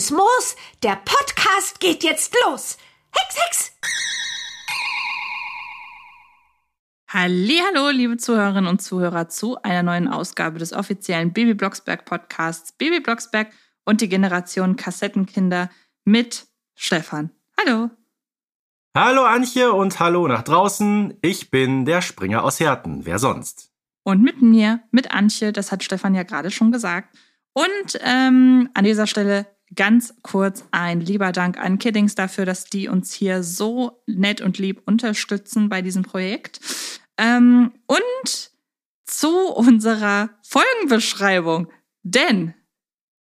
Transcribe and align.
Grünes 0.00 0.12
Moos, 0.12 0.56
der 0.82 0.96
Podcast 0.96 1.78
geht 1.78 2.02
jetzt 2.02 2.34
los. 2.46 2.78
Hex, 3.10 3.36
Hex! 3.36 3.72
Hallo, 7.08 7.90
liebe 7.90 8.16
Zuhörerinnen 8.16 8.66
und 8.66 8.80
Zuhörer 8.80 9.28
zu 9.28 9.60
einer 9.60 9.82
neuen 9.82 10.08
Ausgabe 10.08 10.58
des 10.58 10.72
offiziellen 10.72 11.34
Baby 11.34 11.52
Blocksberg 11.52 12.06
Podcasts 12.06 12.72
Baby 12.72 13.00
Blocksberg 13.00 13.52
und 13.84 14.00
die 14.00 14.08
Generation 14.08 14.76
Kassettenkinder 14.76 15.68
mit 16.06 16.46
Stefan. 16.74 17.30
Hallo. 17.58 17.90
Hallo 18.96 19.24
Antje 19.26 19.70
und 19.70 20.00
hallo 20.00 20.26
nach 20.28 20.44
draußen. 20.44 21.18
Ich 21.20 21.50
bin 21.50 21.84
der 21.84 22.00
Springer 22.00 22.42
aus 22.42 22.58
Herten. 22.58 23.04
Wer 23.04 23.18
sonst? 23.18 23.70
Und 24.04 24.22
mit 24.22 24.40
mir, 24.40 24.80
mit 24.92 25.10
Antje, 25.12 25.52
das 25.52 25.70
hat 25.70 25.84
Stefan 25.84 26.14
ja 26.14 26.22
gerade 26.22 26.50
schon 26.50 26.72
gesagt. 26.72 27.14
Und 27.52 28.00
ähm, 28.00 28.70
an 28.72 28.84
dieser 28.84 29.06
Stelle 29.06 29.46
ganz 29.74 30.14
kurz 30.22 30.64
ein 30.70 31.00
lieber 31.00 31.32
Dank 31.32 31.58
an 31.58 31.78
Kiddings 31.78 32.14
dafür, 32.14 32.44
dass 32.44 32.64
die 32.64 32.88
uns 32.88 33.12
hier 33.12 33.42
so 33.42 34.02
nett 34.06 34.40
und 34.40 34.58
lieb 34.58 34.82
unterstützen 34.86 35.68
bei 35.68 35.82
diesem 35.82 36.02
Projekt. 36.02 36.60
Ähm, 37.16 37.72
und 37.86 38.50
zu 39.04 39.48
unserer 39.52 40.30
Folgenbeschreibung. 40.42 41.70
Denn 42.02 42.54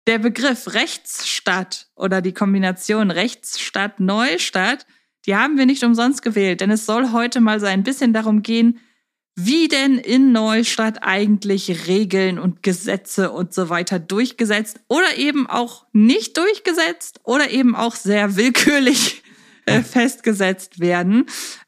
der 0.07 0.19
Begriff 0.19 0.73
Rechtsstadt 0.73 1.87
oder 1.95 2.21
die 2.21 2.34
Kombination 2.34 3.12
Rechtsstadt 3.12 3.99
Neustadt, 3.99 4.85
die 5.25 5.35
haben 5.35 5.57
wir 5.57 5.65
nicht 5.65 5.84
umsonst 5.84 6.21
gewählt, 6.21 6.62
denn 6.62 6.71
es 6.71 6.85
soll 6.85 7.12
heute 7.12 7.40
mal 7.40 7.59
so 7.59 7.65
ein 7.65 7.84
bisschen 7.84 8.13
darum 8.13 8.43
gehen, 8.43 8.79
wie 9.35 9.67
denn 9.67 9.98
in 9.98 10.31
Neustadt 10.31 10.99
eigentlich 11.01 11.87
Regeln 11.87 12.37
und 12.37 12.62
Gesetze 12.62 13.31
und 13.31 13.53
so 13.53 13.70
weiter 13.70 13.99
durchgesetzt 13.99 14.79
oder 14.87 15.17
eben 15.17 15.49
auch 15.49 15.85
nicht 15.91 16.37
durchgesetzt 16.37 17.20
oder 17.23 17.49
eben 17.49 17.75
auch 17.75 17.95
sehr 17.95 18.35
willkürlich 18.35 19.23
äh, 19.65 19.81
festgesetzt 19.81 20.79
werden. 20.79 21.25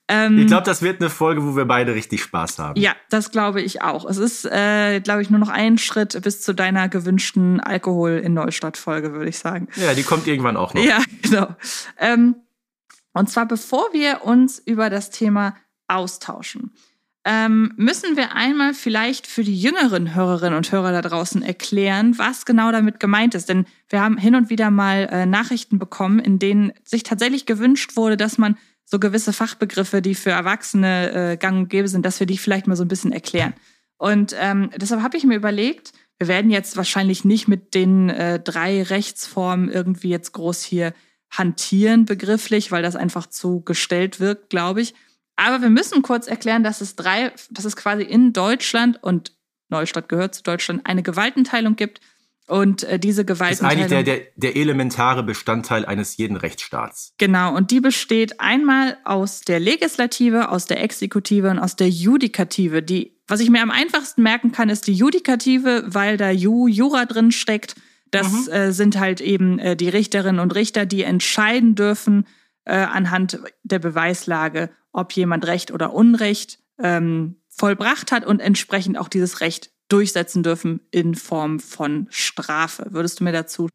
Ähm, 0.07 0.38
ich 0.38 0.47
glaube, 0.47 0.66
das 0.66 0.83
wird 0.83 1.02
eine 1.02 1.09
Folge, 1.09 1.44
wo 1.44 1.55
wir 1.55 1.66
beide 1.66 1.95
richtig 1.95 2.22
Spaß 2.22 2.59
haben. 2.59 2.80
Ja, 2.80 2.95
das 3.09 3.31
glaube 3.31 3.61
ich 3.61 3.81
auch. 3.81 4.05
Es 4.05 4.17
ist, 4.17 4.45
äh, 4.45 5.00
glaube 5.00 5.23
ich, 5.23 5.31
nur 5.31 5.39
noch 5.39 5.50
ein 5.50 5.79
Schritt 5.79 6.22
bis 6.22 6.41
zu 6.41 6.53
deiner 6.53 6.89
gewünschten 6.89 7.59
Alkohol 7.59 8.22
in 8.23 8.35
Neustadt-Folge, 8.35 9.13
würde 9.13 9.29
ich 9.29 9.39
sagen. 9.39 9.67
Ja, 9.75 9.95
die 9.95 10.03
kommt 10.03 10.27
irgendwann 10.27 10.57
auch 10.57 10.75
noch. 10.75 10.83
Ja, 10.83 11.00
genau. 11.23 11.55
Ähm, 11.97 12.35
und 13.13 13.29
zwar 13.29 13.47
bevor 13.47 13.85
wir 13.94 14.23
uns 14.23 14.59
über 14.59 14.91
das 14.91 15.09
Thema 15.09 15.55
austauschen 15.88 16.72
ähm, 17.26 17.73
müssen 17.76 18.16
wir 18.16 18.36
einmal 18.36 18.76
vielleicht 18.76 19.26
für 19.26 19.44
die 19.44 19.59
jüngeren 19.59 20.14
Hörerinnen 20.14 20.56
und 20.56 20.72
Hörer 20.72 20.92
da 20.92 21.02
draußen 21.02 21.42
erklären, 21.42 22.18
was 22.20 22.45
genau 22.45 22.72
damit 22.72 23.00
gemeint 23.00 23.34
ist. 23.34 23.50
Denn 23.50 23.66
wir 23.90 24.02
haben 24.02 24.18
hin 24.18 24.36
und 24.36 24.52
wieder 24.52 24.70
mal 24.70 25.09
äh, 25.12 25.26
Nachrichten 25.26 25.80
bekommen, 25.80 26.20
in 26.20 26.38
denen 26.38 26.72
sich 26.84 27.02
tatsächlich 27.02 27.48
gewünscht 27.48 27.96
wurde, 27.96 28.16
dass 28.16 28.38
man 28.38 28.58
so 28.86 29.00
gewisse 29.00 29.34
Fachbegriffe, 29.34 30.03
die 30.03 30.14
für 30.14 30.30
Erwachsene 30.30 31.31
äh, 31.31 31.38
gang 31.38 31.58
und 31.58 31.70
gäbe 31.70 31.88
sind, 31.88 32.06
dass 32.06 32.20
wir 32.20 32.28
die 32.28 32.38
vielleicht 32.38 32.68
mal 32.68 32.76
so 32.76 32.84
ein 32.84 32.88
bisschen 32.90 33.12
erklären. 33.12 33.56
Und 33.98 34.36
ähm, 34.40 34.70
deshalb 34.78 35.02
habe 35.02 35.18
ich 35.18 35.23
mir 35.23 35.36
überlegt, 35.36 35.94
wir 36.20 36.28
werden 36.28 36.52
jetzt 36.52 36.78
wahrscheinlich 36.78 37.26
nicht 37.26 37.48
mit 37.48 37.73
den 37.73 38.09
äh, 38.09 38.40
drei 38.40 38.84
Rechtsformen 38.84 39.70
irgendwie 39.70 40.09
jetzt 40.09 40.31
groß 40.34 40.64
hier 40.64 40.94
hantieren 41.31 42.06
begrifflich, 42.06 42.72
weil 42.72 42.84
das 42.84 42.96
einfach 42.96 43.26
zu 43.26 43.62
gestellt 43.62 44.20
wirkt, 44.20 44.52
glaube 44.52 44.81
ich. 44.81 44.94
Aber 45.35 45.62
wir 45.62 45.69
müssen 45.69 46.01
kurz 46.01 46.28
erklären, 46.28 46.63
dass 46.63 46.81
es 46.81 46.96
drei, 46.96 47.31
dass 47.50 47.66
es 47.66 47.75
quasi 47.75 48.03
in 48.03 48.34
Deutschland 48.34 49.01
und 49.01 49.34
Neustadt 49.69 50.09
gehört 50.09 50.35
zu 50.35 50.44
Deutschland 50.44 50.85
eine 50.85 51.03
Gewaltenteilung 51.03 51.75
gibt. 51.75 52.00
Und 52.47 52.84
äh, 52.84 53.00
diese 53.00 53.25
Gewaltenteilung. 53.25 53.85
ist 53.85 53.91
eigentlich 53.91 54.06
der, 54.06 54.18
der, 54.18 54.25
der 54.35 54.56
elementare 54.56 55.23
Bestandteil 55.23 55.84
eines 55.84 56.18
jeden 56.18 56.38
Rechtsstaats. 56.38 57.13
Genau, 57.18 57.56
und 57.56 57.72
die 57.72 57.79
besteht 57.79 58.40
einmal 58.40 58.97
aus 59.03 59.41
der 59.41 59.59
Legislative, 59.59 60.50
aus 60.50 60.68
der 60.68 60.84
Exekutive 60.84 61.50
und 61.50 61.57
aus 61.57 61.75
der 61.75 61.90
Judikative. 61.90 62.84
Die, 62.84 63.17
was 63.28 63.40
ich 63.40 63.50
mir 63.50 63.63
am 63.63 63.72
einfachsten 63.72 64.22
merken 64.22 64.52
kann, 64.52 64.69
ist 64.69 64.85
die 64.85 64.94
Judikative, 64.94 65.85
weil 65.88 66.17
da 66.17 66.29
Ju, 66.29 66.67
Jura 66.67 67.06
drin 67.06 67.31
steckt. 67.31 67.75
Das 68.12 68.46
mhm. 68.46 68.53
äh, 68.53 68.72
sind 68.72 69.00
halt 69.00 69.22
eben 69.22 69.57
äh, 69.57 69.75
die 69.75 69.90
Richterinnen 69.90 70.40
und 70.40 70.53
Richter, 70.53 70.85
die 70.85 71.02
entscheiden 71.02 71.73
dürfen 71.73 72.28
äh, 72.66 72.75
anhand 72.75 73.40
der 73.63 73.79
Beweislage, 73.79 74.69
ob 74.95 75.13
jemand 75.13 75.45
Recht 75.45 75.72
oder 75.72 75.94
Unrecht 75.94 76.59
ähm, 76.79 77.35
vollbracht 77.50 78.11
hat 78.11 78.25
und 78.25 78.39
entsprechend 78.39 78.97
auch 78.97 79.07
dieses 79.07 79.41
Recht 79.41 79.72
durchsetzen 79.88 80.44
dürfen 80.44 80.81
in 80.91 81.16
Form 81.16 81.59
von 81.59 82.07
Strafe. 82.09 82.88
Würdest 82.89 83.19
du 83.19 83.23
mir 83.23 83.31
dazu? 83.31 83.69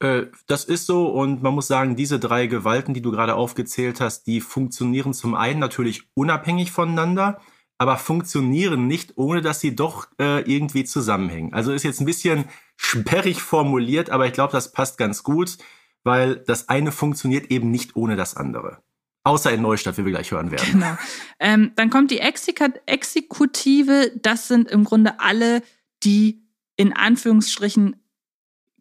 Äh, 0.00 0.26
das 0.46 0.64
ist 0.64 0.86
so 0.86 1.08
und 1.08 1.42
man 1.42 1.54
muss 1.54 1.68
sagen, 1.68 1.96
diese 1.96 2.18
drei 2.18 2.46
Gewalten, 2.46 2.94
die 2.94 3.02
du 3.02 3.10
gerade 3.10 3.34
aufgezählt 3.34 4.00
hast, 4.00 4.26
die 4.26 4.40
funktionieren 4.40 5.14
zum 5.14 5.34
einen 5.34 5.60
natürlich 5.60 6.08
unabhängig 6.14 6.72
voneinander, 6.72 7.40
aber 7.78 7.96
funktionieren 7.96 8.86
nicht, 8.86 9.16
ohne 9.16 9.40
dass 9.42 9.60
sie 9.60 9.76
doch 9.76 10.08
äh, 10.18 10.40
irgendwie 10.42 10.84
zusammenhängen. 10.84 11.54
Also 11.54 11.72
ist 11.72 11.82
jetzt 11.82 12.00
ein 12.00 12.06
bisschen 12.06 12.46
sperrig 12.76 13.40
formuliert, 13.42 14.10
aber 14.10 14.26
ich 14.26 14.32
glaube, 14.32 14.52
das 14.52 14.72
passt 14.72 14.98
ganz 14.98 15.22
gut, 15.22 15.56
weil 16.02 16.36
das 16.36 16.68
eine 16.68 16.92
funktioniert 16.92 17.50
eben 17.50 17.70
nicht 17.70 17.96
ohne 17.96 18.16
das 18.16 18.36
andere. 18.36 18.82
Außer 19.22 19.52
in 19.52 19.60
Neustadt, 19.62 19.98
wie 19.98 20.04
wir 20.04 20.12
gleich 20.12 20.30
hören 20.30 20.50
werden. 20.50 20.66
Genau. 20.72 20.96
Ähm, 21.38 21.72
dann 21.76 21.90
kommt 21.90 22.10
die 22.10 22.20
Exekutive. 22.20 24.12
Das 24.22 24.48
sind 24.48 24.68
im 24.70 24.84
Grunde 24.84 25.20
alle, 25.20 25.62
die 26.02 26.42
in 26.76 26.94
Anführungsstrichen 26.94 27.96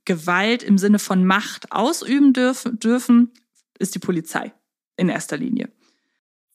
Gewalt 0.06 0.64
im 0.64 0.78
Sinne 0.78 0.98
von 0.98 1.26
Macht 1.26 1.72
ausüben 1.72 2.34
dürfen, 2.34 2.80
dürfen 2.80 3.32
ist 3.78 3.96
die 3.96 4.00
Polizei 4.00 4.54
in 4.98 5.10
erster 5.10 5.38
Linie. 5.38 5.70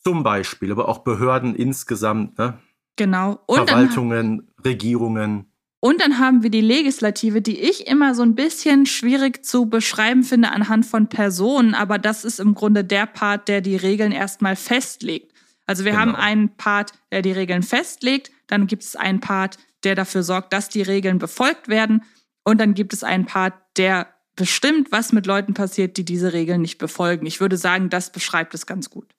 Zum 0.02 0.22
Beispiel, 0.22 0.72
aber 0.72 0.88
auch 0.88 0.98
Behörden 0.98 1.54
insgesamt. 1.54 2.36
Ne? 2.38 2.58
Genau. 2.96 3.40
Und 3.46 3.68
Verwaltungen, 3.68 4.50
Regierungen. 4.64 5.52
Und 5.84 6.00
dann 6.00 6.18
haben 6.18 6.42
wir 6.42 6.48
die 6.48 6.62
Legislative, 6.62 7.42
die 7.42 7.60
ich 7.60 7.88
immer 7.88 8.14
so 8.14 8.22
ein 8.22 8.34
bisschen 8.34 8.86
schwierig 8.86 9.44
zu 9.44 9.66
beschreiben 9.66 10.22
finde 10.22 10.50
anhand 10.50 10.86
von 10.86 11.10
Personen, 11.10 11.74
aber 11.74 11.98
das 11.98 12.24
ist 12.24 12.40
im 12.40 12.54
Grunde 12.54 12.84
der 12.84 13.04
Part, 13.04 13.48
der 13.48 13.60
die 13.60 13.76
Regeln 13.76 14.10
erstmal 14.10 14.56
festlegt. 14.56 15.34
Also 15.66 15.84
wir 15.84 15.92
genau. 15.92 16.00
haben 16.00 16.14
einen 16.16 16.56
Part, 16.56 16.92
der 17.12 17.20
die 17.20 17.32
Regeln 17.32 17.62
festlegt, 17.62 18.30
dann 18.46 18.66
gibt 18.66 18.82
es 18.82 18.96
einen 18.96 19.20
Part, 19.20 19.58
der 19.82 19.94
dafür 19.94 20.22
sorgt, 20.22 20.54
dass 20.54 20.70
die 20.70 20.80
Regeln 20.80 21.18
befolgt 21.18 21.68
werden 21.68 22.02
und 22.44 22.62
dann 22.62 22.72
gibt 22.72 22.94
es 22.94 23.04
einen 23.04 23.26
Part, 23.26 23.52
der 23.76 24.08
bestimmt, 24.36 24.90
was 24.90 25.12
mit 25.12 25.26
Leuten 25.26 25.52
passiert, 25.52 25.98
die 25.98 26.04
diese 26.06 26.32
Regeln 26.32 26.62
nicht 26.62 26.78
befolgen. 26.78 27.26
Ich 27.26 27.40
würde 27.40 27.58
sagen, 27.58 27.90
das 27.90 28.10
beschreibt 28.10 28.54
es 28.54 28.64
ganz 28.64 28.88
gut. 28.88 29.14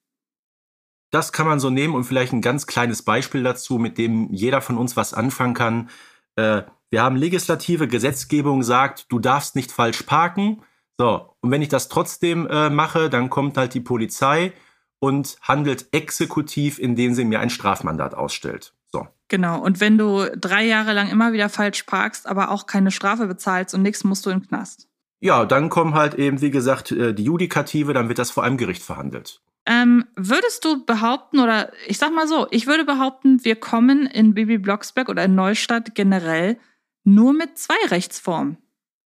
Das 1.12 1.32
kann 1.32 1.46
man 1.46 1.60
so 1.60 1.70
nehmen 1.70 1.94
und 1.94 2.06
vielleicht 2.06 2.34
ein 2.34 2.42
ganz 2.42 2.66
kleines 2.66 3.04
Beispiel 3.04 3.44
dazu, 3.44 3.78
mit 3.78 4.00
dem 4.00 4.34
jeder 4.34 4.62
von 4.62 4.80
uns 4.80 4.98
was 4.98 5.14
anfangen 5.14 5.54
kann 5.54 5.90
äh, 6.36 6.64
wir 6.90 7.04
haben 7.04 7.16
legislative 7.16 7.88
Gesetzgebung 7.88 8.64
sagt, 8.64 9.12
du 9.12 9.20
darfst 9.20 9.56
nicht 9.56 9.72
falsch 9.72 10.04
parken. 10.04 10.62
So, 10.98 11.36
und 11.42 11.52
wenn 11.52 11.62
ich 11.62 11.70
das 11.70 11.90
trotzdem 11.90 12.48
äh, 12.48 12.70
mache, 12.70 13.10
dann 13.10 13.30
kommt 13.30 13.58
halt 13.58 13.74
die 13.74 13.82
Polizei 13.82 14.54
und 15.00 15.38
handelt 15.42 15.88
exekutiv, 15.92 16.80
indem 16.80 17.14
sie 17.14 17.26
mir 17.26 17.40
ein 17.40 17.50
Strafmandat 17.50 18.16
ausstellt. 18.16 18.74
So. 18.92 19.08
Genau, 19.28 19.62
und 19.62 19.80
wenn 19.82 19.98
du 19.98 20.26
drei 20.38 20.66
Jahre 20.66 20.94
lang 20.94 21.10
immer 21.10 21.34
wieder 21.34 21.50
falsch 21.50 21.84
parkst, 21.84 22.28
aber 22.28 22.50
auch 22.50 22.66
keine 22.66 22.92
Strafe 22.92 23.28
bezahlst 23.28 23.76
und 23.76 23.82
nichts, 23.82 24.04
musst 24.04 24.26
du 24.26 24.30
in 24.30 24.40
den 24.40 24.48
Knast. 24.48 24.88
Ja, 25.20 25.46
dann 25.46 25.70
kommen 25.70 25.96
halt 25.96 26.14
eben, 26.14 26.42
wie 26.42 26.52
gesagt, 26.52 26.92
äh, 26.92 27.14
die 27.14 27.24
Judikative, 27.24 27.94
dann 27.94 28.08
wird 28.08 28.20
das 28.20 28.32
vor 28.32 28.44
einem 28.44 28.58
Gericht 28.58 28.84
verhandelt. 28.84 29.42
Ähm, 29.68 30.06
würdest 30.16 30.64
du 30.64 30.86
behaupten, 30.86 31.40
oder 31.40 31.72
ich 31.88 31.98
sag 31.98 32.14
mal 32.14 32.28
so, 32.28 32.48
ich 32.52 32.68
würde 32.68 32.86
behaupten, 32.86 33.44
wir 33.44 33.56
kommen 33.56 34.06
in 34.06 34.34
Bibi 34.34 34.60
Blocksberg 34.60 35.10
oder 35.10 35.26
in 35.26 35.36
Neustadt 35.36 35.96
generell 35.96 36.58
nur 37.04 37.34
mit 37.34 37.58
zwei 37.58 37.76
Rechtsformen 37.90 38.58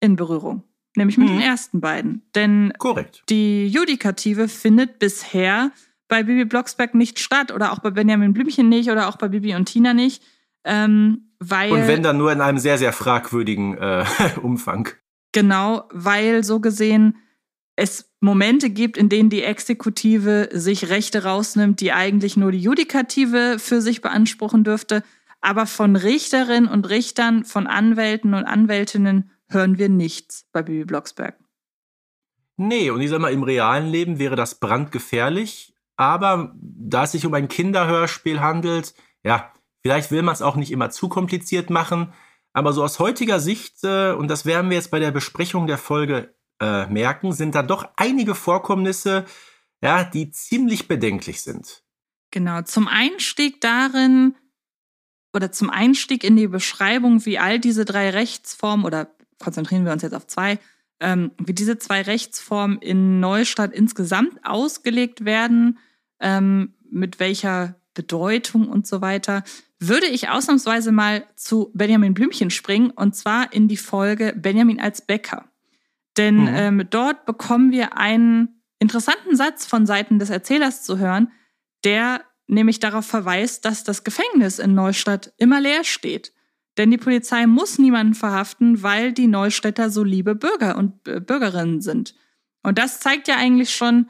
in 0.01 0.17
Berührung. 0.17 0.65
Nämlich 0.95 1.17
mit 1.17 1.29
mhm. 1.29 1.39
den 1.39 1.41
ersten 1.41 1.81
beiden. 1.81 2.23
Denn 2.35 2.75
Korrekt. 2.77 3.23
die 3.31 3.67
Judikative 3.67 4.49
findet 4.49 4.99
bisher 4.99 5.71
bei 6.07 6.23
Bibi 6.23 6.45
Blocksberg 6.45 6.95
nicht 6.95 7.19
statt 7.19 7.51
oder 7.51 7.73
auch 7.73 7.79
bei 7.79 7.91
Benjamin 7.91 8.35
Blümchen 8.35 8.69
nicht 8.69 8.91
oder 8.91 9.09
auch 9.09 9.17
bei 9.17 9.29
Bibi 9.29 9.55
und 9.55 9.65
Tina 9.65 9.95
nicht. 9.95 10.23
Ähm, 10.65 11.31
weil, 11.39 11.73
und 11.73 11.89
wenn 11.89 12.03
dann 12.03 12.19
nur 12.19 12.31
in 12.31 12.43
einem 12.43 12.59
sehr, 12.59 12.77
sehr 12.77 12.93
fragwürdigen 12.93 13.79
äh, 13.79 14.05
Umfang. 14.43 14.91
Genau, 15.33 15.89
weil 15.91 16.45
so 16.45 16.61
gesehen 16.61 17.17
es 17.77 18.11
Momente 18.21 18.71
gibt, 18.71 18.97
in 18.97 19.09
denen 19.09 19.31
die 19.31 19.43
Exekutive 19.43 20.51
sich 20.53 20.89
Rechte 20.89 21.25
rausnimmt, 21.25 21.81
die 21.81 21.93
eigentlich 21.93 22.37
nur 22.37 22.53
die 22.53 22.61
Judikative 22.61 23.57
für 23.59 23.81
sich 23.81 24.01
beanspruchen 24.01 24.65
dürfte. 24.65 25.03
Aber 25.41 25.67
von 25.67 25.97
Richterinnen 25.97 26.69
und 26.69 26.89
Richtern, 26.89 27.45
von 27.45 27.67
Anwälten 27.67 28.35
und 28.35 28.45
Anwältinnen 28.45 29.31
hören 29.49 29.79
wir 29.79 29.89
nichts 29.89 30.47
bei 30.53 30.63
Bibi 30.63 30.85
Blocksberg. 30.85 31.37
Nee, 32.57 32.91
und 32.91 33.01
ich 33.01 33.11
sag 33.11 33.21
mal, 33.21 33.33
im 33.33 33.43
realen 33.43 33.89
Leben 33.89 34.19
wäre 34.19 34.37
das 34.37 34.61
brandgefährlich. 34.61 35.75
Aber 35.97 36.55
da 36.61 37.05
es 37.05 37.13
sich 37.13 37.27
um 37.27 37.35
ein 37.35 37.49
Kinderhörspiel 37.49 38.41
handelt, 38.41 38.95
ja, 39.25 39.53
vielleicht 39.83 40.11
will 40.11 40.23
man 40.23 40.35
es 40.35 40.43
auch 40.43 40.57
nicht 40.57 40.71
immer 40.71 40.91
zu 40.91 41.09
kompliziert 41.09 41.71
machen. 41.71 42.13
Aber 42.53 42.73
so 42.73 42.85
aus 42.85 42.99
heutiger 42.99 43.41
Sicht, 43.41 43.83
äh, 43.83 44.13
und 44.13 44.29
das 44.29 44.45
werden 44.47 44.71
wir 44.71 44.77
jetzt 44.77 44.91
bei 44.91 45.01
der 45.01 45.11
Besprechung 45.11 45.67
der 45.67 45.79
Folge 45.79 46.35
äh, 46.63 46.87
merken, 46.87 47.33
sind 47.33 47.57
da 47.57 47.63
doch 47.65 47.89
einige 47.97 48.37
Vorkommnisse, 48.37 49.25
ja, 49.83 50.05
die 50.05 50.31
ziemlich 50.31 50.87
bedenklich 50.87 51.43
sind. 51.43 51.83
Genau, 52.31 52.63
zum 52.63 52.87
Einstieg 52.87 53.61
darin 53.61 54.37
oder 55.35 55.51
zum 55.51 55.71
Einstieg 55.71 56.23
in 56.23 56.37
die 56.37 56.47
Beschreibung, 56.47 57.27
wie 57.27 57.39
all 57.39 57.59
diese 57.59 57.85
drei 57.85 58.11
Rechtsformen 58.11 58.87
oder 58.87 59.11
konzentrieren 59.41 59.85
wir 59.85 59.93
uns 59.93 60.03
jetzt 60.03 60.15
auf 60.15 60.29
zwei, 60.29 60.61
ähm, 61.01 61.33
wie 61.39 61.53
diese 61.53 61.79
zwei 61.79 62.03
Rechtsformen 62.03 62.79
in 62.79 63.19
Neustadt 63.19 63.73
insgesamt 63.73 64.39
ausgelegt 64.45 65.25
werden, 65.25 65.79
ähm, 66.21 66.75
mit 66.89 67.19
welcher 67.19 67.75
Bedeutung 67.93 68.69
und 68.69 68.87
so 68.87 69.01
weiter, 69.01 69.43
würde 69.81 70.07
ich 70.07 70.29
ausnahmsweise 70.29 70.93
mal 70.93 71.25
zu 71.35 71.73
Benjamin 71.75 72.15
Blümchen 72.15 72.51
springen 72.51 72.91
und 72.91 73.17
zwar 73.17 73.53
in 73.53 73.67
die 73.67 73.77
Folge 73.77 74.33
Benjamin 74.37 74.81
als 74.81 75.01
Bäcker. 75.03 75.52
Denn 76.17 76.43
mhm. 76.43 76.49
ähm, 76.49 76.87
dort 76.91 77.25
bekommen 77.25 77.71
wir 77.73 77.97
einen 77.97 78.63
interessanten 78.79 79.37
Satz 79.37 79.67
von 79.67 79.87
Seiten 79.87 80.19
des 80.19 80.31
Erzählers 80.31 80.83
zu 80.83 80.99
hören, 80.99 81.31
der 81.85 82.23
nämlich 82.47 82.81
darauf 82.81 83.07
verweist, 83.07 83.65
dass 83.65 83.85
das 83.85 84.05
Gefängnis 84.05 84.59
in 84.59 84.75
Neustadt 84.75 85.33
immer 85.39 85.61
leer 85.61 85.85
steht. 85.85 86.33
Denn 86.79 86.91
die 86.91 86.99
Polizei 86.99 87.47
muss 87.47 87.79
niemanden 87.79 88.15
verhaften, 88.15 88.83
weil 88.83 89.13
die 89.13 89.27
Neustädter 89.27 89.91
so 89.91 90.05
liebe 90.05 90.35
Bürger 90.35 90.77
und 90.77 91.07
äh, 91.07 91.21
Bürgerinnen 91.21 91.81
sind. 91.81 92.15
Und 92.63 92.79
das 92.79 93.01
zeigt 93.01 93.29
ja 93.29 93.37
eigentlich 93.37 93.75
schon, 93.75 94.09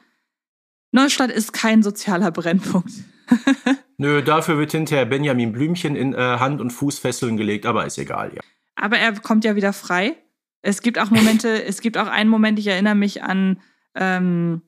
Neustadt 0.93 1.31
ist 1.31 1.53
kein 1.53 1.83
sozialer 1.83 2.31
Brennpunkt. 2.31 2.93
Nö, 3.97 4.23
dafür 4.23 4.59
wird 4.59 4.73
hinterher 4.73 5.07
Benjamin 5.07 5.53
Blümchen 5.53 5.97
in 5.97 6.13
äh, 6.13 6.17
Hand- 6.19 6.61
und 6.61 6.71
Fußfesseln 6.71 7.37
gelegt, 7.37 7.67
aber 7.67 7.87
ist 7.87 7.99
egal, 7.99 8.33
ja. 8.35 8.41
Aber 8.75 8.99
er 8.99 9.13
kommt 9.21 9.45
ja 9.45 9.57
wieder 9.57 9.73
frei. 9.73 10.17
Es 10.63 10.81
gibt 10.81 10.99
auch 10.99 11.11
Momente, 11.11 11.65
es 11.67 11.81
gibt 11.81 11.99
auch 11.99 12.09
einen 12.09 12.31
Moment, 12.31 12.59
ich 12.59 12.67
erinnere 12.67 12.95
mich 12.95 13.23
an, 13.23 13.61
ähm, 13.95 14.63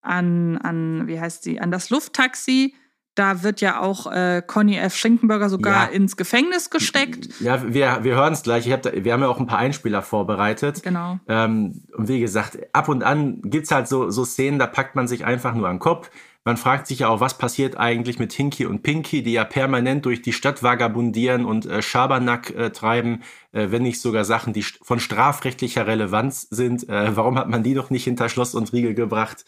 an, 0.00 0.58
an, 0.58 1.06
wie 1.06 1.20
heißt 1.20 1.42
sie, 1.42 1.60
an 1.60 1.70
das 1.70 1.90
Lufttaxi, 1.90 2.74
da 3.14 3.42
wird 3.42 3.60
ja 3.60 3.80
auch 3.80 4.10
äh, 4.10 4.42
Conny 4.46 4.76
F. 4.76 4.96
Schinkenberger 4.96 5.50
sogar 5.50 5.88
ja. 5.88 5.90
ins 5.90 6.16
Gefängnis 6.16 6.70
gesteckt. 6.70 7.28
Ja, 7.40 7.62
wir, 7.62 7.98
wir 8.02 8.14
hören 8.14 8.32
es 8.32 8.42
gleich. 8.42 8.66
Ich 8.66 8.72
hab 8.72 8.82
da, 8.82 8.90
wir 8.92 9.12
haben 9.12 9.20
ja 9.20 9.28
auch 9.28 9.38
ein 9.38 9.46
paar 9.46 9.58
Einspieler 9.58 10.02
vorbereitet. 10.02 10.82
Genau. 10.82 11.18
Ähm, 11.28 11.82
und 11.96 12.08
wie 12.08 12.20
gesagt, 12.20 12.58
ab 12.72 12.88
und 12.88 13.02
an 13.02 13.42
gibt's 13.42 13.70
halt 13.70 13.86
so, 13.88 14.10
so 14.10 14.24
Szenen, 14.24 14.58
da 14.58 14.66
packt 14.66 14.96
man 14.96 15.08
sich 15.08 15.24
einfach 15.24 15.54
nur 15.54 15.68
an 15.68 15.76
den 15.76 15.80
Kopf. 15.80 16.10
Man 16.44 16.56
fragt 16.56 16.88
sich 16.88 17.00
ja 17.00 17.08
auch, 17.08 17.20
was 17.20 17.38
passiert 17.38 17.76
eigentlich 17.76 18.18
mit 18.18 18.32
Hinky 18.32 18.66
und 18.66 18.82
Pinky, 18.82 19.22
die 19.22 19.32
ja 19.32 19.44
permanent 19.44 20.04
durch 20.06 20.22
die 20.22 20.32
Stadt 20.32 20.62
vagabundieren 20.62 21.44
und 21.44 21.66
äh, 21.66 21.82
Schabernack 21.82 22.50
äh, 22.50 22.70
treiben, 22.70 23.22
äh, 23.52 23.68
wenn 23.70 23.82
nicht 23.82 24.00
sogar 24.00 24.24
Sachen, 24.24 24.52
die 24.52 24.62
von 24.62 24.98
strafrechtlicher 24.98 25.86
Relevanz 25.86 26.48
sind. 26.50 26.88
Äh, 26.88 27.16
warum 27.16 27.38
hat 27.38 27.48
man 27.48 27.62
die 27.62 27.74
noch 27.74 27.90
nicht 27.90 28.04
hinter 28.04 28.28
Schloss 28.28 28.56
und 28.56 28.72
Riegel 28.72 28.94
gebracht? 28.94 29.44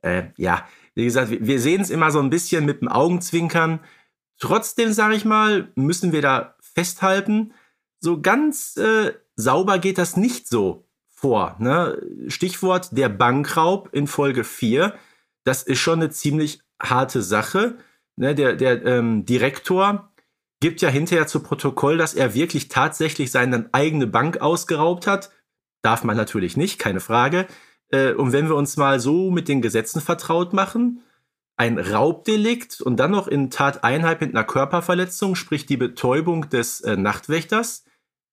Äh, 0.00 0.28
ja, 0.36 0.64
wie 0.94 1.04
gesagt, 1.04 1.30
wir 1.30 1.60
sehen 1.60 1.80
es 1.80 1.90
immer 1.90 2.10
so 2.10 2.20
ein 2.20 2.30
bisschen 2.30 2.64
mit 2.64 2.80
dem 2.80 2.88
Augenzwinkern. 2.88 3.80
Trotzdem, 4.38 4.92
sage 4.92 5.14
ich 5.14 5.24
mal, 5.24 5.68
müssen 5.74 6.12
wir 6.12 6.22
da 6.22 6.56
festhalten, 6.60 7.52
so 8.00 8.20
ganz 8.20 8.76
äh, 8.76 9.12
sauber 9.36 9.78
geht 9.78 9.98
das 9.98 10.16
nicht 10.16 10.48
so 10.48 10.86
vor. 11.08 11.56
Ne? 11.60 12.02
Stichwort 12.26 12.96
der 12.96 13.08
Bankraub 13.08 13.88
in 13.92 14.06
Folge 14.06 14.44
4. 14.44 14.94
Das 15.44 15.62
ist 15.62 15.78
schon 15.78 16.00
eine 16.00 16.10
ziemlich 16.10 16.60
harte 16.82 17.22
Sache. 17.22 17.76
Ne? 18.16 18.34
Der, 18.34 18.54
der 18.56 18.84
ähm, 18.84 19.24
Direktor 19.24 20.12
gibt 20.60 20.80
ja 20.80 20.88
hinterher 20.88 21.26
zu 21.26 21.40
Protokoll, 21.40 21.96
dass 21.96 22.14
er 22.14 22.34
wirklich 22.34 22.68
tatsächlich 22.68 23.30
seine 23.30 23.68
eigene 23.72 24.06
Bank 24.06 24.40
ausgeraubt 24.40 25.06
hat. 25.06 25.30
Darf 25.82 26.04
man 26.04 26.16
natürlich 26.16 26.56
nicht, 26.56 26.78
keine 26.78 27.00
Frage. 27.00 27.46
Äh, 27.92 28.12
und 28.14 28.32
wenn 28.32 28.48
wir 28.48 28.56
uns 28.56 28.76
mal 28.76 28.98
so 28.98 29.30
mit 29.30 29.48
den 29.48 29.62
Gesetzen 29.62 30.00
vertraut 30.00 30.52
machen, 30.52 31.02
ein 31.56 31.78
Raubdelikt 31.78 32.80
und 32.80 32.96
dann 32.96 33.12
noch 33.12 33.28
in 33.28 33.50
Tateinheit 33.50 34.20
mit 34.20 34.30
einer 34.34 34.44
Körperverletzung, 34.44 35.36
sprich 35.36 35.66
die 35.66 35.76
Betäubung 35.76 36.48
des 36.48 36.80
äh, 36.80 36.96
Nachtwächters, 36.96 37.84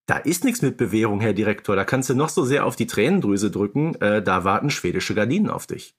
da 0.08 0.18
ist 0.18 0.44
nichts 0.44 0.64
mit 0.64 0.78
Bewährung, 0.78 1.20
Herr 1.20 1.34
Direktor. 1.34 1.76
Da 1.76 1.84
kannst 1.84 2.10
du 2.10 2.16
noch 2.16 2.30
so 2.30 2.44
sehr 2.44 2.66
auf 2.66 2.76
die 2.76 2.88
Tränendrüse 2.88 3.52
drücken. 3.52 3.94
Äh, 4.02 4.24
da 4.24 4.44
warten 4.44 4.72
schwedische 4.72 5.14
Gardinen 5.14 5.52
auf 5.52 5.68
dich. 5.68 5.96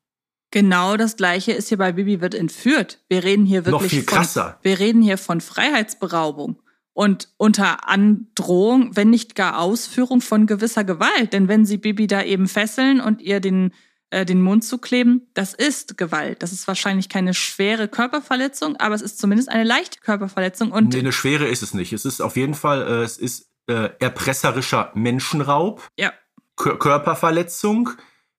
Genau 0.51 0.97
das 0.97 1.17
gleiche 1.17 1.53
ist 1.53 1.69
hier 1.69 1.79
bei 1.79 1.93
Bibi 1.93 2.21
wird 2.21 2.35
entführt. 2.35 3.05
Wir 3.09 3.23
reden 3.23 3.47
hier 3.47 3.67
wirklich 3.67 3.83
noch 3.83 3.89
viel 3.89 4.03
krasser. 4.03 4.45
Von, 4.45 4.55
wir 4.63 4.81
reden 4.81 5.01
hier 5.01 5.17
von 5.17 5.41
Freiheitsberaubung 5.41 6.61
und 7.01 7.31
unter 7.39 7.89
Androhung, 7.89 8.95
wenn 8.95 9.09
nicht 9.09 9.35
gar 9.35 9.59
Ausführung 9.59 10.21
von 10.21 10.47
gewisser 10.47 10.85
Gewalt. 10.85 11.33
Denn 11.33 11.49
wenn 11.49 11.65
sie 11.65 11.79
Bibi 11.79 12.07
da 12.07 12.23
eben 12.23 12.47
fesseln 12.47 13.01
und 13.01 13.23
ihr 13.23 13.41
den, 13.41 13.73
äh, 14.11 14.27
den 14.27 14.43
Mund 14.43 14.65
zukleben, 14.65 15.27
das 15.33 15.55
ist 15.55 15.97
Gewalt. 15.97 16.43
Das 16.43 16.53
ist 16.53 16.69
wahrscheinlich 16.69 17.09
keine 17.09 17.33
schwere 17.33 17.89
Körperverletzung, 17.89 18.77
aber 18.77 18.95
es 18.95 19.01
ist 19.01 19.19
zumindest 19.19 19.49
eine 19.49 19.65
leichte 19.65 19.99
Körperverletzung. 20.01 20.73
Und 20.73 20.91
nee, 20.93 20.99
eine 20.99 21.13
schwere 21.13 21.49
ist 21.49 21.63
es 21.63 21.73
nicht. 21.73 21.95
Es 21.95 22.05
ist 22.05 22.21
auf 22.21 22.37
jeden 22.37 22.53
Fall, 22.53 22.83
äh, 22.83 23.03
es 23.03 23.17
ist 23.17 23.49
äh, 23.67 23.89
erpresserischer 23.99 24.91
Menschenraub, 24.93 25.89
ja. 25.99 26.13
K 26.57 26.77
Körperverletzung, 26.77 27.93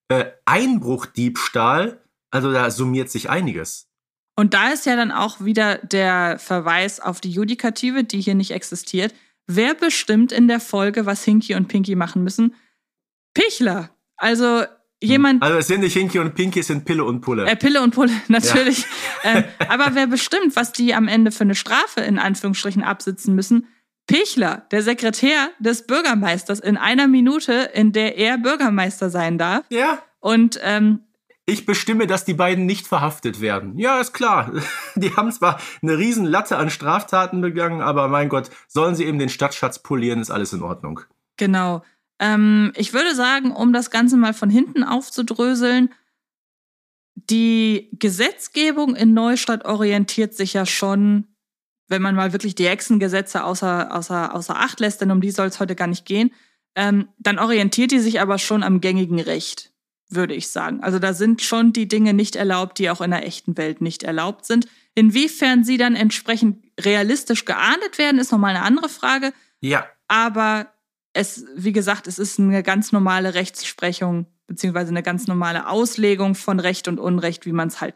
äh, 0.09 0.25
Einbruchdiebstahl. 0.45 1.99
Also 2.29 2.53
da 2.53 2.69
summiert 2.69 3.09
sich 3.09 3.27
einiges. 3.27 3.90
Und 4.41 4.55
da 4.55 4.69
ist 4.69 4.87
ja 4.87 4.95
dann 4.95 5.11
auch 5.11 5.39
wieder 5.41 5.77
der 5.77 6.39
Verweis 6.39 6.99
auf 6.99 7.21
die 7.21 7.29
Judikative, 7.29 8.03
die 8.03 8.19
hier 8.21 8.33
nicht 8.33 8.49
existiert. 8.49 9.13
Wer 9.45 9.75
bestimmt 9.75 10.31
in 10.31 10.47
der 10.47 10.59
Folge, 10.59 11.05
was 11.05 11.23
Hinky 11.23 11.53
und 11.53 11.67
Pinky 11.67 11.93
machen 11.93 12.23
müssen? 12.23 12.55
Pichler. 13.35 13.91
Also 14.17 14.63
jemand. 14.99 15.43
Also 15.43 15.59
es 15.59 15.67
sind 15.67 15.81
nicht 15.81 15.93
Hinky 15.93 16.17
und 16.17 16.33
Pinky, 16.33 16.61
es 16.61 16.67
sind 16.67 16.85
Pille 16.85 17.05
und 17.05 17.21
Pulle. 17.21 17.45
Äh, 17.45 17.55
Pille 17.55 17.83
und 17.83 17.93
Pulle, 17.93 18.13
natürlich. 18.29 18.87
Ja. 19.23 19.31
ähm, 19.35 19.43
aber 19.69 19.93
wer 19.93 20.07
bestimmt, 20.07 20.55
was 20.55 20.71
die 20.71 20.95
am 20.95 21.07
Ende 21.07 21.29
für 21.29 21.43
eine 21.43 21.53
Strafe 21.53 22.01
in 22.01 22.17
Anführungsstrichen 22.17 22.81
absitzen 22.81 23.35
müssen? 23.35 23.67
Pichler, 24.07 24.65
der 24.71 24.81
Sekretär 24.81 25.51
des 25.59 25.85
Bürgermeisters, 25.85 26.59
in 26.59 26.77
einer 26.77 27.07
Minute, 27.07 27.69
in 27.75 27.91
der 27.91 28.17
er 28.17 28.39
Bürgermeister 28.39 29.11
sein 29.11 29.37
darf. 29.37 29.65
Ja. 29.69 30.01
Und 30.19 30.59
ähm, 30.63 31.01
ich 31.51 31.65
bestimme, 31.65 32.07
dass 32.07 32.25
die 32.25 32.33
beiden 32.33 32.65
nicht 32.65 32.87
verhaftet 32.87 33.41
werden. 33.41 33.77
Ja, 33.77 33.99
ist 33.99 34.13
klar. 34.13 34.51
Die 34.95 35.13
haben 35.15 35.31
zwar 35.31 35.59
eine 35.81 35.97
riesen 35.97 36.25
Latte 36.25 36.57
an 36.57 36.69
Straftaten 36.69 37.41
begangen, 37.41 37.81
aber 37.81 38.07
mein 38.07 38.29
Gott, 38.29 38.49
sollen 38.67 38.95
sie 38.95 39.05
eben 39.05 39.19
den 39.19 39.29
Stadtschatz 39.29 39.79
polieren, 39.79 40.21
ist 40.21 40.31
alles 40.31 40.53
in 40.53 40.61
Ordnung. 40.61 41.01
Genau. 41.37 41.83
Ähm, 42.19 42.71
ich 42.75 42.93
würde 42.93 43.15
sagen, 43.15 43.51
um 43.51 43.73
das 43.73 43.91
Ganze 43.91 44.17
mal 44.17 44.33
von 44.33 44.49
hinten 44.49 44.83
aufzudröseln, 44.83 45.89
die 47.15 47.89
Gesetzgebung 47.99 48.95
in 48.95 49.13
Neustadt 49.13 49.65
orientiert 49.65 50.33
sich 50.33 50.53
ja 50.53 50.65
schon, 50.65 51.27
wenn 51.87 52.01
man 52.01 52.15
mal 52.15 52.31
wirklich 52.31 52.55
die 52.55 52.67
Hexengesetze 52.67 53.43
außer, 53.43 53.93
außer, 53.93 54.33
außer 54.33 54.55
Acht 54.55 54.79
lässt, 54.79 55.01
denn 55.01 55.11
um 55.11 55.21
die 55.21 55.31
soll 55.31 55.47
es 55.47 55.59
heute 55.59 55.75
gar 55.75 55.87
nicht 55.87 56.05
gehen, 56.05 56.31
ähm, 56.75 57.09
dann 57.17 57.37
orientiert 57.37 57.91
die 57.91 57.99
sich 57.99 58.21
aber 58.21 58.37
schon 58.37 58.63
am 58.63 58.79
gängigen 58.79 59.19
Recht 59.19 59.70
würde 60.13 60.33
ich 60.33 60.49
sagen. 60.49 60.81
Also 60.81 60.99
da 60.99 61.13
sind 61.13 61.41
schon 61.41 61.73
die 61.73 61.87
Dinge 61.87 62.13
nicht 62.13 62.35
erlaubt, 62.35 62.79
die 62.79 62.89
auch 62.89 63.01
in 63.01 63.11
der 63.11 63.25
echten 63.25 63.57
Welt 63.57 63.81
nicht 63.81 64.03
erlaubt 64.03 64.45
sind. 64.45 64.67
Inwiefern 64.95 65.63
sie 65.63 65.77
dann 65.77 65.95
entsprechend 65.95 66.65
realistisch 66.79 67.45
geahndet 67.45 67.97
werden, 67.97 68.19
ist 68.19 68.31
nochmal 68.31 68.55
eine 68.55 68.65
andere 68.65 68.89
Frage. 68.89 69.33
Ja. 69.61 69.85
Aber 70.07 70.67
es, 71.13 71.45
wie 71.55 71.71
gesagt, 71.71 72.07
es 72.07 72.19
ist 72.19 72.39
eine 72.39 72.63
ganz 72.63 72.91
normale 72.91 73.33
Rechtsprechung 73.33 74.27
beziehungsweise 74.47 74.89
eine 74.89 75.03
ganz 75.03 75.27
normale 75.27 75.67
Auslegung 75.67 76.35
von 76.35 76.59
Recht 76.59 76.87
und 76.87 76.99
Unrecht, 76.99 77.45
wie 77.45 77.53
man 77.53 77.69
es 77.69 77.79
halt 77.79 77.95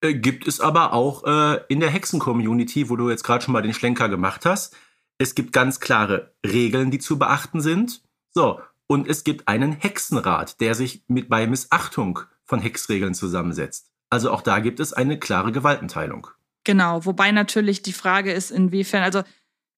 äh, 0.00 0.14
gibt 0.14 0.46
es 0.46 0.60
aber 0.60 0.92
auch 0.92 1.24
äh, 1.24 1.60
in 1.68 1.80
der 1.80 1.90
Hexen-Community, 1.90 2.88
wo 2.88 2.96
du 2.96 3.10
jetzt 3.10 3.24
gerade 3.24 3.44
schon 3.44 3.52
mal 3.52 3.62
den 3.62 3.74
Schlenker 3.74 4.08
gemacht 4.08 4.46
hast. 4.46 4.76
Es 5.18 5.34
gibt 5.34 5.52
ganz 5.52 5.80
klare 5.80 6.34
Regeln, 6.46 6.90
die 6.90 6.98
zu 6.98 7.18
beachten 7.18 7.60
sind. 7.60 8.02
So, 8.30 8.60
und 8.86 9.08
es 9.08 9.24
gibt 9.24 9.48
einen 9.48 9.72
Hexenrat, 9.72 10.60
der 10.60 10.74
sich 10.74 11.02
mit 11.08 11.28
bei 11.28 11.46
Missachtung 11.46 12.20
von 12.44 12.60
Hexregeln 12.60 13.14
zusammensetzt. 13.14 13.90
Also 14.10 14.30
auch 14.30 14.42
da 14.42 14.60
gibt 14.60 14.80
es 14.80 14.92
eine 14.92 15.18
klare 15.18 15.52
Gewaltenteilung. 15.52 16.28
Genau, 16.64 17.04
wobei 17.04 17.30
natürlich 17.32 17.82
die 17.82 17.92
Frage 17.92 18.32
ist, 18.32 18.50
inwiefern, 18.50 19.02
also 19.02 19.22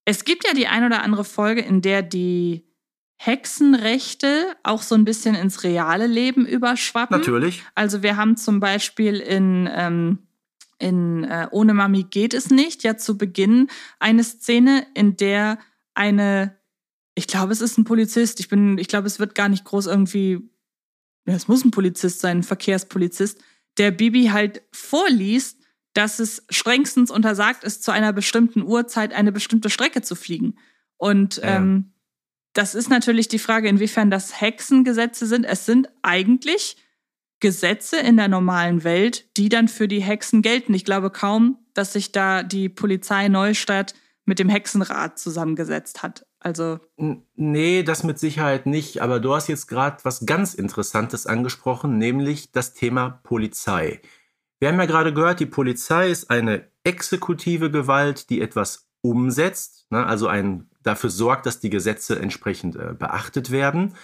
es 0.05 0.25
gibt 0.25 0.47
ja 0.47 0.55
die 0.55 0.69
ein 0.69 0.85
oder 0.85 1.03
andere 1.03 1.25
Folge, 1.25 1.61
in 1.61 1.83
der 1.83 2.03
die 2.03 2.65
Hexenrechte 3.17 4.55
auch 4.63 4.83
so 4.83 4.95
ein 4.95 5.05
bisschen 5.05 5.35
ins 5.35 5.65
reale 5.65 6.07
Leben 6.07 6.47
überschwappen. 6.47 7.19
Natürlich. 7.19 7.65
Also 7.75 8.03
wir 8.03 8.17
haben 8.17 8.37
zum 8.37 8.61
Beispiel 8.61 9.17
in, 9.17 9.69
ähm, 9.73 10.19
in 10.79 11.25
äh, 11.25 11.49
Ohne 11.51 11.75
Mami 11.75 12.05
geht 12.05 12.35
es 12.35 12.51
nicht, 12.51 12.83
ja 12.83 12.97
zu 12.97 13.17
Beginn 13.17 13.69
eine 13.99 14.23
Szene, 14.23 14.87
in 14.95 15.17
der 15.17 15.59
eine 15.95 16.57
ich 17.17 17.27
glaube, 17.27 17.53
es 17.53 17.61
ist 17.61 17.79
ein 17.79 17.85
Polizist. 17.85 18.39
Ich 18.41 18.49
bin, 18.49 18.79
ich 18.79 18.89
glaube, 18.89 19.07
es 19.07 19.19
wird 19.19 19.35
gar 19.35 19.49
nicht 19.49 19.65
groß 19.65 19.87
irgendwie, 19.87 20.39
ja, 21.27 21.35
es 21.35 21.49
muss 21.49 21.65
ein 21.65 21.71
Polizist 21.73 22.21
sein, 22.21 22.39
ein 22.39 22.43
Verkehrspolizist, 22.45 23.41
der 23.79 23.91
Bibi 23.91 24.27
halt 24.27 24.63
vorliest, 24.71 25.59
dass 25.95 26.19
es 26.19 26.45
strengstens 26.51 27.11
untersagt 27.11 27.65
ist, 27.65 27.83
zu 27.83 27.91
einer 27.91 28.13
bestimmten 28.13 28.63
Uhrzeit 28.63 29.15
eine 29.15 29.33
bestimmte 29.33 29.71
Strecke 29.71 30.03
zu 30.03 30.15
fliegen. 30.15 30.59
Und 30.99 31.39
Ja. 31.39 31.57
ähm, 31.57 31.93
das 32.53 32.75
ist 32.75 32.91
natürlich 32.91 33.29
die 33.29 33.39
Frage, 33.39 33.69
inwiefern 33.69 34.11
das 34.11 34.41
Hexengesetze 34.41 35.27
sind. 35.27 35.45
Es 35.45 35.67
sind 35.67 35.89
eigentlich 36.03 36.77
Gesetze 37.41 37.99
in 37.99 38.17
der 38.17 38.29
normalen 38.29 38.85
Welt, 38.85 39.27
die 39.37 39.49
dann 39.49 39.69
für 39.69 39.89
die 39.89 40.01
Hexen 40.01 40.43
gelten. 40.43 40.75
Ich 40.75 40.85
glaube 40.85 41.11
kaum, 41.11 41.59
dass 41.75 41.95
sich 41.95 42.13
da 42.13 42.43
die 42.43 42.69
Polizei 42.69 43.29
Neustadt 43.29 43.95
mit 44.25 44.39
dem 44.39 44.49
Hexenrat 44.49 45.19
zusammengesetzt 45.19 46.03
hat. 46.03 46.26
Also 46.41 46.79
Nee, 47.35 47.83
das 47.83 48.05
mit 48.05 48.19
Sicherheit 48.19 48.67
nicht. 48.67 49.03
Aber 49.03 49.21
du 49.21 49.35
hast 49.35 49.49
jetzt 49.49 49.67
gerade 49.67 49.99
was 50.05 50.27
ganz 50.27 50.55
Interessantes 50.55 51.27
angesprochen, 51.27 51.99
nämlich 51.99 52.53
das 52.53 52.75
Thema 52.75 53.21
Polizei. 53.23 54.01
Wir 54.59 54.69
haben 54.69 54.79
ja 54.79 54.87
gerade 54.87 55.13
gehört, 55.13 55.41
die 55.41 55.47
Polizei 55.47 56.11
ist 56.11 56.31
eine 56.31 56.67
exekutive 56.85 57.71
Gewalt, 57.71 58.31
die 58.31 58.41
etwas 58.41 58.89
umsetzt, 59.03 59.87
ne, 59.91 60.07
also 60.07 60.29
ein, 60.29 60.69
dafür 60.83 61.11
sorgt, 61.11 61.47
dass 61.47 61.61
die 61.61 61.71
Gesetze 61.71 62.19
entsprechend 62.19 62.77
äh, 62.77 62.95
beachtet 62.99 63.51
werden. 63.51 63.95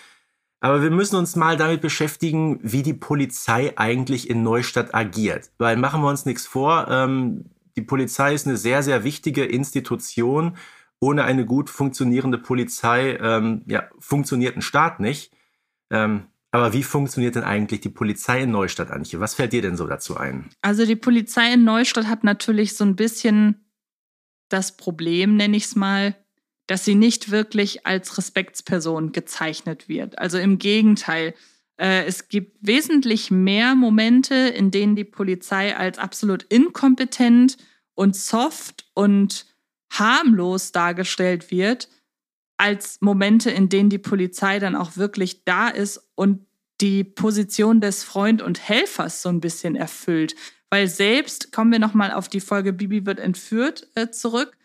Aber 0.61 0.83
wir 0.83 0.91
müssen 0.91 1.17
uns 1.17 1.35
mal 1.35 1.57
damit 1.57 1.81
beschäftigen, 1.81 2.61
wie 2.63 2.83
die 2.83 2.95
Polizei 2.95 3.73
eigentlich 3.77 4.31
in 4.31 4.45
Neustadt 4.45 4.95
agiert. 4.95 5.51
Weil 5.59 5.77
machen 5.77 6.03
wir 6.03 6.09
uns 6.09 6.25
nichts 6.25 6.47
vor, 6.47 6.87
ähm, 6.89 7.47
die 7.77 7.83
Polizei 7.83 8.35
ist 8.35 8.47
eine 8.47 8.57
sehr, 8.57 8.83
sehr 8.83 9.03
wichtige 9.03 9.45
Institution. 9.45 10.57
Ohne 11.03 11.25
eine 11.25 11.45
gut 11.45 11.69
funktionierende 11.69 12.39
Polizei 12.39 13.19
ähm, 13.21 13.63
ja, 13.67 13.89
funktioniert 13.99 14.57
ein 14.57 14.63
Staat 14.63 15.01
nicht. 15.01 15.33
Ähm, 15.91 16.29
aber 16.53 16.73
wie 16.75 16.85
funktioniert 16.85 17.35
denn 17.35 17.43
eigentlich 17.43 17.81
die 17.81 17.89
Polizei 17.89 18.43
in 18.43 18.53
Neustadt, 18.53 18.93
Antje? 18.93 19.19
Was 19.19 19.35
fällt 19.35 19.53
dir 19.53 19.63
denn 19.63 19.77
so 19.77 19.89
dazu 19.89 20.17
ein? 20.17 20.49
Also 20.61 20.87
die 20.87 20.95
Polizei 20.95 21.55
in 21.55 21.65
Neustadt 21.65 22.07
hat 22.07 22.23
natürlich 22.23 22.77
so 22.77 22.85
ein 22.85 22.95
bisschen 22.95 23.65
das 24.49 24.77
Problem, 24.77 25.37
nenne 25.37 25.57
ich 25.57 25.65
es 25.65 25.75
mal, 25.75 26.15
dass 26.69 26.85
sie 26.85 26.95
nicht 26.95 27.33
wirklich 27.33 27.85
als 27.85 28.17
Respektsperson 28.17 29.11
gezeichnet 29.11 29.89
wird. 29.89 30.21
Also 30.21 30.39
im 30.39 30.59
Gegenteil, 30.59 31.35
äh, 31.79 32.05
es 32.05 32.29
gibt 32.29 32.59
wesentlich 32.61 33.33
mehr 33.33 33.75
Momente, 33.75 34.37
in 34.37 34.71
denen 34.71 34.95
die 34.95 35.03
Polizei 35.03 35.77
als 35.77 35.99
absolut 35.99 36.45
inkompetent 36.45 37.57
und 37.95 38.15
soft 38.15 38.87
und 38.95 39.52
harmlos 39.99 40.73
dargestellt 40.73 41.51
wird, 41.51 41.89
als 42.57 42.99
Momente, 43.01 43.51
in 43.51 43.69
denen 43.69 43.91
die 43.91 43.99
Polizei 43.99 44.59
dann 44.59 44.77
auch 44.77 44.97
wirklich 44.97 45.45
da 45.45 45.69
ist 45.69 46.01
und 46.15 46.47
die 46.81 47.05
Position 47.05 47.81
des 47.81 48.03
Freund 48.05 48.43
und 48.43 48.69
Helfers 48.69 49.23
so 49.23 49.29
ein 49.29 49.41
bisschen 49.41 49.77
erfüllt. 49.77 50.35
Weil 50.71 50.89
selbst, 50.89 51.53
kommen 51.53 51.71
wir 51.71 51.79
nochmal 51.79 52.13
auf 52.13 52.29
die 52.29 52.41
Folge 52.41 52.73
Bibi 52.73 53.05
wird 53.07 53.21
entführt 53.21 53.89
äh, 53.95 54.11
zurück. 54.11 54.57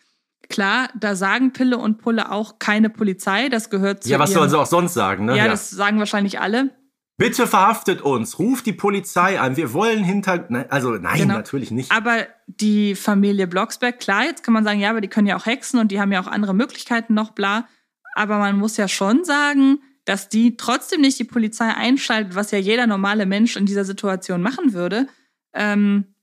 Klar, 0.49 0.89
da 0.97 1.15
sagen 1.15 1.51
Pille 1.51 1.77
und 1.77 1.97
Pulle 1.97 2.31
auch 2.31 2.59
keine 2.59 2.89
Polizei, 2.89 3.49
das 3.49 3.69
gehört 3.69 4.03
zu 4.03 4.09
Ja, 4.09 4.19
was 4.19 4.31
sollen 4.31 4.49
sie 4.49 4.57
auch 4.57 4.65
sonst 4.65 4.93
sagen? 4.93 5.25
Ne? 5.25 5.35
Ja, 5.35 5.47
das 5.47 5.69
sagen 5.69 5.99
wahrscheinlich 5.99 6.39
alle. 6.39 6.69
Bitte 7.17 7.47
verhaftet 7.47 8.01
uns, 8.01 8.37
ruft 8.37 8.67
die 8.67 8.73
Polizei 8.73 9.39
an, 9.39 9.57
wir 9.57 9.73
wollen 9.73 10.03
hinter. 10.03 10.45
Ne, 10.49 10.67
also 10.71 10.91
nein, 10.91 11.21
Genau. 11.21 11.33
natürlich 11.33 11.71
nicht. 11.71 11.91
Aber 11.91 12.27
die 12.45 12.93
Familie 12.93 13.47
Blocksberg, 13.47 13.99
klar, 13.99 14.23
jetzt 14.25 14.43
kann 14.43 14.53
man 14.53 14.63
sagen, 14.63 14.79
ja, 14.79 14.91
aber 14.91 15.01
die 15.01 15.07
können 15.07 15.25
ja 15.27 15.35
auch 15.35 15.47
hexen 15.47 15.79
und 15.79 15.91
die 15.91 15.99
haben 15.99 16.11
ja 16.11 16.21
auch 16.21 16.27
andere 16.27 16.53
Möglichkeiten 16.53 17.15
noch, 17.15 17.31
bla. 17.31 17.67
Aber 18.13 18.37
man 18.37 18.57
muss 18.57 18.77
ja 18.77 18.87
schon 18.87 19.23
sagen, 19.25 19.79
dass 20.05 20.29
die 20.29 20.57
trotzdem 20.57 21.01
nicht 21.01 21.17
die 21.17 21.23
Polizei 21.23 21.65
einschaltet, 21.73 22.35
was 22.35 22.51
ja 22.51 22.59
jeder 22.59 22.85
normale 22.87 23.25
Mensch 23.25 23.55
in 23.57 23.65
dieser 23.65 23.83
Situation 23.83 24.41
machen 24.41 24.73
würde, 24.73 25.07
ähm, 25.53 26.13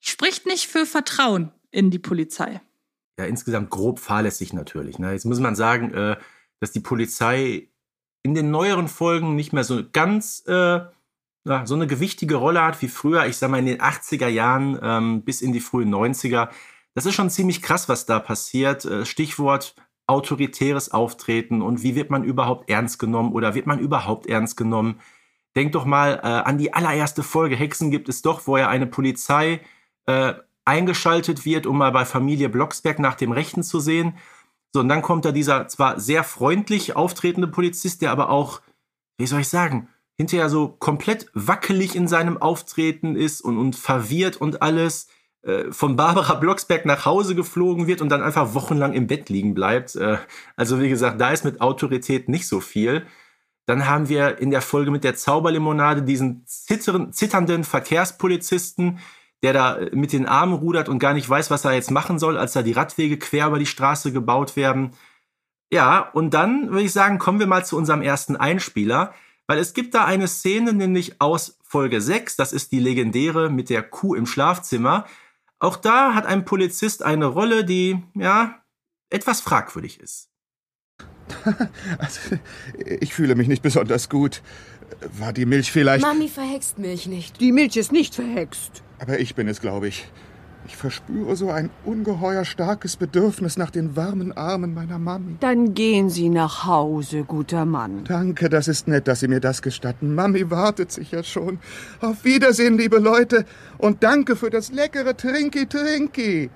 spricht 0.00 0.44
nicht 0.46 0.66
für 0.66 0.84
Vertrauen 0.86 1.50
in 1.70 1.90
die 1.90 1.98
Polizei. 1.98 2.60
ja, 3.18 3.24
insgesamt 3.24 3.70
grob 3.70 4.00
fahrlässig 4.00 4.52
natürlich. 4.52 4.98
Ne? 4.98 5.12
Jetzt 5.12 5.24
muss 5.24 5.40
man 5.40 5.56
sagen, 5.56 5.94
äh, 5.94 6.16
dass 6.60 6.72
die 6.72 6.80
Polizei 6.80 7.68
in 8.24 8.34
den 8.34 8.50
neueren 8.50 8.88
Folgen 8.88 9.36
nicht 9.36 9.52
mehr 9.52 9.64
so 9.64 9.82
ganz 9.92 10.42
äh, 10.46 10.80
so 11.44 11.74
eine 11.74 11.86
gewichtige 11.86 12.36
Rolle 12.36 12.62
hat 12.62 12.80
wie 12.80 12.88
früher. 12.88 13.26
Ich 13.26 13.36
sag 13.36 13.50
mal 13.50 13.58
in 13.58 13.66
den 13.66 13.80
80er 13.80 14.28
Jahren 14.28 14.78
ähm, 14.82 15.22
bis 15.22 15.42
in 15.42 15.52
die 15.52 15.60
frühen 15.60 15.94
90er. 15.94 16.48
Das 16.94 17.04
ist 17.04 17.14
schon 17.14 17.28
ziemlich 17.28 17.60
krass, 17.60 17.88
was 17.88 18.06
da 18.06 18.18
passiert. 18.18 18.86
Äh, 18.86 19.04
Stichwort 19.04 19.76
autoritäres 20.06 20.90
Auftreten 20.90 21.62
und 21.62 21.82
wie 21.82 21.94
wird 21.94 22.10
man 22.10 22.24
überhaupt 22.24 22.68
ernst 22.68 22.98
genommen 22.98 23.32
oder 23.32 23.54
wird 23.54 23.66
man 23.66 23.78
überhaupt 23.78 24.26
ernst 24.26 24.56
genommen? 24.56 25.00
Denk 25.56 25.72
doch 25.72 25.84
mal 25.84 26.20
äh, 26.22 26.26
an 26.26 26.58
die 26.58 26.74
allererste 26.74 27.22
Folge 27.22 27.56
Hexen 27.56 27.90
gibt 27.90 28.08
es 28.08 28.22
doch, 28.22 28.46
wo 28.46 28.56
ja 28.56 28.68
eine 28.68 28.86
Polizei 28.86 29.60
äh, 30.06 30.34
eingeschaltet 30.64 31.44
wird, 31.44 31.66
um 31.66 31.78
mal 31.78 31.92
bei 31.92 32.04
Familie 32.04 32.48
Blocksberg 32.48 32.98
nach 32.98 33.14
dem 33.14 33.32
Rechten 33.32 33.62
zu 33.62 33.80
sehen. 33.80 34.16
So, 34.74 34.80
und 34.80 34.88
dann 34.88 35.02
kommt 35.02 35.24
da 35.24 35.30
dieser 35.30 35.68
zwar 35.68 36.00
sehr 36.00 36.24
freundlich 36.24 36.96
auftretende 36.96 37.46
Polizist, 37.46 38.02
der 38.02 38.10
aber 38.10 38.28
auch, 38.28 38.60
wie 39.18 39.26
soll 39.28 39.42
ich 39.42 39.48
sagen, 39.48 39.88
hinterher 40.16 40.50
so 40.50 40.66
komplett 40.66 41.30
wackelig 41.32 41.94
in 41.94 42.08
seinem 42.08 42.38
Auftreten 42.38 43.14
ist 43.14 43.40
und, 43.40 43.56
und 43.56 43.76
verwirrt 43.76 44.36
und 44.36 44.62
alles, 44.62 45.06
äh, 45.42 45.70
von 45.70 45.94
Barbara 45.94 46.34
Blocksberg 46.40 46.86
nach 46.86 47.04
Hause 47.04 47.36
geflogen 47.36 47.86
wird 47.86 48.00
und 48.00 48.08
dann 48.08 48.24
einfach 48.24 48.54
wochenlang 48.54 48.94
im 48.94 49.06
Bett 49.06 49.28
liegen 49.28 49.54
bleibt. 49.54 49.94
Äh, 49.94 50.18
also 50.56 50.80
wie 50.80 50.88
gesagt, 50.88 51.20
da 51.20 51.30
ist 51.30 51.44
mit 51.44 51.60
Autorität 51.60 52.28
nicht 52.28 52.48
so 52.48 52.58
viel. 52.58 53.06
Dann 53.66 53.86
haben 53.86 54.08
wir 54.08 54.38
in 54.38 54.50
der 54.50 54.60
Folge 54.60 54.90
mit 54.90 55.04
der 55.04 55.14
Zauberlimonade 55.14 56.02
diesen 56.02 56.44
zitternden 56.46 57.62
Verkehrspolizisten, 57.62 58.98
der 59.44 59.52
da 59.52 59.76
äh, 59.76 59.94
mit 59.94 60.12
den 60.12 60.26
Armen 60.26 60.54
rudert 60.54 60.88
und 60.88 60.98
gar 60.98 61.12
nicht 61.12 61.28
weiß, 61.28 61.50
was 61.50 61.64
er 61.64 61.72
jetzt 61.74 61.90
machen 61.90 62.18
soll, 62.18 62.38
als 62.38 62.54
da 62.54 62.62
die 62.62 62.72
Radwege 62.72 63.18
quer 63.18 63.48
über 63.48 63.58
die 63.58 63.66
Straße 63.66 64.10
gebaut 64.10 64.56
werden. 64.56 64.92
Ja, 65.70 66.00
und 66.12 66.32
dann 66.32 66.70
würde 66.70 66.84
ich 66.84 66.92
sagen, 66.92 67.18
kommen 67.18 67.38
wir 67.38 67.46
mal 67.46 67.64
zu 67.64 67.76
unserem 67.76 68.00
ersten 68.00 68.36
Einspieler, 68.36 69.12
weil 69.46 69.58
es 69.58 69.74
gibt 69.74 69.94
da 69.94 70.06
eine 70.06 70.28
Szene, 70.28 70.72
nämlich 70.72 71.20
aus 71.20 71.58
Folge 71.62 72.00
6, 72.00 72.36
das 72.36 72.52
ist 72.54 72.72
die 72.72 72.80
legendäre 72.80 73.50
mit 73.50 73.68
der 73.68 73.82
Kuh 73.82 74.14
im 74.14 74.26
Schlafzimmer. 74.26 75.04
Auch 75.58 75.76
da 75.76 76.14
hat 76.14 76.24
ein 76.24 76.44
Polizist 76.44 77.02
eine 77.02 77.26
Rolle, 77.26 77.64
die, 77.64 78.02
ja, 78.14 78.62
etwas 79.10 79.40
fragwürdig 79.40 80.00
ist. 80.00 80.30
Also, 81.98 82.38
ich 83.00 83.14
fühle 83.14 83.34
mich 83.34 83.48
nicht 83.48 83.62
besonders 83.62 84.08
gut. 84.08 84.42
War 85.18 85.32
die 85.32 85.46
Milch 85.46 85.70
vielleicht... 85.72 86.02
Mami 86.02 86.28
verhext 86.28 86.78
Milch 86.78 87.06
nicht. 87.06 87.40
Die 87.40 87.52
Milch 87.52 87.76
ist 87.76 87.92
nicht 87.92 88.14
verhext. 88.14 88.82
Aber 88.98 89.18
ich 89.18 89.34
bin 89.34 89.48
es, 89.48 89.60
glaube 89.60 89.88
ich. 89.88 90.06
Ich 90.66 90.76
verspüre 90.76 91.36
so 91.36 91.50
ein 91.50 91.68
ungeheuer 91.84 92.46
starkes 92.46 92.96
Bedürfnis 92.96 93.58
nach 93.58 93.70
den 93.70 93.96
warmen 93.96 94.32
Armen 94.32 94.72
meiner 94.72 94.98
Mami. 94.98 95.36
Dann 95.40 95.74
gehen 95.74 96.08
Sie 96.08 96.30
nach 96.30 96.64
Hause, 96.64 97.24
guter 97.24 97.66
Mann. 97.66 98.04
Danke, 98.04 98.48
das 98.48 98.66
ist 98.66 98.88
nett, 98.88 99.06
dass 99.06 99.20
Sie 99.20 99.28
mir 99.28 99.40
das 99.40 99.60
gestatten. 99.60 100.14
Mami 100.14 100.50
wartet 100.50 100.90
sicher 100.90 101.22
schon. 101.22 101.58
Auf 102.00 102.24
Wiedersehen, 102.24 102.78
liebe 102.78 102.98
Leute. 102.98 103.44
Und 103.76 104.02
danke 104.02 104.36
für 104.36 104.48
das 104.48 104.72
leckere 104.72 105.14
Trinki-Trinki. 105.14 106.48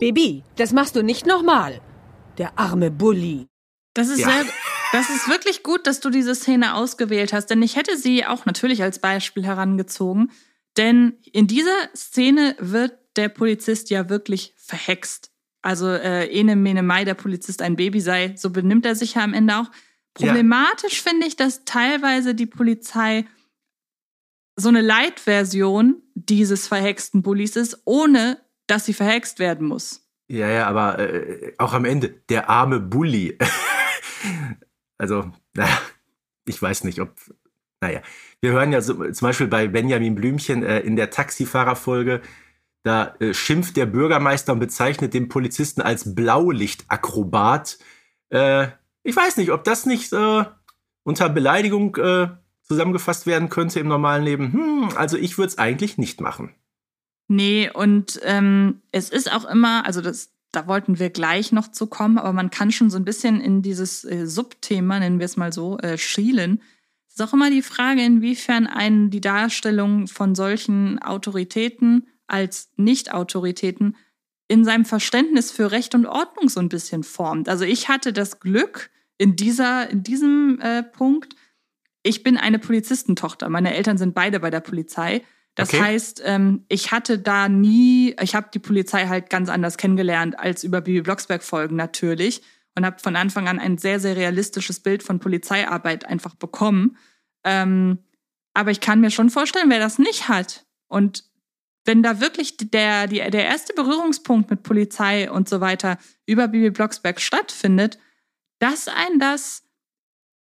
Baby, 0.00 0.42
das 0.56 0.72
machst 0.72 0.96
du 0.96 1.02
nicht 1.04 1.24
nochmal. 1.24 1.80
Der 2.38 2.58
arme 2.58 2.90
Bulli. 2.90 3.46
Das 3.94 4.08
ist, 4.08 4.18
Ja. 4.18 4.30
sehr, 4.30 4.44
das 4.92 5.08
ist 5.08 5.28
wirklich 5.28 5.62
gut, 5.62 5.86
dass 5.86 6.00
du 6.00 6.10
diese 6.10 6.34
Szene 6.34 6.74
ausgewählt 6.74 7.32
hast, 7.32 7.46
denn 7.46 7.62
ich 7.62 7.76
hätte 7.76 7.96
sie 7.96 8.26
auch 8.26 8.44
natürlich 8.44 8.82
als 8.82 8.98
Beispiel 8.98 9.44
herangezogen. 9.44 10.30
Denn 10.76 11.14
in 11.32 11.46
dieser 11.46 11.76
Szene 11.96 12.56
wird 12.58 12.92
der 13.16 13.28
Polizist 13.28 13.90
ja 13.90 14.08
wirklich 14.08 14.54
verhext. 14.56 15.30
Also 15.62 15.88
äh, 15.88 16.26
Ene 16.26 16.56
Mene 16.56 16.82
Mai, 16.82 17.04
der 17.04 17.14
Polizist 17.14 17.62
ein 17.62 17.76
Baby 17.76 18.00
sei, 18.00 18.34
so 18.36 18.50
benimmt 18.50 18.84
er 18.84 18.94
sich 18.94 19.14
ja 19.14 19.22
am 19.22 19.34
Ende 19.34 19.56
auch. 19.56 19.70
Problematisch 20.14 21.02
finde 21.02 21.26
ich, 21.26 21.36
dass 21.36 21.64
teilweise 21.64 22.34
die 22.34 22.46
Polizei 22.46 23.24
so 24.56 24.68
eine 24.68 24.82
Light-Version 24.82 26.02
dieses 26.14 26.68
verhexten 26.68 27.22
Bullies 27.22 27.56
ist, 27.56 27.80
ohne 27.86 28.38
dass 28.66 28.84
sie 28.84 28.92
verhext 28.92 29.38
werden 29.38 29.66
muss. 29.66 30.06
Ja, 30.28 30.48
ja, 30.48 30.66
aber 30.66 30.98
äh, 30.98 31.54
auch 31.58 31.72
am 31.72 31.84
Ende, 31.84 32.10
der 32.28 32.50
arme 32.50 32.80
Bully. 32.80 33.38
also, 35.02 35.30
naja, 35.54 35.78
ich 36.46 36.62
weiß 36.62 36.84
nicht, 36.84 37.00
ob. 37.00 37.12
Naja, 37.80 38.00
wir 38.40 38.52
hören 38.52 38.70
ja 38.70 38.80
so, 38.80 38.94
zum 39.10 39.26
Beispiel 39.26 39.48
bei 39.48 39.66
Benjamin 39.66 40.14
Blümchen 40.14 40.62
äh, 40.62 40.78
in 40.80 40.94
der 40.94 41.10
Taxifahrerfolge, 41.10 42.22
da 42.84 43.16
äh, 43.18 43.34
schimpft 43.34 43.76
der 43.76 43.86
Bürgermeister 43.86 44.52
und 44.52 44.60
bezeichnet 44.60 45.14
den 45.14 45.28
Polizisten 45.28 45.82
als 45.82 46.14
Blaulichtakrobat. 46.14 47.78
Äh, 48.30 48.68
ich 49.02 49.16
weiß 49.16 49.36
nicht, 49.36 49.50
ob 49.50 49.64
das 49.64 49.84
nicht 49.84 50.12
äh, 50.12 50.44
unter 51.02 51.28
Beleidigung 51.28 51.96
äh, 51.96 52.28
zusammengefasst 52.62 53.26
werden 53.26 53.48
könnte 53.48 53.80
im 53.80 53.88
normalen 53.88 54.22
Leben. 54.22 54.52
Hm, 54.52 54.90
also 54.94 55.16
ich 55.16 55.36
würde 55.36 55.48
es 55.48 55.58
eigentlich 55.58 55.98
nicht 55.98 56.20
machen. 56.20 56.54
Nee, 57.26 57.68
und 57.68 58.20
ähm, 58.22 58.82
es 58.92 59.10
ist 59.10 59.32
auch 59.32 59.44
immer, 59.44 59.84
also 59.86 60.00
das, 60.00 60.31
da 60.52 60.66
wollten 60.66 60.98
wir 60.98 61.10
gleich 61.10 61.50
noch 61.50 61.68
zu 61.68 61.86
kommen, 61.86 62.18
aber 62.18 62.32
man 62.32 62.50
kann 62.50 62.70
schon 62.70 62.90
so 62.90 62.98
ein 62.98 63.04
bisschen 63.04 63.40
in 63.40 63.62
dieses 63.62 64.04
äh, 64.04 64.26
Subthema, 64.26 64.98
nennen 64.98 65.18
wir 65.18 65.24
es 65.24 65.36
mal 65.36 65.52
so, 65.52 65.78
äh, 65.78 65.96
schielen. 65.98 66.62
Es 67.08 67.14
ist 67.14 67.22
auch 67.22 67.32
immer 67.32 67.50
die 67.50 67.62
Frage, 67.62 68.02
inwiefern 68.02 68.66
einen 68.66 69.10
die 69.10 69.20
Darstellung 69.20 70.06
von 70.06 70.34
solchen 70.34 70.98
Autoritäten 71.00 72.06
als 72.26 72.70
Nicht-Autoritäten 72.76 73.96
in 74.48 74.64
seinem 74.64 74.84
Verständnis 74.84 75.50
für 75.50 75.70
Recht 75.70 75.94
und 75.94 76.06
Ordnung 76.06 76.48
so 76.48 76.60
ein 76.60 76.68
bisschen 76.68 77.02
formt. 77.02 77.48
Also 77.48 77.64
ich 77.64 77.88
hatte 77.88 78.12
das 78.12 78.38
Glück 78.40 78.90
in 79.16 79.36
dieser, 79.36 79.88
in 79.88 80.02
diesem 80.02 80.58
äh, 80.60 80.82
Punkt, 80.82 81.34
ich 82.02 82.22
bin 82.22 82.36
eine 82.36 82.58
Polizistentochter. 82.58 83.48
Meine 83.48 83.74
Eltern 83.74 83.96
sind 83.96 84.14
beide 84.14 84.40
bei 84.40 84.50
der 84.50 84.60
Polizei. 84.60 85.22
Das 85.54 85.68
Okay. 85.68 85.82
heißt, 85.82 86.22
ähm, 86.24 86.64
ich 86.68 86.92
hatte 86.92 87.18
da 87.18 87.48
nie, 87.48 88.16
ich 88.20 88.34
habe 88.34 88.48
die 88.52 88.58
Polizei 88.58 89.06
halt 89.06 89.28
ganz 89.28 89.48
anders 89.48 89.76
kennengelernt 89.76 90.38
als 90.38 90.64
über 90.64 90.80
Bibi 90.80 91.02
Blocksberg 91.02 91.42
Folgen 91.42 91.76
natürlich 91.76 92.42
und 92.74 92.86
habe 92.86 92.98
von 93.00 93.16
Anfang 93.16 93.48
an 93.48 93.58
ein 93.58 93.76
sehr, 93.76 94.00
sehr 94.00 94.16
realistisches 94.16 94.80
Bild 94.80 95.02
von 95.02 95.18
Polizeiarbeit 95.20 96.06
einfach 96.06 96.34
bekommen. 96.34 96.96
Ähm, 97.44 97.98
aber 98.54 98.70
ich 98.70 98.80
kann 98.80 99.00
mir 99.00 99.10
schon 99.10 99.30
vorstellen, 99.30 99.68
wer 99.70 99.78
das 99.78 99.98
nicht 99.98 100.28
hat 100.28 100.64
und 100.88 101.24
wenn 101.84 102.02
da 102.02 102.20
wirklich 102.20 102.56
der, 102.58 103.08
die, 103.08 103.16
der 103.18 103.44
erste 103.44 103.74
Berührungspunkt 103.74 104.48
mit 104.50 104.62
Polizei 104.62 105.30
und 105.30 105.48
so 105.48 105.60
weiter 105.60 105.98
über 106.26 106.48
Bibi 106.48 106.70
Blocksberg 106.70 107.20
stattfindet, 107.20 107.98
dass 108.60 108.86
ein 108.88 109.18
das 109.18 109.64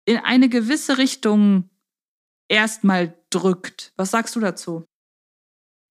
in 0.07 0.17
eine 0.17 0.49
gewisse 0.49 0.97
Richtung 0.97 1.69
erstmal 2.49 3.15
drückt. 3.29 3.93
Was 3.97 4.11
sagst 4.11 4.35
du 4.37 4.41
dazu? 4.41 4.88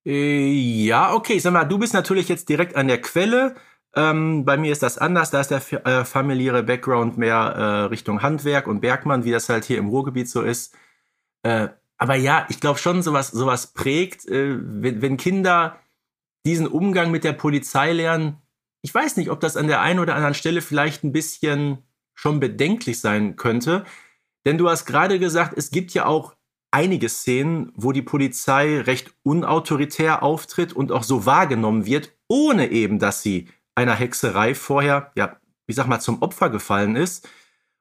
Äh, 0.08 0.48
ja, 0.86 1.14
okay. 1.14 1.38
Sag 1.40 1.52
mal, 1.52 1.66
du 1.66 1.78
bist 1.78 1.94
natürlich 1.94 2.30
jetzt 2.30 2.48
direkt 2.48 2.78
an 2.78 2.88
der 2.88 3.02
Quelle. 3.02 3.56
Ähm, 3.94 4.46
bei 4.46 4.56
mir 4.58 4.72
ist 4.72 4.82
das 4.84 4.98
anders. 4.98 5.32
Da 5.32 5.42
ist 5.42 5.52
der 5.52 5.86
äh, 5.86 6.06
familiäre 6.06 6.64
Background 6.64 7.18
mehr 7.18 7.36
äh, 7.36 7.64
Richtung 7.88 8.22
Handwerk 8.22 8.68
und 8.68 8.80
Bergmann, 8.80 9.26
wie 9.26 9.32
das 9.32 9.50
halt 9.50 9.66
hier 9.66 9.78
im 9.78 9.90
Ruhrgebiet 9.90 10.30
so 10.30 10.44
ist. 10.44 10.74
Äh, 11.44 11.70
aber 11.98 12.16
ja, 12.16 12.46
ich 12.50 12.62
glaube 12.62 12.80
schon, 12.80 13.02
sowas, 13.02 13.32
sowas 13.32 13.74
prägt, 13.74 14.26
äh, 14.28 14.58
wenn, 14.62 15.02
wenn 15.02 15.18
Kinder 15.18 15.78
diesen 16.46 16.68
Umgang 16.68 17.12
mit 17.12 17.26
der 17.26 17.34
Polizei 17.34 17.92
lernen. 17.92 18.38
Ich 18.82 18.96
weiß 18.96 19.18
nicht, 19.18 19.30
ob 19.30 19.42
das 19.42 19.58
an 19.58 19.68
der 19.68 19.82
einen 19.82 20.00
oder 20.00 20.16
anderen 20.16 20.36
Stelle 20.36 20.62
vielleicht 20.62 21.04
ein 21.04 21.12
bisschen 21.12 21.80
schon 22.14 22.40
bedenklich 22.40 23.02
sein 23.02 23.36
könnte. 23.36 23.84
Denn 24.46 24.58
du 24.58 24.70
hast 24.70 24.86
gerade 24.86 25.20
gesagt, 25.20 25.58
es 25.58 25.72
gibt 25.72 25.94
ja 25.94 26.06
auch 26.06 26.37
einige 26.72 27.10
Szenen, 27.10 27.72
wo 27.76 27.92
die 27.92 28.02
Polizei 28.02 28.82
recht 28.82 29.14
unautoritär 29.24 30.24
auftritt 30.24 30.74
und 30.74 30.92
auch 30.92 31.04
so 31.04 31.26
wahrgenommen 31.26 31.86
wird, 31.86 32.14
ohne 32.28 32.72
eben, 32.72 33.00
dass 33.00 33.22
sie 33.22 33.50
einer 33.76 33.96
Hexerei 33.96 34.56
vorher, 34.56 35.12
ja, 35.16 35.38
ich 35.68 35.76
sag 35.76 35.88
mal, 35.88 36.00
zum 36.00 36.22
Opfer 36.22 36.50
gefallen 36.50 36.96
ist. 36.96 37.28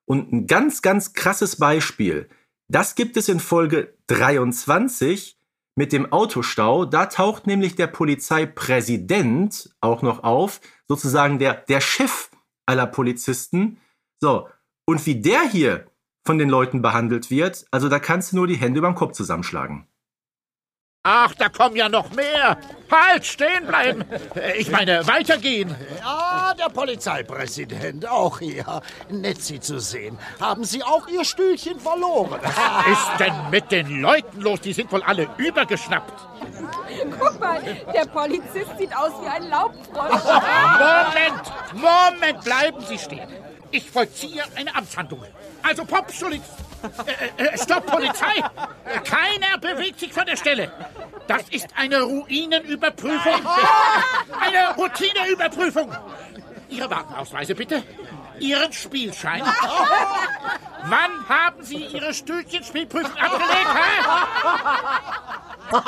Und 0.04 0.32
ein 0.32 0.46
ganz, 0.46 0.82
ganz 0.82 1.14
krasses 1.14 1.56
Beispiel, 1.56 2.28
das 2.68 2.94
gibt 2.94 3.16
es 3.16 3.28
in 3.28 3.40
Folge 3.40 3.94
23 4.08 5.38
mit 5.76 5.92
dem 5.92 6.12
Autostau. 6.12 6.84
Da 6.84 7.06
taucht 7.06 7.46
nämlich 7.46 7.76
der 7.76 7.86
Polizeipräsident 7.86 9.70
auch 9.80 10.02
noch 10.02 10.24
auf, 10.24 10.60
sozusagen 10.88 11.38
der, 11.38 11.54
der 11.54 11.80
Chef 11.80 12.30
aller 12.66 12.86
Polizisten. 12.86 13.78
So, 14.20 14.48
und 14.84 15.04
wie 15.06 15.20
der 15.20 15.42
hier 15.42 15.86
von 16.26 16.38
den 16.38 16.48
Leuten 16.48 16.82
behandelt 16.82 17.30
wird, 17.30 17.64
also 17.70 17.88
da 17.88 17.98
kannst 17.98 18.32
du 18.32 18.36
nur 18.36 18.46
die 18.46 18.56
Hände 18.56 18.78
überm 18.78 18.94
Kopf 18.94 19.12
zusammenschlagen. 19.12 19.86
Ach, 21.08 21.32
da 21.36 21.48
kommen 21.48 21.76
ja 21.76 21.88
noch 21.88 22.10
mehr. 22.14 22.58
Halt, 22.90 23.24
stehen 23.24 23.64
bleiben. 23.64 24.04
Ich 24.58 24.72
meine, 24.72 25.06
weitergehen. 25.06 25.72
Ah, 26.04 26.52
der 26.54 26.68
Polizeipräsident, 26.68 28.08
auch 28.08 28.40
hier. 28.40 28.82
Nett, 29.08 29.40
Sie 29.40 29.60
zu 29.60 29.78
sehen. 29.78 30.18
Haben 30.40 30.64
Sie 30.64 30.82
auch 30.82 31.06
Ihr 31.06 31.24
Stühlchen 31.24 31.78
verloren? 31.78 32.40
Was 32.42 32.86
ist 32.88 33.20
denn 33.20 33.34
mit 33.52 33.70
den 33.70 34.00
Leuten 34.00 34.40
los? 34.40 34.60
Die 34.62 34.72
sind 34.72 34.90
wohl 34.90 35.04
alle 35.04 35.28
übergeschnappt. 35.36 36.12
Guck 37.20 37.38
mal, 37.38 37.62
der 37.94 38.06
Polizist 38.06 38.76
sieht 38.76 38.96
aus 38.96 39.12
wie 39.22 39.28
ein 39.28 39.48
Laubfrosch. 39.48 40.24
Moment, 40.82 41.52
Moment, 41.72 42.44
bleiben 42.44 42.80
Sie 42.84 42.98
stehen. 42.98 43.28
Ich 43.70 43.90
vollziehe 43.90 44.42
eine 44.54 44.74
Amtshandlung. 44.74 45.24
Also, 45.62 45.84
Popschulitz. 45.84 46.44
Äh, 47.38 47.44
äh, 47.44 47.58
stopp, 47.58 47.86
Polizei! 47.86 48.38
Äh, 48.84 49.00
Keiner 49.00 49.58
bewegt 49.60 50.00
sich 50.00 50.12
von 50.12 50.26
der 50.26 50.36
Stelle. 50.36 50.70
Das 51.26 51.42
ist 51.50 51.68
eine 51.76 52.02
Ruinenüberprüfung. 52.02 53.34
Eine 54.40 54.74
Routineüberprüfung. 54.76 55.90
Ihre 56.68 56.88
Wagenausweise 56.88 57.54
bitte. 57.54 57.82
Ihren 58.40 58.72
Spielschein. 58.72 59.42
Wann 60.84 61.28
haben 61.28 61.62
Sie 61.62 61.84
Ihre 61.84 62.14
Stühlchenspielprüfung 62.14 63.16
abgelegt, 63.16 63.74
hä? 63.74 64.02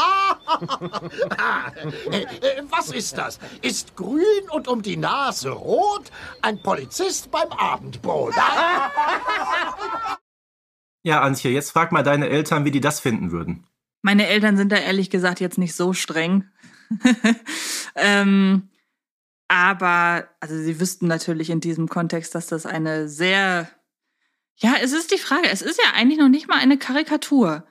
Äh, 2.11 2.23
äh, 2.23 2.63
Was 2.71 2.91
ist 2.91 3.17
das? 3.17 3.39
Ist 3.63 3.97
grün 3.97 4.49
und 4.51 4.67
um 4.67 4.83
die 4.83 4.97
Nase 4.97 5.51
rot 5.51 6.11
ein 6.43 6.61
Polizist 6.63 7.31
beim 7.31 7.53
Abendbrot? 7.53 8.35
Ja, 11.03 11.21
Antje, 11.21 11.51
jetzt 11.51 11.71
frag 11.71 11.93
mal 11.93 12.03
deine 12.03 12.29
Eltern, 12.29 12.65
wie 12.65 12.71
die 12.71 12.81
das 12.81 12.99
finden 12.99 13.31
würden. 13.31 13.67
Meine 14.03 14.27
Eltern 14.27 14.57
sind 14.57 14.73
da 14.73 14.77
ehrlich 14.77 15.11
gesagt 15.11 15.41
jetzt 15.41 15.59
nicht 15.59 15.75
so 15.75 15.93
streng. 15.93 16.49
ähm, 17.95 18.69
aber, 19.49 20.29
also 20.41 20.57
sie 20.57 20.79
wüssten 20.79 21.07
natürlich 21.07 21.51
in 21.51 21.61
diesem 21.61 21.89
Kontext, 21.89 22.35
dass 22.35 22.47
das 22.47 22.67
eine 22.67 23.09
sehr, 23.09 23.69
ja, 24.57 24.75
es 24.81 24.93
ist 24.93 25.11
die 25.13 25.19
Frage, 25.19 25.49
es 25.51 25.63
ist 25.63 25.81
ja 25.83 25.95
eigentlich 25.95 26.19
noch 26.19 26.29
nicht 26.29 26.49
mal 26.49 26.59
eine 26.59 26.79
Karikatur. 26.79 27.67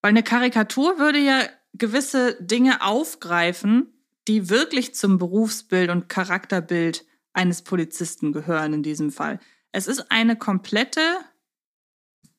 Weil 0.00 0.10
eine 0.10 0.22
Karikatur 0.22 0.98
würde 0.98 1.18
ja 1.18 1.42
gewisse 1.74 2.42
Dinge 2.42 2.82
aufgreifen, 2.82 3.92
die 4.26 4.48
wirklich 4.48 4.94
zum 4.94 5.18
Berufsbild 5.18 5.90
und 5.90 6.08
Charakterbild 6.08 7.04
eines 7.32 7.62
Polizisten 7.62 8.32
gehören 8.32 8.72
in 8.72 8.82
diesem 8.82 9.10
Fall. 9.10 9.38
Es 9.72 9.86
ist 9.86 10.10
eine 10.10 10.36
komplette, 10.36 11.00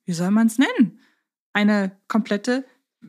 wie 0.05 0.13
soll 0.13 0.31
man 0.31 0.47
es 0.47 0.57
nennen? 0.57 0.99
Eine 1.53 1.97
komplette 2.07 2.65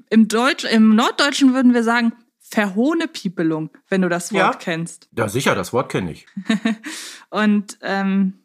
im 0.08 0.28
Deutsch, 0.28 0.64
im 0.64 0.94
Norddeutschen 0.94 1.54
würden 1.54 1.74
wir 1.74 1.82
sagen, 1.82 2.12
Verhohnepiepelung, 2.50 3.70
wenn 3.88 4.02
du 4.02 4.08
das 4.08 4.32
Wort 4.32 4.54
Ja. 4.54 4.58
kennst. 4.58 5.08
Ja, 5.16 5.28
sicher, 5.28 5.54
das 5.54 5.72
Wort 5.72 5.90
kenne 5.90 6.12
ich. 6.12 6.26
Und 7.30 7.78
ähm, 7.82 8.40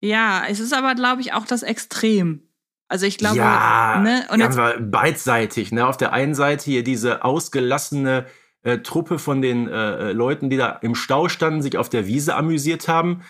ja, 0.00 0.44
es 0.48 0.60
ist 0.60 0.72
aber, 0.72 0.94
glaube 0.94 1.20
ich, 1.20 1.32
auch 1.32 1.46
das 1.46 1.62
Extrem. 1.62 2.42
Also 2.88 3.06
ich 3.06 3.18
glaube, 3.18 3.38
ja, 3.38 4.00
ne? 4.00 4.26
Und 4.30 4.40
jetzt, 4.40 4.58
beidseitig. 4.90 5.72
Ne? 5.72 5.86
Auf 5.86 5.96
der 5.96 6.12
einen 6.12 6.34
Seite 6.34 6.64
hier 6.64 6.84
diese 6.84 7.24
ausgelassene 7.24 8.26
äh, 8.62 8.78
Truppe 8.78 9.18
von 9.18 9.40
den 9.42 9.66
äh, 9.66 10.10
äh, 10.10 10.12
Leuten, 10.12 10.50
die 10.50 10.56
da 10.56 10.70
im 10.82 10.94
Stau 10.94 11.28
standen, 11.28 11.62
sich 11.62 11.78
auf 11.78 11.88
der 11.88 12.06
Wiese 12.06 12.36
amüsiert 12.36 12.88
haben. 12.88 13.22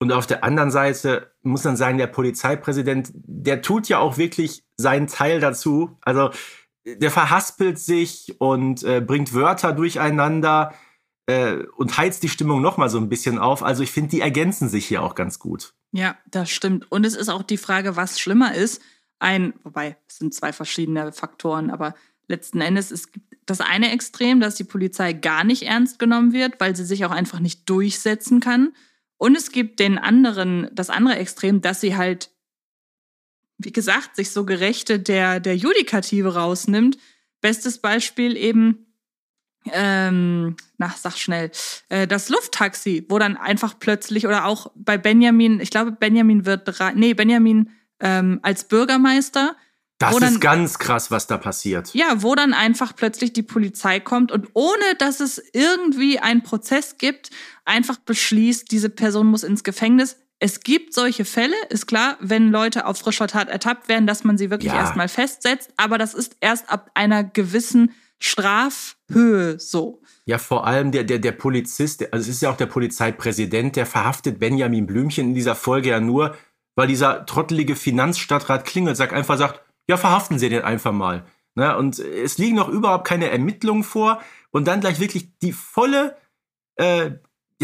Und 0.00 0.12
auf 0.12 0.26
der 0.26 0.44
anderen 0.44 0.70
Seite 0.70 1.32
muss 1.42 1.64
man 1.64 1.76
sagen, 1.76 1.96
der 1.96 2.08
Polizeipräsident, 2.08 3.10
der 3.14 3.62
tut 3.62 3.88
ja 3.88 3.98
auch 3.98 4.18
wirklich 4.18 4.64
seinen 4.76 5.06
Teil 5.06 5.40
dazu. 5.40 5.96
Also 6.02 6.30
der 6.84 7.10
verhaspelt 7.10 7.78
sich 7.78 8.36
und 8.38 8.82
äh, 8.82 9.00
bringt 9.00 9.32
Wörter 9.32 9.72
durcheinander 9.72 10.74
äh, 11.26 11.56
und 11.76 11.96
heizt 11.96 12.22
die 12.22 12.28
Stimmung 12.28 12.60
noch 12.60 12.76
mal 12.76 12.88
so 12.88 12.98
ein 12.98 13.08
bisschen 13.08 13.38
auf. 13.38 13.62
Also 13.62 13.82
ich 13.82 13.90
finde, 13.90 14.10
die 14.10 14.20
ergänzen 14.20 14.68
sich 14.68 14.86
hier 14.86 15.02
auch 15.02 15.14
ganz 15.14 15.38
gut. 15.38 15.74
ja, 15.92 16.16
das 16.30 16.50
stimmt. 16.50 16.90
Und 16.90 17.06
es 17.06 17.16
ist 17.16 17.28
auch 17.28 17.42
die 17.42 17.56
Frage, 17.56 17.96
was 17.96 18.20
schlimmer 18.20 18.54
ist. 18.54 18.82
Ein, 19.18 19.54
wobei, 19.62 19.96
es 20.08 20.18
sind 20.18 20.34
zwei 20.34 20.52
verschiedene 20.52 21.12
Faktoren, 21.12 21.70
aber 21.70 21.94
letzten 22.26 22.60
Endes, 22.60 22.90
es 22.90 23.12
gibt 23.12 23.34
das 23.46 23.60
eine 23.60 23.92
Extrem, 23.92 24.40
dass 24.40 24.54
die 24.54 24.64
Polizei 24.64 25.12
gar 25.12 25.44
nicht 25.44 25.62
ernst 25.62 25.98
genommen 25.98 26.32
wird, 26.32 26.60
weil 26.60 26.74
sie 26.74 26.84
sich 26.84 27.04
auch 27.04 27.10
einfach 27.10 27.40
nicht 27.40 27.68
durchsetzen 27.68 28.40
kann. 28.40 28.74
Und 29.16 29.36
es 29.36 29.52
gibt 29.52 29.80
den 29.80 29.98
anderen, 29.98 30.68
das 30.72 30.90
andere 30.90 31.16
Extrem, 31.16 31.60
dass 31.60 31.80
sie 31.80 31.96
halt, 31.96 32.30
wie 33.58 33.72
gesagt, 33.72 34.16
sich 34.16 34.30
so 34.30 34.44
Gerechte 34.44 34.98
der, 34.98 35.40
der 35.40 35.56
Judikative 35.56 36.34
rausnimmt. 36.34 36.98
Bestes 37.40 37.78
Beispiel 37.78 38.36
eben, 38.36 38.86
ähm, 39.72 40.56
na, 40.78 40.94
sag 40.98 41.16
schnell, 41.16 41.50
äh, 41.88 42.06
das 42.06 42.28
Lufttaxi, 42.28 43.06
wo 43.08 43.18
dann 43.18 43.36
einfach 43.36 43.78
plötzlich, 43.78 44.26
oder 44.26 44.44
auch 44.44 44.70
bei 44.74 44.98
Benjamin, 44.98 45.60
ich 45.60 45.70
glaube, 45.70 45.92
Benjamin 45.92 46.44
wird, 46.46 46.68
nee, 46.94 47.14
Benjamin 47.14 47.70
ähm, 48.00 48.40
als 48.42 48.64
Bürgermeister, 48.64 49.56
Das 49.98 50.16
dann- 50.16 50.34
ist 50.34 50.40
ganz 50.40 50.78
krass, 50.78 51.10
was 51.10 51.26
da 51.26 51.38
passiert. 51.38 51.94
ja, 51.94 52.22
wo 52.22 52.34
dann 52.34 52.52
einfach 52.52 52.94
plötzlich 52.94 53.32
die 53.32 53.42
Polizei 53.42 54.00
kommt 54.00 54.32
und 54.32 54.48
ohne 54.52 54.94
dass 54.98 55.20
es 55.20 55.42
irgendwie 55.52 56.18
einen 56.18 56.42
Prozess 56.42 56.98
gibt, 56.98 57.30
einfach 57.64 57.96
beschließt, 57.96 58.70
diese 58.70 58.90
Person 58.90 59.28
muss 59.28 59.44
ins 59.44 59.64
Gefängnis. 59.64 60.16
Es 60.44 60.60
gibt 60.60 60.92
solche 60.92 61.24
Fälle, 61.24 61.54
ist 61.70 61.86
klar, 61.86 62.18
wenn 62.20 62.50
Leute 62.50 62.84
auf 62.84 62.98
frischer 62.98 63.28
Tat 63.28 63.48
ertappt 63.48 63.88
werden, 63.88 64.06
dass 64.06 64.24
man 64.24 64.36
sie 64.36 64.50
wirklich 64.50 64.74
Ja. 64.74 64.80
erstmal 64.80 65.08
festsetzt, 65.08 65.72
aber 65.78 65.96
das 65.96 66.12
ist 66.12 66.36
erst 66.42 66.68
ab 66.68 66.90
einer 66.92 67.24
gewissen 67.24 67.92
Strafhöhe 68.18 69.58
so. 69.58 70.02
Ja, 70.26 70.36
vor 70.36 70.66
allem 70.66 70.92
der, 70.92 71.04
der, 71.04 71.18
der 71.18 71.32
Polizist, 71.32 72.12
also 72.12 72.28
es 72.28 72.36
ist 72.36 72.42
ja 72.42 72.50
auch 72.50 72.58
der 72.58 72.66
Polizeipräsident, 72.66 73.76
der 73.76 73.86
verhaftet 73.86 74.38
Benjamin 74.38 74.86
Blümchen 74.86 75.28
in 75.28 75.34
dieser 75.34 75.54
Folge 75.54 75.88
ja 75.88 76.00
nur, 76.00 76.36
weil 76.76 76.88
dieser 76.88 77.24
trottelige 77.24 77.74
Finanzstadtrat 77.74 78.66
Klingelsack 78.66 79.14
einfach 79.14 79.38
sagt, 79.38 79.62
ja, 79.88 79.96
verhaften 79.96 80.38
Sie 80.38 80.50
den 80.50 80.60
einfach 80.60 80.92
mal. 80.92 81.24
Ne? 81.54 81.74
Und 81.74 81.98
es 81.98 82.36
liegen 82.36 82.56
noch 82.56 82.68
überhaupt 82.68 83.06
keine 83.06 83.30
Ermittlungen 83.30 83.82
vor 83.82 84.20
und 84.50 84.66
dann 84.68 84.80
gleich 84.80 85.00
wirklich 85.00 85.38
die 85.38 85.52
volle 85.52 86.18
äh, 86.76 87.12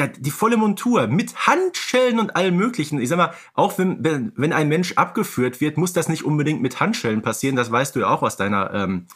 ja, 0.01 0.07
die 0.07 0.31
volle 0.31 0.57
Montur 0.57 1.09
mit 1.09 1.47
Handschellen 1.47 2.19
und 2.19 2.35
allem 2.35 2.57
möglichen. 2.57 3.01
Ich 3.01 3.11
sag 3.11 3.19
mal, 3.19 3.35
auch 3.53 3.77
wenn, 3.77 4.03
wenn, 4.03 4.53
ein 4.55 4.69
Mensch 4.69 4.95
abgeführt 4.95 5.61
wird, 5.61 5.77
muss 5.77 5.93
das 5.93 6.09
nicht 6.09 6.25
unbedingt 6.25 6.63
mit 6.63 6.81
Handschellen 6.81 7.21
passieren. 7.21 7.55
Das 7.55 7.71
weißt 7.71 7.95
du 7.95 8.01
ja 8.01 8.09
auch 8.09 8.23
aus 8.23 8.39
deiner 8.39 8.73
ähm, 8.73 9.09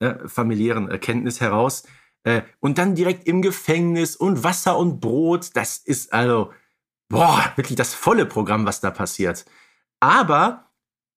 äh, 0.00 0.26
familiären 0.26 0.90
Erkenntnis 0.90 1.40
heraus. 1.40 1.84
Äh, 2.24 2.42
und 2.58 2.78
dann 2.78 2.96
direkt 2.96 3.28
im 3.28 3.42
Gefängnis 3.42 4.16
und 4.16 4.42
Wasser 4.42 4.76
und 4.76 4.98
Brot. 4.98 5.50
Das 5.54 5.78
ist 5.78 6.12
also, 6.12 6.52
boah, 7.08 7.52
wirklich 7.54 7.76
das 7.76 7.94
volle 7.94 8.26
Programm, 8.26 8.66
was 8.66 8.80
da 8.80 8.90
passiert. 8.90 9.44
Aber 10.00 10.72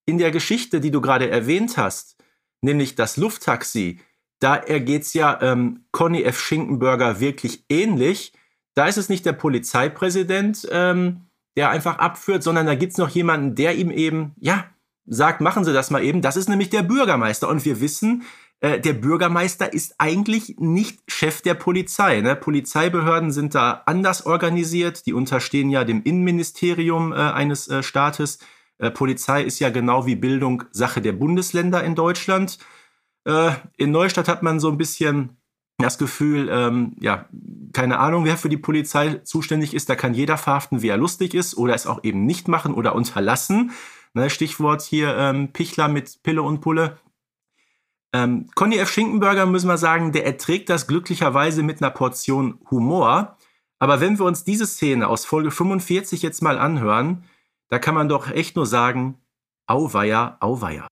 in 0.05 0.19
der 0.19 0.29
Geschichte, 0.29 0.79
die 0.79 0.91
du 0.91 1.01
gerade 1.01 1.27
erwähnt 1.27 1.75
hast, 1.75 2.17
nämlich 2.61 2.93
das 2.93 3.17
Lufttaxi, 3.17 3.99
da 4.39 4.57
ergeht's 4.57 5.13
ja 5.13 5.41
ähm, 5.41 5.85
Conny 5.91 6.21
F. 6.21 6.39
Schinkenberger 6.39 7.19
wirklich 7.19 7.65
ähnlich. 7.67 8.33
Da 8.73 8.85
ist 8.87 8.97
es 8.97 9.09
nicht 9.09 9.25
der 9.25 9.33
Polizeipräsident, 9.33 10.67
ähm, 10.71 11.21
der 11.57 11.69
einfach 11.69 11.99
abführt, 11.99 12.43
sondern 12.43 12.65
da 12.65 12.75
gibt's 12.75 12.97
noch 12.97 13.09
jemanden, 13.09 13.55
der 13.55 13.75
ihm 13.75 13.91
eben, 13.91 14.33
ja, 14.39 14.65
sagt, 15.05 15.41
machen 15.41 15.65
Sie 15.65 15.73
das 15.73 15.91
mal 15.91 16.03
eben. 16.03 16.21
Das 16.21 16.37
ist 16.37 16.47
nämlich 16.47 16.69
der 16.69 16.83
Bürgermeister. 16.83 17.49
Und 17.49 17.65
wir 17.65 17.81
wissen, 17.81 18.23
äh, 18.61 18.79
der 18.79 18.93
Bürgermeister 18.93 19.73
ist 19.73 19.95
eigentlich 19.97 20.55
nicht 20.59 20.99
Chef 21.07 21.41
der 21.41 21.55
Polizei. 21.55 22.21
Ne? 22.21 22.35
Polizeibehörden 22.35 23.31
sind 23.31 23.55
da 23.55 23.83
anders 23.85 24.25
organisiert. 24.25 25.05
Die 25.05 25.13
unterstehen 25.13 25.69
ja 25.69 25.83
dem 25.83 26.03
Innenministerium 26.03 27.11
äh, 27.11 27.15
eines 27.15 27.67
äh, 27.67 27.83
Staates. 27.83 28.39
Äh, 28.77 28.91
Polizei 28.91 29.43
ist 29.43 29.59
ja 29.59 29.69
genau 29.69 30.05
wie 30.05 30.15
Bildung 30.15 30.63
Sache 30.71 31.01
der 31.01 31.13
Bundesländer 31.13 31.83
in 31.83 31.95
Deutschland. 31.95 32.59
Äh, 33.25 33.51
in 33.77 33.91
Neustadt 33.91 34.27
hat 34.27 34.43
man 34.43 34.59
so 34.59 34.69
ein 34.69 34.77
bisschen 34.77 35.40
das 35.81 35.97
Gefühl, 35.97 36.49
ähm, 36.51 36.95
ja, 36.99 37.25
keine 37.73 37.99
Ahnung, 37.99 38.25
wer 38.25 38.37
für 38.37 38.49
die 38.49 38.57
Polizei 38.57 39.15
zuständig 39.23 39.73
ist. 39.73 39.89
Da 39.89 39.95
kann 39.95 40.13
jeder 40.13 40.37
verhaften, 40.37 40.81
wie 40.81 40.89
er 40.89 40.97
lustig 40.97 41.33
ist 41.33 41.57
oder 41.57 41.73
es 41.73 41.87
auch 41.87 42.03
eben 42.03 42.25
nicht 42.25 42.47
machen 42.47 42.73
oder 42.73 42.95
unterlassen. 42.95 43.71
Ne, 44.13 44.29
Stichwort 44.29 44.81
hier 44.81 45.15
ähm, 45.17 45.53
Pichler 45.53 45.87
mit 45.87 46.21
Pille 46.23 46.41
und 46.41 46.59
Pulle. 46.59 46.97
Ähm, 48.13 48.47
Conny 48.55 48.77
F. 48.77 48.91
Schinkenberger, 48.91 49.45
müssen 49.45 49.69
wir 49.69 49.77
sagen, 49.77 50.11
der 50.11 50.25
erträgt 50.25 50.69
das 50.69 50.87
glücklicherweise 50.87 51.63
mit 51.63 51.81
einer 51.81 51.91
Portion 51.91 52.59
Humor. 52.69 53.37
Aber 53.79 54.01
wenn 54.01 54.19
wir 54.19 54.25
uns 54.25 54.43
diese 54.43 54.67
Szene 54.67 55.07
aus 55.07 55.25
Folge 55.25 55.49
45 55.49 56.21
jetzt 56.21 56.41
mal 56.41 56.57
anhören, 56.57 57.23
da 57.69 57.79
kann 57.79 57.95
man 57.95 58.09
doch 58.09 58.29
echt 58.29 58.55
nur 58.55 58.65
sagen, 58.65 59.17
auweia, 59.65 60.37
auweia. 60.41 60.87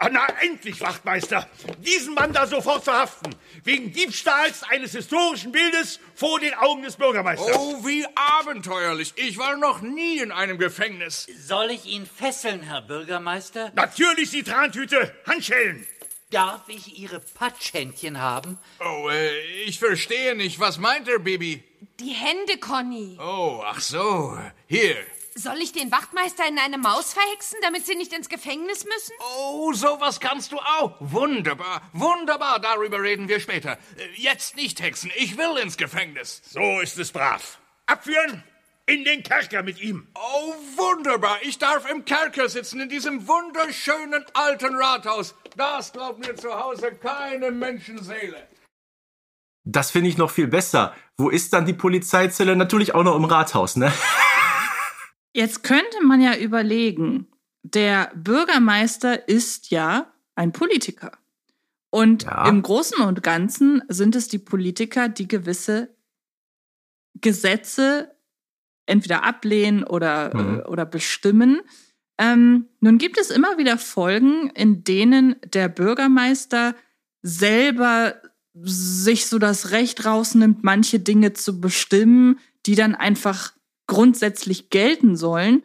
Ah, 0.00 0.08
Na, 0.10 0.26
endlich, 0.40 0.80
Wachtmeister! 0.80 1.46
Diesen 1.78 2.14
Mann 2.14 2.32
da 2.32 2.46
sofort 2.46 2.84
verhaften! 2.84 3.34
Wegen 3.64 3.92
Diebstahls 3.92 4.62
eines 4.64 4.92
historischen 4.92 5.52
Bildes 5.52 6.00
vor 6.14 6.40
den 6.40 6.54
Augen 6.54 6.82
des 6.82 6.96
Bürgermeisters! 6.96 7.56
Oh, 7.56 7.84
wie 7.86 8.06
abenteuerlich. 8.14 9.12
Ich 9.16 9.38
war 9.38 9.56
noch 9.56 9.80
nie 9.80 10.18
in 10.18 10.32
einem 10.32 10.58
Gefängnis. 10.58 11.26
Soll 11.38 11.70
ich 11.70 11.84
ihn 11.86 12.06
fesseln, 12.06 12.62
Herr 12.62 12.82
Bürgermeister? 12.82 13.72
Natürlich 13.74 14.30
die 14.30 14.42
Trantüte! 14.42 15.14
Handschellen! 15.26 15.86
Darf 16.30 16.68
ich 16.68 16.98
Ihre 16.98 17.20
Patschhändchen 17.20 18.18
haben? 18.20 18.58
Oh, 18.78 19.08
äh, 19.10 19.40
ich 19.64 19.78
verstehe 19.80 20.36
nicht. 20.36 20.60
Was 20.60 20.78
meint 20.78 21.08
er, 21.08 21.18
Bibi? 21.18 21.62
Die 21.98 22.12
Hände, 22.12 22.56
Conny. 22.58 23.18
Oh, 23.20 23.62
ach 23.64 23.80
so. 23.80 24.38
Hier. 24.68 24.96
Soll 25.36 25.58
ich 25.62 25.72
den 25.72 25.92
Wachtmeister 25.92 26.46
in 26.48 26.58
eine 26.58 26.76
Maus 26.76 27.12
verhexen, 27.12 27.58
damit 27.62 27.86
sie 27.86 27.94
nicht 27.94 28.12
ins 28.12 28.28
Gefängnis 28.28 28.84
müssen? 28.84 29.12
Oh, 29.38 29.72
sowas 29.72 30.18
kannst 30.18 30.50
du 30.50 30.58
auch. 30.58 30.96
Wunderbar, 30.98 31.82
wunderbar. 31.92 32.58
Darüber 32.58 33.00
reden 33.00 33.28
wir 33.28 33.38
später. 33.38 33.72
Äh, 33.96 34.08
Jetzt 34.16 34.56
nicht 34.56 34.80
hexen. 34.82 35.10
Ich 35.16 35.38
will 35.38 35.56
ins 35.62 35.76
Gefängnis. 35.76 36.42
So 36.50 36.80
ist 36.80 36.98
es 36.98 37.12
brav. 37.12 37.58
Abführen! 37.86 38.42
In 38.86 39.04
den 39.04 39.22
Kerker 39.22 39.62
mit 39.62 39.80
ihm! 39.80 40.08
Oh, 40.16 40.54
wunderbar. 40.76 41.38
Ich 41.42 41.58
darf 41.58 41.88
im 41.88 42.04
Kerker 42.04 42.48
sitzen, 42.48 42.80
in 42.80 42.88
diesem 42.88 43.28
wunderschönen 43.28 44.24
alten 44.34 44.74
Rathaus. 44.74 45.36
Das 45.56 45.92
glaubt 45.92 46.18
mir 46.26 46.34
zu 46.34 46.52
Hause 46.58 46.92
keine 46.96 47.52
Menschenseele. 47.52 48.48
Das 49.64 49.92
finde 49.92 50.08
ich 50.10 50.16
noch 50.18 50.30
viel 50.30 50.48
besser. 50.48 50.94
Wo 51.16 51.28
ist 51.30 51.52
dann 51.52 51.66
die 51.66 51.72
Polizeizelle? 51.74 52.56
Natürlich 52.56 52.94
auch 52.94 53.04
noch 53.04 53.14
im 53.14 53.24
Rathaus, 53.26 53.76
ne? 53.76 53.92
Jetzt 55.32 55.62
könnte 55.62 56.02
man 56.04 56.20
ja 56.20 56.36
überlegen, 56.36 57.26
der 57.62 58.10
Bürgermeister 58.14 59.28
ist 59.28 59.70
ja 59.70 60.12
ein 60.34 60.52
Politiker. 60.52 61.12
Und 61.90 62.24
Ja. 62.24 62.48
im 62.48 62.62
Großen 62.62 63.02
und 63.04 63.22
Ganzen 63.22 63.82
sind 63.88 64.14
es 64.16 64.28
die 64.28 64.38
Politiker, 64.38 65.08
die 65.08 65.28
gewisse 65.28 65.94
Gesetze 67.20 68.14
entweder 68.86 69.24
ablehnen 69.24 69.84
oder, 69.84 70.34
Mhm. 70.36 70.62
oder 70.66 70.84
bestimmen. 70.86 71.60
Ähm, 72.18 72.66
nun 72.80 72.98
gibt 72.98 73.18
es 73.18 73.30
immer 73.30 73.56
wieder 73.58 73.78
Folgen, 73.78 74.50
in 74.50 74.84
denen 74.84 75.36
der 75.44 75.68
Bürgermeister 75.68 76.74
selber 77.22 78.20
sich 78.54 79.26
so 79.26 79.38
das 79.38 79.70
Recht 79.70 80.04
rausnimmt, 80.04 80.64
manche 80.64 80.98
Dinge 81.00 81.32
zu 81.34 81.60
bestimmen, 81.60 82.38
die 82.66 82.74
dann 82.74 82.94
einfach 82.94 83.52
grundsätzlich 83.90 84.70
gelten 84.70 85.16
sollen. 85.16 85.64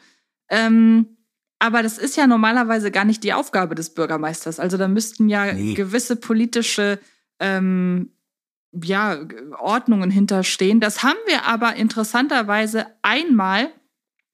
Ähm, 0.50 1.18
aber 1.60 1.84
das 1.84 2.00
ist 2.00 2.18
ja 2.18 2.26
normalerweise 2.26 2.90
gar 2.90 3.06
nicht 3.06 3.24
die 3.24 3.34
Aufgabe 3.34 3.76
des 3.76 3.94
Bürgermeisters. 3.94 4.60
Also 4.60 4.78
da 4.78 4.88
müssten 4.88 5.30
ja 5.30 5.54
Nee. 5.54 5.76
gewisse 5.76 6.16
politische 6.16 7.00
ähm, 7.40 8.10
ja, 8.84 9.20
Ordnungen 9.60 10.10
hinterstehen. 10.10 10.80
Das 10.80 11.04
haben 11.04 11.20
wir 11.28 11.46
aber 11.46 11.76
interessanterweise 11.76 12.88
einmal, 13.04 13.70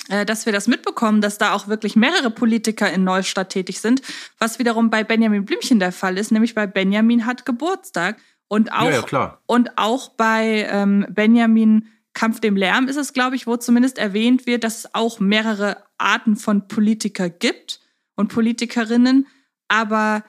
äh, 0.07 0.25
dass 0.25 0.45
wir 0.45 0.53
das 0.53 0.67
mitbekommen, 0.67 1.19
dass 1.19 1.37
da 1.37 1.53
auch 1.53 1.67
wirklich 1.67 1.97
mehrere 1.97 2.31
Politiker 2.31 2.91
in 2.91 3.03
Neustadt 3.03 3.49
tätig 3.49 3.81
sind, 3.81 4.01
was 4.39 4.57
wiederum 4.57 4.89
bei 4.89 5.03
Benjamin 5.03 5.43
Blümchen 5.45 5.79
der 5.79 5.91
Fall 5.91 6.17
ist, 6.17 6.31
nämlich 6.31 6.55
bei 6.55 6.65
Benjamin 6.65 7.25
hat 7.25 7.45
Geburtstag 7.45 8.17
und 8.47 8.71
auch 8.71 8.89
ja, 8.89 9.05
ja, 9.11 9.37
und 9.47 9.77
auch 9.77 10.09
bei 10.09 10.67
ähm, 10.71 11.05
Benjamin 11.09 11.87
Kampf 12.13 12.39
dem 12.39 12.55
Lärm 12.55 12.87
ist 12.87 12.97
es, 12.97 13.13
glaube 13.13 13.35
ich, 13.35 13.47
wo 13.47 13.57
zumindest 13.57 13.97
erwähnt 13.97 14.45
wird, 14.45 14.63
dass 14.63 14.79
es 14.79 14.95
auch 14.95 15.19
mehrere 15.19 15.83
Arten 15.97 16.35
von 16.35 16.67
Politiker 16.67 17.29
gibt 17.29 17.79
und 18.15 18.27
Politikerinnen. 18.27 19.27
Aber 19.67 20.23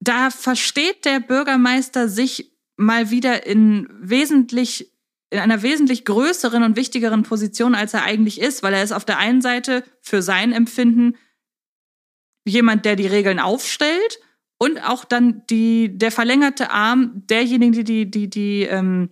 da 0.00 0.30
versteht 0.30 1.04
der 1.04 1.20
Bürgermeister 1.20 2.08
sich 2.08 2.52
mal 2.76 3.10
wieder 3.10 3.46
in 3.46 3.88
wesentlich 4.00 4.92
in 5.30 5.40
einer 5.40 5.62
wesentlich 5.62 6.04
größeren 6.04 6.62
und 6.62 6.76
wichtigeren 6.76 7.24
Position, 7.24 7.74
als 7.74 7.94
er 7.94 8.04
eigentlich 8.04 8.40
ist, 8.40 8.62
weil 8.62 8.74
er 8.74 8.84
ist 8.84 8.92
auf 8.92 9.04
der 9.04 9.18
einen 9.18 9.42
Seite 9.42 9.82
für 10.00 10.22
sein 10.22 10.52
Empfinden 10.52 11.16
jemand, 12.44 12.84
der 12.84 12.94
die 12.94 13.08
Regeln 13.08 13.40
aufstellt 13.40 14.20
und 14.58 14.78
auch 14.78 15.04
dann 15.04 15.42
die, 15.50 15.98
der 15.98 16.12
verlängerte 16.12 16.70
Arm 16.70 17.22
derjenigen, 17.26 17.72
die 17.72 17.84
die, 17.84 18.10
die, 18.10 18.30
die 18.30 18.62
ähm, 18.62 19.10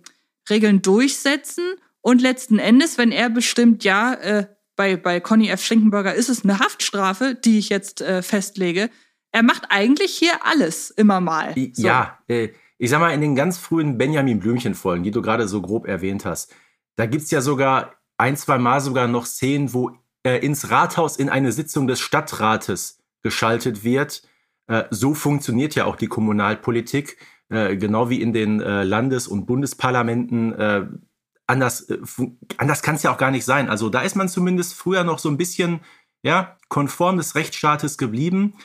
Regeln 0.49 0.81
durchsetzen. 0.81 1.63
Und 2.01 2.21
letzten 2.21 2.59
Endes, 2.59 2.97
wenn 2.97 3.11
er 3.11 3.29
bestimmt, 3.29 3.83
ja, 3.83 4.13
äh, 4.13 4.47
bei, 4.75 4.97
bei 4.97 5.19
Conny 5.19 5.49
F. 5.49 5.63
Schinkenberger 5.63 6.13
ist 6.13 6.29
es 6.29 6.43
eine 6.43 6.59
Haftstrafe, 6.59 7.35
die 7.35 7.57
ich 7.57 7.69
jetzt 7.69 8.01
äh, 8.01 8.21
festlege. 8.21 8.89
Er 9.31 9.43
macht 9.43 9.67
eigentlich 9.69 10.11
hier 10.11 10.45
alles 10.45 10.91
immer 10.91 11.21
mal. 11.21 11.53
So. 11.73 11.87
Ja, 11.87 12.19
äh, 12.27 12.49
ich 12.77 12.89
sag 12.89 12.99
mal, 12.99 13.13
in 13.13 13.21
den 13.21 13.35
ganz 13.35 13.57
frühen 13.57 13.97
Benjamin 13.97 14.39
Blümchen-Folgen, 14.39 15.03
die 15.03 15.11
du 15.11 15.21
gerade 15.21 15.47
so 15.47 15.61
grob 15.61 15.87
erwähnt 15.87 16.25
hast, 16.25 16.53
da 16.97 17.05
gibt's 17.05 17.31
ja 17.31 17.41
sogar 17.41 17.95
ein, 18.17 18.37
zwei 18.37 18.57
Mal 18.57 18.81
sogar 18.81 19.07
noch 19.07 19.25
Szenen, 19.25 19.73
wo 19.73 19.91
äh, 20.25 20.39
ins 20.45 20.69
Rathaus 20.71 21.17
in 21.17 21.29
eine 21.29 21.51
Sitzung 21.51 21.87
des 21.87 21.99
Stadtrates 21.99 22.99
geschaltet 23.21 23.83
wird. 23.83 24.23
Äh, 24.67 24.83
so 24.89 25.13
funktioniert 25.13 25.75
ja 25.75 25.85
auch 25.85 25.95
die 25.95 26.07
Kommunalpolitik, 26.07 27.17
äh, 27.49 27.75
genau 27.77 28.09
wie 28.09 28.21
in 28.21 28.33
den 28.33 28.61
äh, 28.61 28.83
Landes- 28.83 29.27
und 29.27 29.45
Bundesparlamenten. 29.45 30.53
Äh, 30.53 30.87
anders 31.47 31.89
äh, 31.89 31.99
anders 32.57 32.81
kann 32.81 32.95
es 32.95 33.03
ja 33.03 33.13
auch 33.13 33.17
gar 33.17 33.31
nicht 33.31 33.45
sein. 33.45 33.69
Also 33.69 33.89
da 33.89 34.01
ist 34.01 34.15
man 34.15 34.29
zumindest 34.29 34.73
früher 34.73 35.03
noch 35.03 35.19
so 35.19 35.29
ein 35.29 35.37
bisschen 35.37 35.81
ja, 36.23 36.57
konform 36.69 37.17
des 37.17 37.35
Rechtsstaates 37.35 37.97
geblieben. 37.97 38.55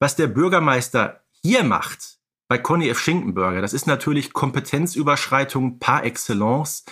Was 0.00 0.16
der 0.16 0.28
Bürgermeister 0.28 1.22
hier 1.42 1.62
macht, 1.62 2.18
bei 2.48 2.58
Conny 2.58 2.88
F. 2.88 2.98
Schinkenberger, 2.98 3.60
das 3.60 3.72
ist 3.72 3.86
natürlich 3.86 4.32
Kompetenzüberschreitung 4.32 5.78
par 5.78 6.04
excellence. 6.04 6.84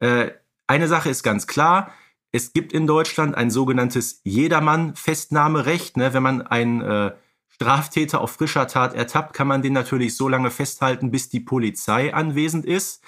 Äh, 0.00 0.30
eine 0.66 0.88
Sache 0.88 1.10
ist 1.10 1.22
ganz 1.22 1.46
klar, 1.46 1.92
es 2.30 2.52
gibt 2.52 2.72
in 2.72 2.86
Deutschland 2.86 3.34
ein 3.34 3.50
sogenanntes 3.50 4.20
Jedermann-Festnahmerecht. 4.24 5.96
Ne? 5.96 6.12
Wenn 6.12 6.22
man 6.22 6.40
äh, 6.80 7.12
Straftäter 7.60 8.20
auf 8.20 8.30
frischer 8.30 8.68
Tat 8.68 8.94
ertappt, 8.94 9.34
kann 9.34 9.48
man 9.48 9.62
den 9.62 9.72
natürlich 9.72 10.16
so 10.16 10.28
lange 10.28 10.52
festhalten, 10.52 11.10
bis 11.10 11.28
die 11.28 11.40
Polizei 11.40 12.14
anwesend 12.14 12.64
ist. 12.64 13.02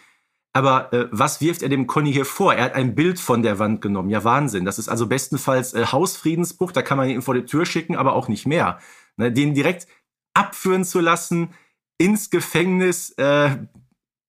Aber 0.52 0.92
äh, 0.92 1.06
was 1.12 1.40
wirft 1.40 1.62
er 1.62 1.68
dem 1.68 1.86
Conny 1.86 2.12
hier 2.12 2.24
vor? 2.24 2.54
Er 2.54 2.64
hat 2.64 2.74
ein 2.74 2.96
Bild 2.96 3.20
von 3.20 3.44
der 3.44 3.60
Wand 3.60 3.80
genommen. 3.80 4.10
Ja, 4.10 4.24
Wahnsinn. 4.24 4.64
Das 4.64 4.80
ist 4.80 4.88
also 4.88 5.06
bestenfalls 5.06 5.72
äh, 5.74 5.86
Hausfriedensbruch. 5.86 6.72
Da 6.72 6.82
kann 6.82 6.98
man 6.98 7.08
ihn 7.08 7.22
vor 7.22 7.34
die 7.34 7.44
Tür 7.44 7.64
schicken, 7.64 7.94
aber 7.94 8.14
auch 8.14 8.26
nicht 8.26 8.46
mehr. 8.46 8.80
Ne, 9.16 9.30
den 9.30 9.54
direkt 9.54 9.86
abführen 10.34 10.84
zu 10.84 10.98
lassen 10.98 11.50
ins 11.98 12.30
Gefängnis, 12.30 13.10
äh, 13.10 13.50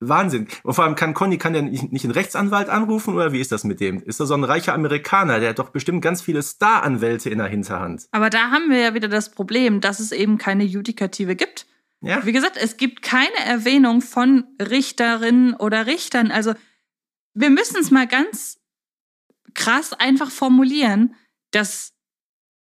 Wahnsinn. 0.01 0.47
Und 0.63 0.73
vor 0.73 0.83
allem 0.83 0.95
kann 0.95 1.13
Conny, 1.13 1.37
kann 1.37 1.53
der 1.53 1.61
nicht 1.61 1.91
nicht 1.91 2.03
einen 2.03 2.13
Rechtsanwalt 2.13 2.69
anrufen 2.69 3.13
oder 3.13 3.31
wie 3.31 3.39
ist 3.39 3.51
das 3.51 3.63
mit 3.63 3.79
dem? 3.79 4.01
Ist 4.03 4.19
er 4.19 4.25
so 4.25 4.33
ein 4.33 4.43
reicher 4.43 4.73
Amerikaner, 4.73 5.39
der 5.39 5.49
hat 5.49 5.59
doch 5.59 5.69
bestimmt 5.69 6.01
ganz 6.01 6.21
viele 6.21 6.41
Star-Anwälte 6.41 7.29
in 7.29 7.37
der 7.37 7.47
Hinterhand. 7.47 8.07
Aber 8.11 8.29
da 8.29 8.49
haben 8.49 8.69
wir 8.69 8.79
ja 8.79 8.93
wieder 8.95 9.07
das 9.07 9.29
Problem, 9.29 9.79
dass 9.79 9.99
es 9.99 10.11
eben 10.11 10.37
keine 10.37 10.63
Judikative 10.63 11.35
gibt. 11.35 11.67
Ja. 12.01 12.25
Wie 12.25 12.31
gesagt, 12.31 12.57
es 12.57 12.77
gibt 12.77 13.03
keine 13.03 13.37
Erwähnung 13.45 14.01
von 14.01 14.45
Richterinnen 14.59 15.53
oder 15.53 15.85
Richtern. 15.85 16.31
Also 16.31 16.53
wir 17.35 17.51
müssen 17.51 17.77
es 17.79 17.91
mal 17.91 18.07
ganz 18.07 18.59
krass 19.53 19.93
einfach 19.93 20.31
formulieren. 20.31 21.15
Das 21.51 21.93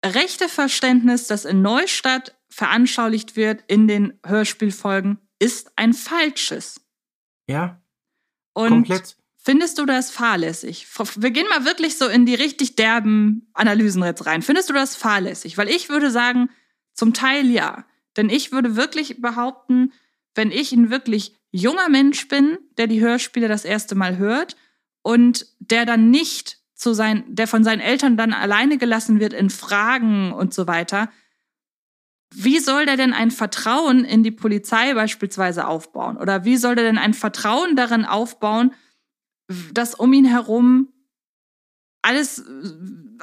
rechte 0.03 0.49
Verständnis, 0.49 1.27
das 1.27 1.45
in 1.45 1.61
Neustadt 1.61 2.35
veranschaulicht 2.49 3.35
wird 3.35 3.63
in 3.67 3.87
den 3.87 4.19
Hörspielfolgen, 4.25 5.19
ist 5.37 5.71
ein 5.75 5.93
falsches. 5.93 6.81
Ja, 7.49 7.81
Und 8.53 8.69
komplett. 8.69 9.17
findest 9.38 9.79
du 9.79 9.85
das 9.88 10.12
fahrlässig? 10.12 10.88
Wir 11.15 11.31
gehen 11.31 11.47
mal 11.49 11.65
wirklich 11.65 11.97
so 11.97 12.07
in 12.07 12.27
die 12.27 12.35
richtig 12.35 12.75
derben 12.75 13.49
Analysen 13.53 14.03
jetzt 14.03 14.27
rein. 14.27 14.43
Findest 14.43 14.69
du 14.69 14.73
das 14.73 14.95
fahrlässig? 14.95 15.57
Weil 15.57 15.67
ich 15.67 15.89
würde 15.89 16.12
sagen, 16.12 16.49
zum 16.93 17.13
Teil 17.13 17.47
ja. 17.47 17.85
Denn 18.17 18.29
ich 18.29 18.51
würde 18.51 18.75
wirklich 18.75 19.19
behaupten, 19.19 19.93
wenn 20.35 20.51
ich 20.51 20.71
ein 20.73 20.91
wirklich 20.91 21.35
junger 21.51 21.89
Mensch 21.89 22.27
bin, 22.27 22.59
der 22.77 22.85
die 22.85 23.01
Hörspiele 23.01 23.47
das 23.47 23.65
erste 23.65 23.95
Mal 23.95 24.17
hört 24.17 24.55
und 25.01 25.47
der 25.59 25.88
dann 25.88 26.12
nicht 26.12 26.59
zu 26.75 26.93
sein, 26.93 27.23
der 27.27 27.47
von 27.47 27.63
seinen 27.63 27.79
Eltern 27.81 28.15
dann 28.15 28.31
alleine 28.31 28.77
gelassen 28.77 29.19
wird 29.19 29.33
in 29.33 29.49
Fragen 29.49 30.31
und 30.33 30.53
so 30.53 30.67
weiter, 30.67 31.09
wie 32.33 32.59
soll 32.59 32.85
der 32.85 32.97
denn 32.97 33.13
ein 33.13 33.31
Vertrauen 33.31 34.05
in 34.05 34.23
die 34.23 34.31
Polizei 34.31 34.93
beispielsweise 34.93 35.67
aufbauen? 35.67 36.17
Oder 36.17 36.45
wie 36.45 36.57
soll 36.57 36.75
der 36.75 36.85
denn 36.85 36.97
ein 36.97 37.13
Vertrauen 37.13 37.75
darin 37.75 38.05
aufbauen, 38.05 38.73
dass 39.73 39.95
um 39.95 40.13
ihn 40.13 40.25
herum 40.25 40.93
alles, 42.01 42.45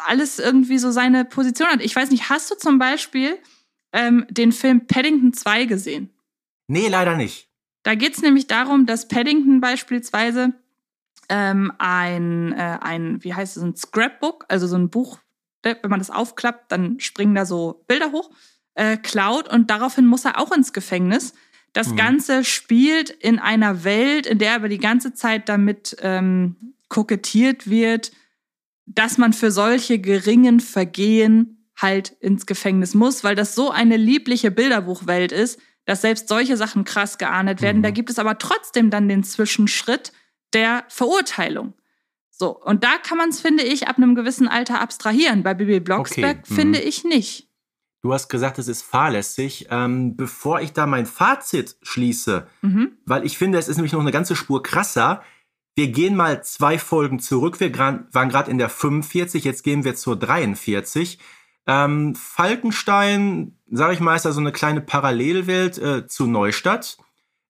alles 0.05 0.39
irgendwie 0.39 0.79
so 0.79 0.91
seine 0.91 1.25
Position 1.25 1.69
hat? 1.69 1.83
Ich 1.83 1.95
weiß 1.95 2.11
nicht, 2.11 2.31
hast 2.31 2.51
du 2.51 2.57
zum 2.57 2.79
Beispiel 2.79 3.39
ähm, 3.93 4.27
den 4.29 4.51
Film 4.51 4.87
Paddington 4.87 5.33
2 5.33 5.67
gesehen? 5.67 6.11
Nee, 6.67 6.89
leider 6.89 7.17
nicht. 7.17 7.49
Da 7.85 7.95
geht 7.95 8.15
es 8.15 8.23
nämlich 8.23 8.49
darum, 8.49 8.87
dass 8.87 9.07
Paddington 9.07 9.61
beispielsweise 9.61 10.53
ähm, 11.29 11.73
ein, 11.79 12.53
äh, 12.53 12.79
ein, 12.81 13.23
wie 13.23 13.35
heißt 13.35 13.57
es, 13.57 13.63
ein 13.63 13.77
Scrapbook, 13.77 14.47
also 14.49 14.67
so 14.67 14.77
ein 14.77 14.91
Buch, 14.91 15.21
wenn 15.63 15.79
man 15.89 16.01
das 16.01 16.11
aufklappt, 16.11 16.73
dann 16.73 16.99
springen 16.99 17.37
da 17.37 17.47
so 17.47 17.85
Bilder 17.87 18.11
hoch 18.11 18.31
äh, 18.77 18.97
klaut 18.97 19.49
und 19.53 19.71
daraufhin 19.71 20.07
muss 20.07 20.25
er 20.25 20.39
auch 20.39 20.53
ins 20.53 20.73
Gefängnis. 20.73 21.35
Das 21.73 21.89
Mhm. 21.89 21.97
Ganze 21.97 22.45
spielt 22.45 23.11
in 23.11 23.39
einer 23.39 23.85
Welt, 23.85 24.27
in 24.27 24.39
der 24.39 24.55
aber 24.55 24.69
die 24.69 24.79
ganze 24.79 25.13
Zeit 25.13 25.49
damit 25.49 25.97
ähm, 26.01 26.75
kokettiert 26.89 27.69
wird, 27.69 28.13
dass 28.87 29.19
man 29.19 29.33
für 29.33 29.51
solche 29.51 29.99
geringen 29.99 30.61
Vergehen 30.61 31.69
halt 31.77 32.11
ins 32.21 32.47
Gefängnis 32.47 32.95
muss, 32.95 33.25
weil 33.25 33.35
das 33.35 33.55
so 33.55 33.71
eine 33.71 33.97
liebliche 33.97 34.51
Bilderbuchwelt 34.51 35.33
ist, 35.33 35.61
dass 35.85 36.03
selbst 36.03 36.29
solche 36.29 36.57
Sachen 36.57 36.85
krass 36.85 37.19
geahndet 37.19 37.63
werden. 37.63 37.79
Mhm. 37.79 37.83
Da 37.83 37.91
gibt 37.91 38.11
es 38.11 38.19
aber 38.19 38.39
trotzdem 38.39 38.91
dann 38.91 39.09
den 39.09 39.25
Zwischenschritt 39.25 40.13
der 40.53 40.85
Verurteilung. 40.89 41.75
So, 42.31 42.59
und 42.59 42.85
da 42.85 42.99
kann 43.03 43.19
man 43.19 43.31
es, 43.31 43.41
finde 43.41 43.65
ich, 43.65 43.89
ab 43.89 43.97
einem 43.97 44.15
gewissen 44.15 44.49
Alter 44.49 44.81
abstrahieren. 44.81 45.43
Bei 45.43 45.55
Bibi 45.55 45.81
Blocksberg 45.81 46.39
Okay, 46.41 46.53
mhm. 46.53 46.55
finde 46.55 46.81
ich 46.81 47.05
nicht. 47.05 47.46
Du 48.07 48.13
hast 48.15 48.29
gesagt, 48.29 48.57
es 48.61 48.69
ist 48.69 48.83
fahrlässig. 48.83 49.67
Ähm, 49.69 50.17
bevor 50.17 50.61
ich 50.61 50.73
da 50.73 50.87
mein 50.87 51.07
Fazit 51.07 51.77
schließe, 51.83 52.47
Mhm. 52.63 52.93
weil 53.05 53.27
ich 53.27 53.37
finde, 53.37 53.59
es 53.59 53.67
ist 53.67 53.79
nämlich 53.79 53.93
noch 53.93 54.01
eine 54.01 54.13
ganze 54.13 54.37
Spur 54.37 54.63
krasser. 54.63 55.25
Wir 55.75 55.89
gehen 55.89 56.15
mal 56.15 56.45
zwei 56.45 56.79
Folgen 56.79 57.19
zurück. 57.19 57.59
Wir 57.59 57.71
gran- 57.71 58.07
waren 58.13 58.29
gerade 58.29 58.49
in 58.49 58.59
der 58.59 58.69
45, 58.69 59.43
jetzt 59.43 59.65
gehen 59.65 59.83
wir 59.83 59.97
zur 59.97 60.17
43. 60.17 61.19
Ähm, 61.67 62.15
Falkenstein, 62.15 63.59
sage 63.73 63.95
ich 63.95 63.99
mal, 64.01 64.15
ist 64.15 64.25
da 64.25 64.31
so 64.31 64.39
eine 64.39 64.53
kleine 64.53 64.81
Parallelwelt 64.83 65.77
äh, 65.79 66.07
zu 66.07 66.29
Neustadt. 66.29 66.99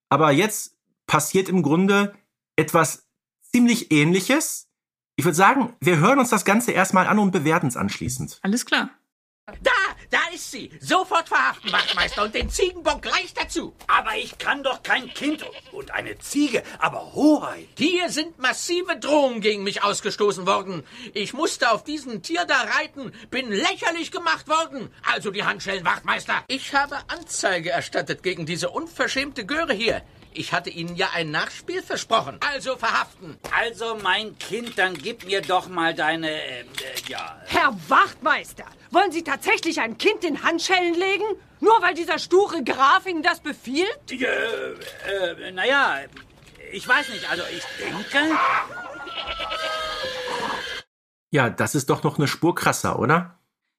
Aber 0.08 0.30
jetzt 0.30 0.74
passiert 1.06 1.50
im 1.50 1.62
Grunde 1.62 2.14
etwas 2.56 3.06
ziemlich 3.52 3.92
ähnliches. 3.92 4.68
Ich 5.16 5.26
würde 5.26 5.36
sagen, 5.36 5.74
wir 5.80 5.98
hören 5.98 6.18
uns 6.18 6.30
das 6.30 6.46
Ganze 6.46 6.72
erstmal 6.72 7.06
an 7.08 7.18
und 7.18 7.30
bewerten 7.30 7.66
es 7.66 7.76
anschließend. 7.76 8.38
Alles 8.42 8.64
klar. 8.64 8.88
Da, 9.62 9.70
da 10.10 10.20
ist 10.34 10.50
sie. 10.50 10.70
Sofort 10.80 11.28
verhaften, 11.28 11.72
Wachtmeister, 11.72 12.22
und 12.22 12.34
den 12.34 12.50
Ziegenbock 12.50 13.02
gleich 13.02 13.34
dazu. 13.34 13.74
Aber 13.86 14.16
ich 14.16 14.38
kann 14.38 14.62
doch 14.62 14.82
kein 14.82 15.12
Kind 15.14 15.44
und 15.72 15.90
eine 15.90 16.18
Ziege, 16.18 16.62
aber 16.78 17.14
Hoheit. 17.14 17.68
Hier 17.76 18.10
sind 18.10 18.38
massive 18.38 18.96
Drohungen 18.98 19.40
gegen 19.40 19.64
mich 19.64 19.82
ausgestoßen 19.82 20.46
worden. 20.46 20.82
Ich 21.14 21.32
musste 21.32 21.70
auf 21.70 21.84
diesen 21.84 22.22
Tier 22.22 22.44
da 22.44 22.62
reiten, 22.78 23.12
bin 23.30 23.50
lächerlich 23.50 24.10
gemacht 24.10 24.48
worden. 24.48 24.92
Also 25.12 25.30
die 25.30 25.44
Handschellen, 25.44 25.84
Wachtmeister. 25.84 26.44
Ich 26.48 26.74
habe 26.74 26.96
Anzeige 27.08 27.70
erstattet 27.70 28.22
gegen 28.22 28.46
diese 28.46 28.70
unverschämte 28.70 29.46
Göre 29.46 29.72
hier. 29.72 30.02
Ich 30.36 30.52
hatte 30.52 30.68
Ihnen 30.68 30.96
ja 30.96 31.08
ein 31.14 31.30
Nachspiel 31.30 31.82
versprochen. 31.82 32.38
Also 32.46 32.76
verhaften. 32.76 33.38
Also, 33.58 33.96
mein 34.02 34.38
Kind, 34.38 34.78
dann 34.78 34.92
gib 34.94 35.24
mir 35.24 35.40
doch 35.40 35.68
mal 35.68 35.94
deine, 35.94 36.30
äh, 36.30 36.60
äh, 36.60 36.64
ja. 37.08 37.40
Herr 37.46 37.74
Wachtmeister, 37.88 38.66
wollen 38.90 39.12
Sie 39.12 39.24
tatsächlich 39.24 39.80
ein 39.80 39.96
Kind 39.96 40.24
in 40.24 40.42
Handschellen 40.42 40.94
legen? 40.94 41.24
Nur 41.60 41.80
weil 41.80 41.94
dieser 41.94 42.18
sture 42.18 42.62
Graf 42.62 43.06
Ihnen 43.06 43.22
das 43.22 43.40
befiehlt? 43.40 43.98
Äh, 44.10 44.24
äh, 44.24 45.52
naja, 45.52 46.00
ich 46.70 46.86
weiß 46.86 47.08
nicht, 47.08 47.30
also 47.30 47.42
ich 47.50 47.64
denke. 47.78 48.36
Ja, 51.30 51.48
das 51.48 51.74
ist 51.74 51.88
doch 51.88 52.02
noch 52.02 52.18
eine 52.18 52.28
Spur 52.28 52.54
krasser, 52.54 52.98
oder? 52.98 53.38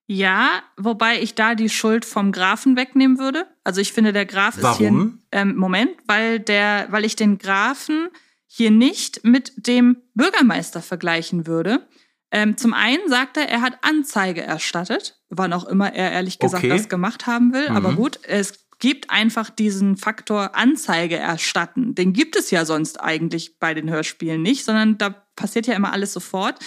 Ja, 0.10 0.64
wobei 0.78 1.22
ich 1.22 1.36
da 1.36 1.54
die 1.54 1.70
Schuld 1.70 2.06
vom 2.06 2.32
Grafen 2.32 2.78
wegnehmen 2.78 3.20
würde. 3.20 3.46
Also 3.66 3.82
ich 3.82 3.92
finde, 3.92 4.14
der 4.14 4.26
Graf 4.26 4.58
ist 4.58 4.78
hier. 4.78 4.88
Warum? 4.88 5.22
Ähm, 5.34 5.56
Moment, 5.58 5.92
weil 6.08 6.40
der, 6.40 6.88
weil 6.92 7.04
ich 7.04 7.18
den 7.18 7.38
Grafen 7.38 8.08
hier 8.46 8.72
nicht 8.72 9.26
mit 9.26 9.52
dem 9.68 9.98
Bürgermeister 10.16 10.82
vergleichen 10.82 11.46
würde. 11.46 11.86
Ähm, 12.32 12.56
zum 12.56 12.74
einen 12.74 13.08
sagt 13.10 13.36
er, 13.38 13.50
er 13.50 13.62
hat 13.62 13.80
Anzeige 13.82 14.42
erstattet, 14.42 15.20
wann 15.30 15.52
auch 15.52 15.66
immer 15.66 15.94
er 15.94 16.12
ehrlich 16.14 16.40
gesagt 16.40 16.64
Okay. 16.64 16.70
das 16.74 16.88
gemacht 16.88 17.28
haben 17.28 17.52
will. 17.54 17.68
Aber 17.68 17.92
Mhm. 17.92 17.96
gut, 17.98 18.20
es 18.24 18.66
gibt 18.80 19.10
einfach 19.10 19.50
diesen 19.50 19.98
Faktor 19.98 20.56
Anzeige 20.56 21.18
erstatten. 21.18 21.96
Den 21.96 22.14
gibt 22.14 22.38
es 22.38 22.50
ja 22.52 22.64
sonst 22.64 23.02
eigentlich 23.02 23.60
bei 23.60 23.74
den 23.74 23.90
Hörspielen 23.90 24.42
nicht, 24.42 24.64
sondern 24.64 24.98
da 24.98 25.10
passiert 25.36 25.68
ja 25.68 25.74
immer 25.74 25.92
alles 25.92 26.14
sofort. 26.14 26.60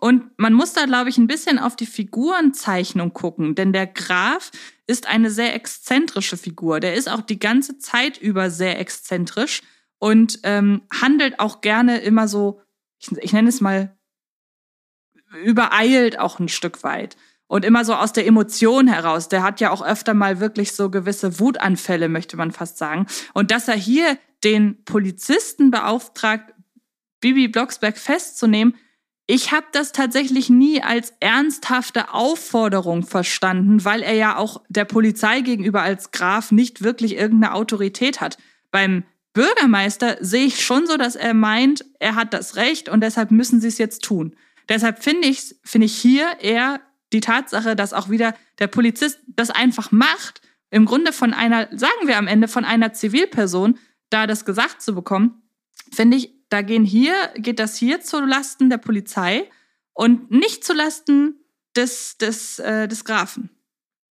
Und 0.00 0.30
man 0.38 0.52
muss 0.52 0.72
da, 0.72 0.84
glaube 0.84 1.10
ich, 1.10 1.18
ein 1.18 1.26
bisschen 1.26 1.58
auf 1.58 1.74
die 1.74 1.86
Figurenzeichnung 1.86 3.12
gucken, 3.12 3.54
denn 3.56 3.72
der 3.72 3.86
Graf 3.86 4.52
ist 4.86 5.08
eine 5.08 5.30
sehr 5.30 5.54
exzentrische 5.54 6.36
Figur. 6.36 6.78
Der 6.78 6.94
ist 6.94 7.08
auch 7.08 7.20
die 7.20 7.40
ganze 7.40 7.78
Zeit 7.78 8.16
über 8.16 8.50
sehr 8.50 8.78
exzentrisch 8.78 9.62
und 9.98 10.38
ähm, 10.44 10.82
handelt 10.92 11.40
auch 11.40 11.60
gerne 11.60 11.98
immer 11.98 12.28
so, 12.28 12.60
ich, 13.00 13.10
ich 13.18 13.32
nenne 13.32 13.48
es 13.48 13.60
mal, 13.60 13.96
übereilt 15.44 16.18
auch 16.18 16.38
ein 16.38 16.48
Stück 16.48 16.84
weit. 16.84 17.16
Und 17.48 17.64
immer 17.64 17.84
so 17.84 17.94
aus 17.94 18.12
der 18.12 18.26
Emotion 18.26 18.88
heraus. 18.88 19.28
Der 19.30 19.42
hat 19.42 19.60
ja 19.60 19.70
auch 19.70 19.82
öfter 19.82 20.12
mal 20.12 20.38
wirklich 20.38 20.72
so 20.72 20.90
gewisse 20.90 21.40
Wutanfälle, 21.40 22.10
möchte 22.10 22.36
man 22.36 22.52
fast 22.52 22.76
sagen. 22.76 23.06
Und 23.32 23.50
dass 23.50 23.68
er 23.68 23.74
hier 23.74 24.18
den 24.44 24.84
Polizisten 24.84 25.70
beauftragt, 25.70 26.52
Bibi 27.20 27.48
Blocksberg 27.48 27.96
festzunehmen, 27.96 28.74
ich 29.30 29.52
habe 29.52 29.66
das 29.72 29.92
tatsächlich 29.92 30.48
nie 30.48 30.82
als 30.82 31.12
ernsthafte 31.20 32.14
Aufforderung 32.14 33.02
verstanden, 33.02 33.84
weil 33.84 34.02
er 34.02 34.14
ja 34.14 34.36
auch 34.38 34.62
der 34.70 34.86
Polizei 34.86 35.42
gegenüber 35.42 35.82
als 35.82 36.12
Graf 36.12 36.50
nicht 36.50 36.82
wirklich 36.82 37.14
irgendeine 37.14 37.52
Autorität 37.52 38.22
hat. 38.22 38.38
Beim 38.70 39.04
Bürgermeister 39.34 40.16
sehe 40.20 40.46
ich 40.46 40.64
schon 40.64 40.86
so, 40.86 40.96
dass 40.96 41.14
er 41.14 41.34
meint, 41.34 41.84
er 42.00 42.14
hat 42.14 42.32
das 42.32 42.56
Recht 42.56 42.88
und 42.88 43.02
deshalb 43.02 43.30
müssen 43.30 43.60
sie 43.60 43.68
es 43.68 43.76
jetzt 43.76 44.02
tun. 44.02 44.34
Deshalb 44.70 45.04
finde 45.04 45.28
ich, 45.28 45.56
finde 45.62 45.84
ich 45.84 45.94
hier 45.94 46.40
eher 46.40 46.80
die 47.12 47.20
Tatsache, 47.20 47.76
dass 47.76 47.92
auch 47.92 48.08
wieder 48.08 48.34
der 48.58 48.68
Polizist 48.68 49.20
das 49.26 49.50
einfach 49.50 49.92
macht, 49.92 50.40
im 50.70 50.86
Grunde 50.86 51.12
von 51.12 51.34
einer, 51.34 51.68
sagen 51.76 52.06
wir 52.06 52.16
am 52.16 52.28
Ende, 52.28 52.48
von 52.48 52.64
einer 52.64 52.94
Zivilperson, 52.94 53.78
da 54.08 54.26
das 54.26 54.46
gesagt 54.46 54.80
zu 54.80 54.94
bekommen, 54.94 55.42
finde 55.92 56.16
ich, 56.16 56.37
da 56.48 56.62
gehen 56.62 56.84
hier, 56.84 57.14
geht 57.36 57.58
das 57.58 57.76
hier 57.76 58.00
zu 58.00 58.20
Lasten 58.20 58.70
der 58.70 58.78
Polizei 58.78 59.50
und 59.92 60.30
nicht 60.30 60.64
zu 60.64 60.72
Lasten 60.72 61.44
des, 61.76 62.16
des, 62.18 62.58
äh, 62.58 62.88
des 62.88 63.04
Grafen. 63.04 63.50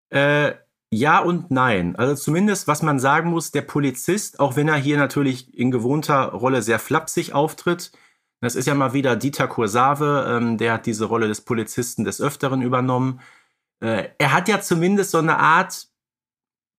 Äh, 0.09 0.53
ja 0.93 1.19
und 1.19 1.51
nein. 1.51 1.95
Also 1.95 2.15
zumindest, 2.15 2.67
was 2.67 2.81
man 2.81 2.99
sagen 2.99 3.29
muss, 3.29 3.51
der 3.51 3.61
Polizist, 3.61 4.39
auch 4.39 4.55
wenn 4.55 4.67
er 4.67 4.75
hier 4.75 4.97
natürlich 4.97 5.57
in 5.57 5.71
gewohnter 5.71 6.25
Rolle 6.33 6.61
sehr 6.61 6.79
flapsig 6.79 7.33
auftritt, 7.33 7.91
das 8.41 8.55
ist 8.55 8.65
ja 8.65 8.73
mal 8.73 8.93
wieder 8.93 9.15
Dieter 9.15 9.47
Kursave, 9.47 10.25
ähm, 10.27 10.57
der 10.57 10.73
hat 10.73 10.85
diese 10.87 11.05
Rolle 11.05 11.27
des 11.27 11.41
Polizisten 11.41 12.03
des 12.03 12.19
Öfteren 12.19 12.61
übernommen. 12.61 13.21
Äh, 13.81 14.09
er 14.17 14.33
hat 14.33 14.47
ja 14.47 14.59
zumindest 14.61 15.11
so 15.11 15.19
eine 15.19 15.37
Art 15.37 15.87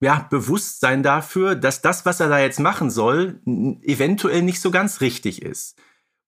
ja, 0.02 0.26
Bewusstsein 0.28 1.04
dafür, 1.04 1.54
dass 1.54 1.80
das, 1.80 2.04
was 2.04 2.18
er 2.18 2.28
da 2.28 2.40
jetzt 2.40 2.58
machen 2.58 2.90
soll, 2.90 3.40
eventuell 3.46 4.42
nicht 4.42 4.60
so 4.60 4.72
ganz 4.72 5.00
richtig 5.00 5.42
ist. 5.42 5.78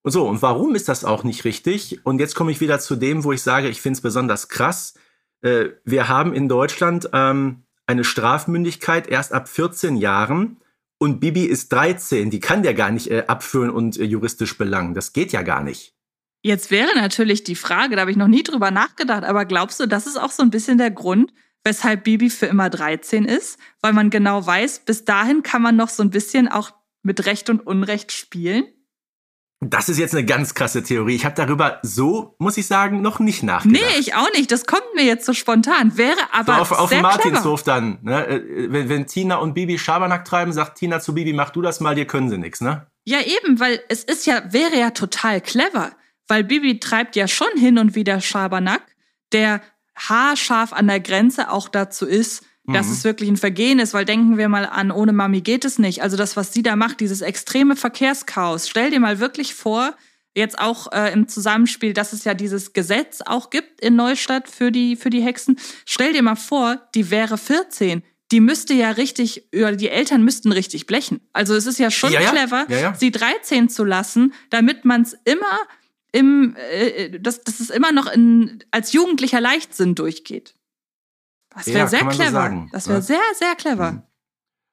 Und 0.03 0.13
so, 0.13 0.29
und 0.29 0.43
warum 0.43 0.77
ist 0.77 0.89
das 0.89 1.05
auch 1.05 1.25
nicht 1.25 1.45
richtig? 1.45 2.07
Und 2.07 2.21
jetzt 2.21 2.37
komme 2.37 2.53
ich 2.53 2.61
wieder 2.61 2.79
zu 2.79 2.95
dem, 2.95 3.25
wo 3.25 3.33
ich 3.33 3.43
sage, 3.43 3.69
ich 3.69 3.81
finde 3.81 3.97
es 3.97 4.01
besonders 4.01 4.49
krass. 4.49 4.95
Äh, 5.43 5.71
wir 5.85 6.07
haben 6.07 6.35
in 6.35 6.49
Deutschland 6.49 7.11
ähm, 7.13 7.65
eine 7.87 8.05
Strafmündigkeit 8.05 9.09
erst 9.09 9.33
ab 9.33 9.49
14 9.49 9.97
Jahren 9.97 10.59
und 10.99 11.19
Bibi 11.19 11.45
ist 11.45 11.73
13. 11.73 12.31
Die 12.31 12.39
kann 12.39 12.63
der 12.63 12.75
gar 12.75 12.93
nicht 12.93 13.11
äh, 13.11 13.25
abführen 13.27 13.71
und 13.71 13.99
äh, 13.99 14.05
juristisch 14.05 14.57
belangen. 14.57 14.95
Das 14.95 15.13
geht 15.13 15.33
ja 15.33 15.43
gar 15.43 15.65
nicht. 15.65 15.97
Jetzt 16.43 16.71
wäre 16.71 16.95
natürlich 16.95 17.43
die 17.43 17.57
Frage, 17.57 17.97
da 17.97 18.03
habe 18.03 18.13
ich 18.13 18.17
noch 18.17 18.29
nie 18.29 18.45
drüber 18.45 18.71
nachgedacht, 18.71 19.25
aber 19.25 19.47
glaubst 19.47 19.81
du, 19.81 19.87
das 19.87 20.07
ist 20.07 20.17
auch 20.17 20.31
so 20.31 20.45
ein 20.45 20.51
bisschen 20.51 20.79
der 20.79 20.93
Grund, 20.93 21.33
weshalb 21.64 22.05
Bibi 22.05 22.31
für 22.31 22.46
immer 22.46 22.70
13 22.70 23.24
ist? 23.24 23.59
Weil 23.81 23.92
man 23.92 24.11
genau 24.11 24.46
weiß, 24.46 24.81
bis 24.81 25.05
dahin 25.05 25.42
kann 25.42 25.62
man 25.62 25.77
noch 25.77 25.88
so 25.88 26.03
ein 26.03 26.11
bisschen 26.11 26.48
auch 26.48 26.72
mit 27.03 27.27
Recht 27.27 27.50
und 27.50 27.66
Unrecht 27.66 28.12
spielen? 28.12 28.64
Das 29.61 29.88
ist 29.88 29.98
jetzt 29.98 30.14
eine 30.14 30.24
ganz 30.24 30.55
krasse 30.55 30.83
Theorie. 30.83 31.14
Ich 31.14 31.24
habe 31.24 31.35
darüber 31.35 31.79
so, 31.83 32.35
muss 32.38 32.57
ich 32.59 32.66
sagen, 32.66 33.00
noch 33.00 33.18
nicht 33.18 33.42
nachgedacht. 33.42 33.83
Nee, 33.83 34.00
ich 34.00 34.14
auch 34.14 34.31
nicht. 34.35 34.53
Das 34.53 34.66
kommt 34.66 34.85
mir 34.94 35.05
jetzt 35.05 35.24
so 35.24 35.33
spontan. 35.33 35.96
Wäre 35.96 36.18
aber. 36.33 36.57
So 36.57 36.61
auf, 36.61 36.72
auf 36.72 36.90
dem 36.90 37.03
Martinshof 37.03 37.62
dann. 37.62 37.98
Ne? 38.03 38.27
Äh, 38.27 38.72
wenn, 38.72 38.88
wenn 38.88 39.07
Tina 39.07 39.37
und 39.37 39.55
Bibi 39.55 39.79
Schabernack 39.79 40.24
treiben, 40.24 40.53
sagt 40.53 40.79
Tina 40.79 41.00
zu 41.00 41.14
Bibi, 41.14 41.33
mach 41.33 41.50
du 41.50 41.62
das 41.62 41.81
mal, 41.81 41.94
dir 41.94 42.07
können 42.07 42.29
sie 42.29 42.38
nichts, 42.38 42.61
ne? 42.61 42.87
Ja, 43.05 43.20
eben, 43.20 43.61
weil 43.61 43.83
es 43.88 44.05
ist 44.05 44.27
ja, 44.27 44.53
wäre 44.53 44.79
ja 44.79 44.90
total 44.90 45.40
clever. 45.40 45.92
Weil 46.29 46.44
Bibi 46.44 46.81
treibt 46.81 47.16
ja 47.16 47.29
schon 47.29 47.48
hin 47.57 47.79
und 47.79 47.94
wieder 47.94 48.20
Schabernack, 48.20 48.83
der 49.33 49.61
haarscharf 49.97 50.73
an 50.73 50.87
der 50.87 51.01
Grenze 51.01 51.51
auch 51.51 51.69
dazu 51.69 52.07
ist, 52.07 52.45
dass 52.67 52.87
mhm. 52.87 52.93
es 52.93 53.05
wirklich 53.05 53.29
ein 53.29 53.37
Vergehen 53.37 53.79
ist, 53.79 53.93
weil 53.93 54.05
denken 54.05 54.39
wir 54.39 54.49
mal 54.49 54.65
an, 54.65 54.91
ohne 54.91 55.13
Mami 55.13 55.43
geht 55.43 55.65
es 55.65 55.79
nicht. 55.79 56.03
Also 56.03 56.17
das, 56.17 56.37
was 56.37 56.53
sie 56.53 56.63
da 56.63 56.77
macht, 56.77 57.01
dieses 57.01 57.21
extreme 57.21 57.77
Verkehrschaos. 57.77 58.69
Stell 58.69 58.91
dir 58.91 59.01
mal 59.01 59.21
wirklich 59.21 59.55
vor, 59.55 59.95
jetzt 60.35 60.59
auch 60.59 60.91
äh, 60.93 61.13
im 61.13 61.29
Zusammenspiel, 61.29 61.93
dass 61.93 62.13
es 62.13 62.25
ja 62.25 62.35
dieses 62.35 62.73
Gesetz 62.73 63.21
auch 63.21 63.51
gibt 63.51 63.81
in 63.81 63.97
Neustadt 63.97 64.49
für 64.49 64.73
die, 64.73 64.97
für 64.97 65.11
die 65.11 65.21
Hexen. 65.21 65.59
Stell 65.85 66.15
dir 66.15 66.23
mal 66.23 66.37
vor, 66.37 66.81
die 66.95 67.11
wäre 67.11 67.37
14. 67.37 68.03
Die 68.33 68.41
müsste 68.41 68.73
ja 68.73 68.91
richtig, 68.91 69.49
die 69.53 69.89
Eltern 69.89 70.25
müssten 70.25 70.51
richtig 70.51 70.87
blechen. 70.87 71.21
Also 71.35 71.55
es 71.55 71.67
ist 71.67 71.79
ja 71.79 71.91
schon 71.91 72.13
ja. 72.13 72.21
clever, 72.21 72.67
ja, 72.69 72.79
ja. 72.79 72.95
sie 72.95 73.11
13 73.11 73.69
zu 73.69 73.85
lassen, 73.85 74.33
damit 74.49 74.87
man 74.87 75.03
es 75.03 75.15
immer 75.25 75.61
im, 76.14 76.55
äh, 76.70 77.18
dass, 77.18 77.42
dass 77.42 77.59
es 77.59 77.70
immer 77.70 77.90
noch 77.90 78.07
in, 78.07 78.62
als 78.70 78.92
jugendlicher 78.92 79.40
Leichtsinn 79.40 79.96
durchgeht. 79.96 80.55
Das 81.50 81.66
wäre 81.66 81.79
Ja, 81.81 81.87
sehr 81.88 82.00
so 82.00 82.09
clever. 82.09 82.31
sagen, 82.31 82.68
das 82.72 82.87
wäre 82.87 82.98
ne? 82.98 83.03
sehr, 83.03 83.20
sehr 83.37 83.55
clever. 83.57 83.92
Mhm. 83.92 84.03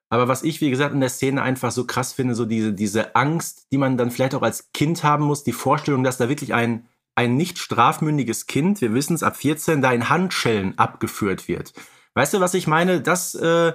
Aber 0.09 0.27
was 0.27 0.43
ich, 0.43 0.61
wie 0.61 0.69
gesagt, 0.69 0.93
in 0.93 0.99
der 0.99 1.09
Szene 1.09 1.41
einfach 1.41 1.71
so 1.71 1.85
krass 1.87 2.13
finde, 2.13 2.35
so 2.35 2.45
diese, 2.45 2.73
diese 2.73 3.15
Angst, 3.15 3.67
die 3.71 3.77
man 3.77 3.97
dann 3.97 4.11
vielleicht 4.11 4.35
auch 4.35 4.41
als 4.43 4.71
Kind 4.73 5.03
haben 5.03 5.25
muss, 5.25 5.43
die 5.43 5.53
Vorstellung, 5.53 6.03
dass 6.03 6.17
da 6.17 6.29
wirklich 6.29 6.53
ein, 6.53 6.85
ein 7.15 7.37
nicht 7.37 7.57
strafmündiges 7.57 8.45
Kind, 8.45 8.79
wir 8.81 8.93
wissen 8.93 9.15
es, 9.15 9.23
ab 9.23 9.35
14, 9.35 9.81
da 9.81 9.91
in 9.93 10.09
Handschellen 10.09 10.77
abgeführt 10.77 11.47
wird. 11.47 11.73
Weißt 12.13 12.33
du, 12.35 12.39
was 12.39 12.53
ich 12.53 12.67
meine? 12.67 13.01
Das 13.01 13.33
äh, 13.33 13.73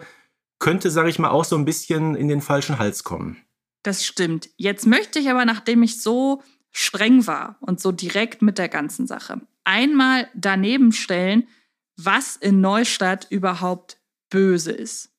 könnte, 0.61 0.91
sage 0.91 1.09
ich 1.09 1.19
mal, 1.19 1.31
auch 1.31 1.45
so 1.45 1.57
ein 1.57 1.65
bisschen 1.65 2.15
in 2.15 2.29
den 2.29 2.43
falschen 2.43 2.79
Hals 2.79 3.03
kommen. 3.03 3.39
Das 3.83 4.05
stimmt. 4.05 4.51
Jetzt 4.57 4.87
möchte 4.87 5.19
ich 5.19 5.31
aber, 5.31 5.45
nachdem 5.45 5.83
ich 5.83 6.01
so 6.03 6.43
streng 6.77 7.27
war 7.27 7.57
und 7.61 7.81
so 7.81 7.91
direkt 7.91 8.43
mit 8.43 8.59
der 8.59 8.69
ganzen 8.69 9.07
Sache, 9.07 9.41
einmal 9.65 10.29
daneben 10.35 10.93
stellen, 10.93 11.49
was 11.97 12.37
in 12.37 12.61
Neustadt 12.61 13.27
überhaupt 13.31 13.97
böse 14.29 14.73
ist. 14.73 15.11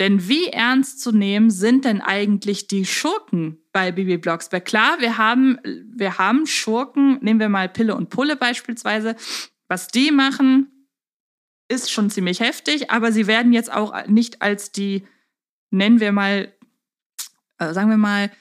Denn 0.00 0.28
wie 0.28 0.48
ernst 0.48 1.00
zu 1.00 1.12
nehmen 1.12 1.50
sind 1.50 1.84
denn 1.84 2.00
eigentlich 2.00 2.66
die 2.66 2.84
Schurken 2.84 3.58
bei 3.72 3.92
Bibi 3.92 4.16
Blocksberg? 4.16 4.64
Klar, 4.64 4.98
wir 4.98 5.16
haben, 5.16 5.60
wir 5.94 6.18
haben 6.18 6.48
Schurken, 6.48 7.20
nehmen 7.22 7.38
wir 7.38 7.48
mal 7.48 7.68
Pille 7.68 7.94
und 7.94 8.10
Pulle 8.10 8.34
beispielsweise. 8.34 9.14
Was 9.68 9.86
die 9.86 10.10
machen, 10.10 10.88
ist 11.68 11.92
schon 11.92 12.10
ziemlich 12.10 12.40
heftig, 12.40 12.90
aber 12.90 13.12
sie 13.12 13.28
werden 13.28 13.52
jetzt 13.52 13.72
auch 13.72 14.08
nicht 14.08 14.42
als 14.42 14.72
die, 14.72 15.06
nennen 15.70 16.00
wir 16.00 16.10
mal, 16.10 16.52
äh, 17.58 17.72
sagen 17.72 17.88
wir 17.88 17.96
mal, 17.96 18.32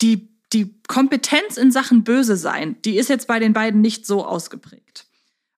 die, 0.00 0.35
die 0.56 0.80
Kompetenz 0.88 1.58
in 1.58 1.70
Sachen 1.70 2.02
Böse 2.02 2.36
sein, 2.36 2.80
die 2.86 2.96
ist 2.96 3.10
jetzt 3.10 3.28
bei 3.28 3.38
den 3.38 3.52
beiden 3.52 3.82
nicht 3.82 4.06
so 4.06 4.24
ausgeprägt. 4.24 5.06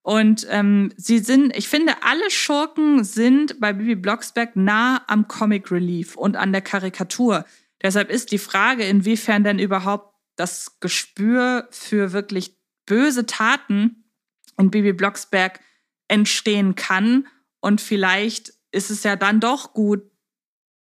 Und 0.03 0.45
ähm, 0.51 0.93
sie 0.97 1.21
sind, 1.21 1.57
ich 1.57 1.69
finde, 1.69 2.03
alle 2.03 2.31
Schurken 2.31 3.05
sind 3.05 3.61
bei 3.61 3.73
Bibi 3.73 3.95
Blocksberg 3.95 4.57
nah 4.57 5.05
am 5.07 5.29
Comic 5.29 5.71
Relief 5.71 6.17
und 6.17 6.35
an 6.35 6.51
der 6.51 6.63
Karikatur. 6.63 7.45
Deshalb 7.81 8.11
ist 8.11 8.33
die 8.33 8.39
Frage, 8.39 8.85
inwiefern 8.85 9.45
denn 9.45 9.61
überhaupt 9.61 10.17
das 10.35 10.81
Gespür 10.81 11.69
für 11.71 12.13
wirklich 12.13 12.57
böse 12.87 13.27
Taten 13.27 14.11
in 14.59 14.73
Bibi 14.73 14.95
Blocksberg 14.95 15.61
entstehen 16.09 16.75
kann. 16.75 17.29
Und 17.61 17.81
vielleicht 17.81 18.53
ist 18.73 18.91
es 18.91 19.05
ja 19.05 19.15
dann 19.15 19.39
doch 19.39 19.75
gut, 19.75 20.03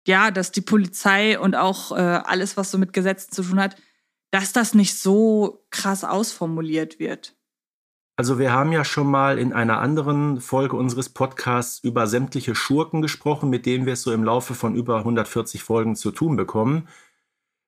ja, 0.07 0.31
dass 0.31 0.53
die 0.53 0.61
Polizei 0.61 1.39
und 1.39 1.57
auch 1.57 1.93
äh, 1.93 1.95
alles, 1.95 2.57
was 2.57 2.71
so 2.71 2.79
mit 2.79 2.93
Gesetzen 2.93 3.33
zu 3.33 3.43
tun 3.43 3.61
hat, 3.61 3.77
dass 4.31 4.53
das 4.53 4.75
nicht 4.75 4.99
so 4.99 5.65
krass 5.71 6.05
ausformuliert 6.05 6.99
wird. 6.99 7.35
Also 8.17 8.39
wir 8.41 8.53
haben 8.53 8.73
ja 8.73 8.85
schon 8.85 9.07
mal 9.07 9.39
in 9.39 9.53
einer 9.53 9.79
anderen 9.79 10.41
Folge 10.41 10.77
unseres 10.77 11.09
Podcasts 11.09 11.79
über 11.79 12.09
sämtliche 12.09 12.57
Schurken 12.57 13.01
gesprochen, 13.01 13.49
mit 13.49 13.65
denen 13.65 13.87
wir 13.87 13.93
es 13.93 14.03
so 14.03 14.13
im 14.13 14.25
Laufe 14.25 14.55
von 14.55 14.75
über 14.75 14.99
140 14.99 15.63
Folgen 15.63 15.95
zu 15.95 16.11
tun 16.11 16.37
bekommen. 16.37 16.89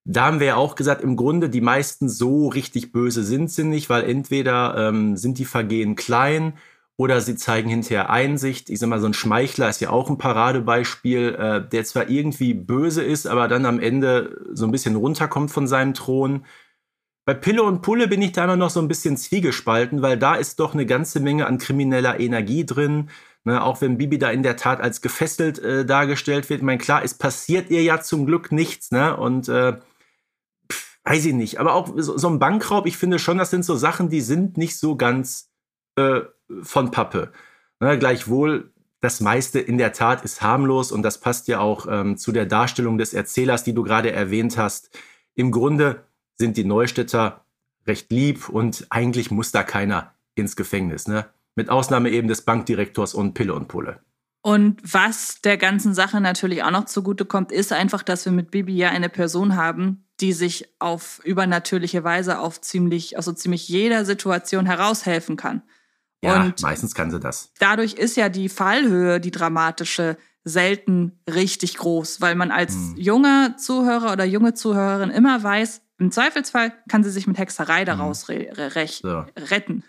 Da 0.04 0.24
haben 0.26 0.40
wir 0.40 0.48
ja 0.48 0.56
auch 0.56 0.74
gesagt, 0.74 1.02
im 1.02 1.14
Grunde 1.14 1.50
die 1.50 1.60
meisten 1.60 2.08
so 2.08 2.48
richtig 2.48 2.90
böse 2.90 3.22
sind 3.22 3.50
sie 3.50 3.62
nicht, 3.62 3.90
weil 3.90 4.02
entweder 4.02 4.88
ähm, 4.88 5.16
sind 5.16 5.38
die 5.38 5.44
Vergehen 5.44 5.94
klein 5.94 6.54
oder 7.00 7.22
sie 7.22 7.34
zeigen 7.34 7.70
hinterher 7.70 8.10
Einsicht. 8.10 8.68
Ich 8.68 8.78
sag 8.78 8.90
mal, 8.90 9.00
so 9.00 9.06
ein 9.06 9.14
Schmeichler 9.14 9.70
ist 9.70 9.80
ja 9.80 9.88
auch 9.88 10.10
ein 10.10 10.18
Paradebeispiel, 10.18 11.34
äh, 11.34 11.66
der 11.66 11.84
zwar 11.84 12.10
irgendwie 12.10 12.52
böse 12.52 13.02
ist, 13.02 13.26
aber 13.26 13.48
dann 13.48 13.64
am 13.64 13.80
Ende 13.80 14.38
so 14.52 14.66
ein 14.66 14.70
bisschen 14.70 14.96
runterkommt 14.96 15.50
von 15.50 15.66
seinem 15.66 15.94
Thron. 15.94 16.44
Bei 17.24 17.32
Pille 17.32 17.62
und 17.62 17.80
Pulle 17.80 18.06
bin 18.06 18.20
ich 18.20 18.32
da 18.32 18.44
immer 18.44 18.56
noch 18.56 18.68
so 18.68 18.80
ein 18.80 18.88
bisschen 18.88 19.16
zwiegespalten, 19.16 20.02
weil 20.02 20.18
da 20.18 20.34
ist 20.34 20.60
doch 20.60 20.74
eine 20.74 20.84
ganze 20.84 21.20
Menge 21.20 21.46
an 21.46 21.56
krimineller 21.56 22.20
Energie 22.20 22.66
drin. 22.66 23.08
Ne, 23.44 23.64
auch 23.64 23.80
wenn 23.80 23.96
Bibi 23.96 24.18
da 24.18 24.30
in 24.30 24.42
der 24.42 24.58
Tat 24.58 24.82
als 24.82 25.00
gefesselt 25.00 25.58
äh, 25.58 25.86
dargestellt 25.86 26.50
wird. 26.50 26.60
Ich 26.60 26.66
meine, 26.66 26.76
klar, 26.76 27.02
es 27.02 27.14
passiert 27.14 27.70
ihr 27.70 27.82
ja 27.82 28.02
zum 28.02 28.26
Glück 28.26 28.52
nichts, 28.52 28.90
ne? 28.90 29.16
Und 29.16 29.48
äh, 29.48 29.78
pff, 30.70 30.98
weiß 31.04 31.24
ich 31.24 31.32
nicht. 31.32 31.60
Aber 31.60 31.72
auch 31.72 31.88
so, 31.96 32.18
so 32.18 32.28
ein 32.28 32.38
Bankraub, 32.38 32.84
ich 32.84 32.98
finde 32.98 33.18
schon, 33.18 33.38
das 33.38 33.48
sind 33.48 33.64
so 33.64 33.74
Sachen, 33.76 34.10
die 34.10 34.20
sind 34.20 34.58
nicht 34.58 34.78
so 34.78 34.96
ganz 34.96 35.48
äh, 35.96 36.20
von 36.62 36.90
Pappe. 36.90 37.32
Ne, 37.80 37.98
gleichwohl, 37.98 38.72
das 39.00 39.20
meiste 39.20 39.60
in 39.60 39.78
der 39.78 39.92
Tat 39.92 40.24
ist 40.24 40.42
harmlos 40.42 40.92
und 40.92 41.02
das 41.02 41.18
passt 41.18 41.48
ja 41.48 41.60
auch 41.60 41.86
ähm, 41.90 42.16
zu 42.16 42.32
der 42.32 42.46
Darstellung 42.46 42.98
des 42.98 43.14
Erzählers, 43.14 43.64
die 43.64 43.72
du 43.72 43.82
gerade 43.82 44.12
erwähnt 44.12 44.58
hast. 44.58 44.90
Im 45.34 45.50
Grunde 45.50 46.04
sind 46.36 46.56
die 46.56 46.64
Neustädter 46.64 47.44
recht 47.86 48.10
lieb 48.10 48.48
und 48.48 48.86
eigentlich 48.90 49.30
muss 49.30 49.52
da 49.52 49.62
keiner 49.62 50.12
ins 50.34 50.56
Gefängnis, 50.56 51.08
ne? 51.08 51.26
Mit 51.56 51.68
Ausnahme 51.68 52.10
eben 52.10 52.28
des 52.28 52.42
Bankdirektors 52.42 53.14
und 53.14 53.34
Pille 53.34 53.54
und 53.54 53.68
Pulle. 53.68 54.00
Und 54.42 54.80
was 54.82 55.40
der 55.42 55.58
ganzen 55.58 55.92
Sache 55.92 56.20
natürlich 56.20 56.62
auch 56.62 56.70
noch 56.70 56.86
zugutekommt, 56.86 57.52
ist 57.52 57.72
einfach, 57.72 58.02
dass 58.02 58.24
wir 58.24 58.32
mit 58.32 58.50
Bibi 58.50 58.74
ja 58.74 58.88
eine 58.90 59.08
Person 59.08 59.56
haben, 59.56 60.06
die 60.20 60.32
sich 60.32 60.68
auf 60.78 61.20
übernatürliche 61.24 62.04
Weise 62.04 62.38
auf 62.38 62.60
ziemlich, 62.60 63.16
also 63.16 63.32
ziemlich 63.32 63.68
jeder 63.68 64.04
Situation 64.04 64.64
heraushelfen 64.66 65.36
kann. 65.36 65.62
Ja, 66.22 66.42
Und 66.44 66.62
meistens 66.62 66.94
kann 66.94 67.10
sie 67.10 67.18
das. 67.20 67.52
dadurch 67.58 67.94
ist 67.94 68.16
ja 68.16 68.28
die 68.28 68.48
Fallhöhe, 68.48 69.20
die 69.20 69.30
dramatische, 69.30 70.16
selten 70.44 71.20
richtig 71.32 71.76
groß, 71.76 72.20
weil 72.20 72.34
man 72.34 72.50
als 72.50 72.72
Hm. 72.74 72.94
junger 72.96 73.56
Zuhörer 73.58 74.12
oder 74.12 74.24
junge 74.24 74.54
Zuhörerin 74.54 75.10
immer 75.10 75.42
weiß, 75.42 75.82
im 75.98 76.10
Zweifelsfall 76.10 76.72
kann 76.88 77.04
sie 77.04 77.10
sich 77.10 77.26
mit 77.26 77.36
Hexerei 77.36 77.84
daraus 77.84 78.30
re 78.30 78.48
re 78.54 78.68
rech- 78.74 79.02
So. 79.02 79.24
retten. 79.50 79.84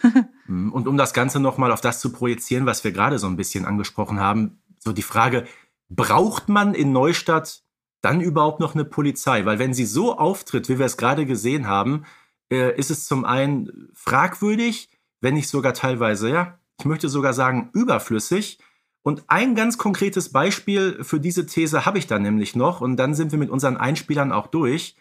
Mhm. 0.47 0.73
Und 0.73 0.87
um 0.89 0.97
das 0.97 1.13
Ganze 1.13 1.39
nochmal 1.39 1.71
auf 1.71 1.79
das 1.79 2.01
zu 2.01 2.11
projizieren, 2.11 2.65
was 2.65 2.83
wir 2.83 2.91
gerade 2.91 3.17
so 3.17 3.27
ein 3.27 3.37
bisschen 3.37 3.63
angesprochen 3.65 4.19
haben, 4.19 4.61
so 4.79 4.91
die 4.91 5.03
Frage, 5.03 5.45
braucht 5.89 6.49
man 6.49 6.73
in 6.73 6.91
Neustadt 6.91 7.61
dann 8.01 8.19
überhaupt 8.19 8.59
noch 8.59 8.73
eine 8.75 8.83
Polizei? 8.83 9.45
Weil 9.45 9.57
wenn 9.57 9.73
sie 9.73 9.85
so 9.85 10.17
auftritt, 10.17 10.67
wie 10.67 10.79
wir 10.79 10.85
es 10.85 10.97
gerade 10.97 11.25
gesehen 11.25 11.67
haben, 11.67 12.03
äh, 12.51 12.77
ist 12.77 12.91
es 12.91 13.05
zum 13.05 13.23
einen 13.23 13.89
fragwürdig, 13.93 14.89
wenn 15.21 15.35
nicht 15.35 15.47
sogar 15.49 15.73
teilweise, 15.73 16.29
ja, 16.29 16.57
ich 16.79 16.85
möchte 16.85 17.09
sogar 17.09 17.33
sagen, 17.33 17.69
überflüssig. 17.73 18.59
Und 19.03 19.23
ein 19.27 19.55
ganz 19.55 19.77
konkretes 19.77 20.29
Beispiel 20.31 21.03
für 21.03 21.19
diese 21.19 21.45
These 21.45 21.85
habe 21.85 21.97
ich 21.97 22.07
da 22.07 22.19
nämlich 22.19 22.55
noch, 22.55 22.81
und 22.81 22.97
dann 22.97 23.13
sind 23.15 23.31
wir 23.31 23.39
mit 23.39 23.49
unseren 23.49 23.77
Einspielern 23.77 24.31
auch 24.31 24.47
durch. 24.47 24.95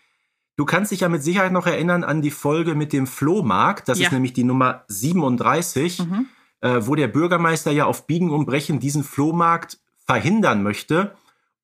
Du 0.57 0.65
kannst 0.65 0.93
dich 0.93 1.01
ja 1.01 1.09
mit 1.09 1.23
Sicherheit 1.23 1.53
noch 1.53 1.67
erinnern 1.67 2.05
an 2.05 2.23
die 2.23 2.31
Folge 2.31 2.75
mit 2.75 2.93
dem 2.93 3.07
Flohmarkt. 3.07 3.89
Das 3.89 3.99
Ja. 3.99 4.07
ist 4.07 4.13
nämlich 4.13 4.33
die 4.35 4.45
Nummer 4.45 4.85
37, 4.89 6.01
Mhm. 6.01 6.27
äh, 6.61 6.81
wo 6.87 6.95
der 6.95 7.09
Bürgermeister 7.09 7.71
ja 7.71 7.87
auf 7.87 8.07
Biegen 8.07 8.31
und 8.31 8.47
Brechen 8.47 8.79
diesen 8.81 9.05
Flohmarkt 9.05 9.79
verhindern 10.07 10.63
möchte 10.63 11.15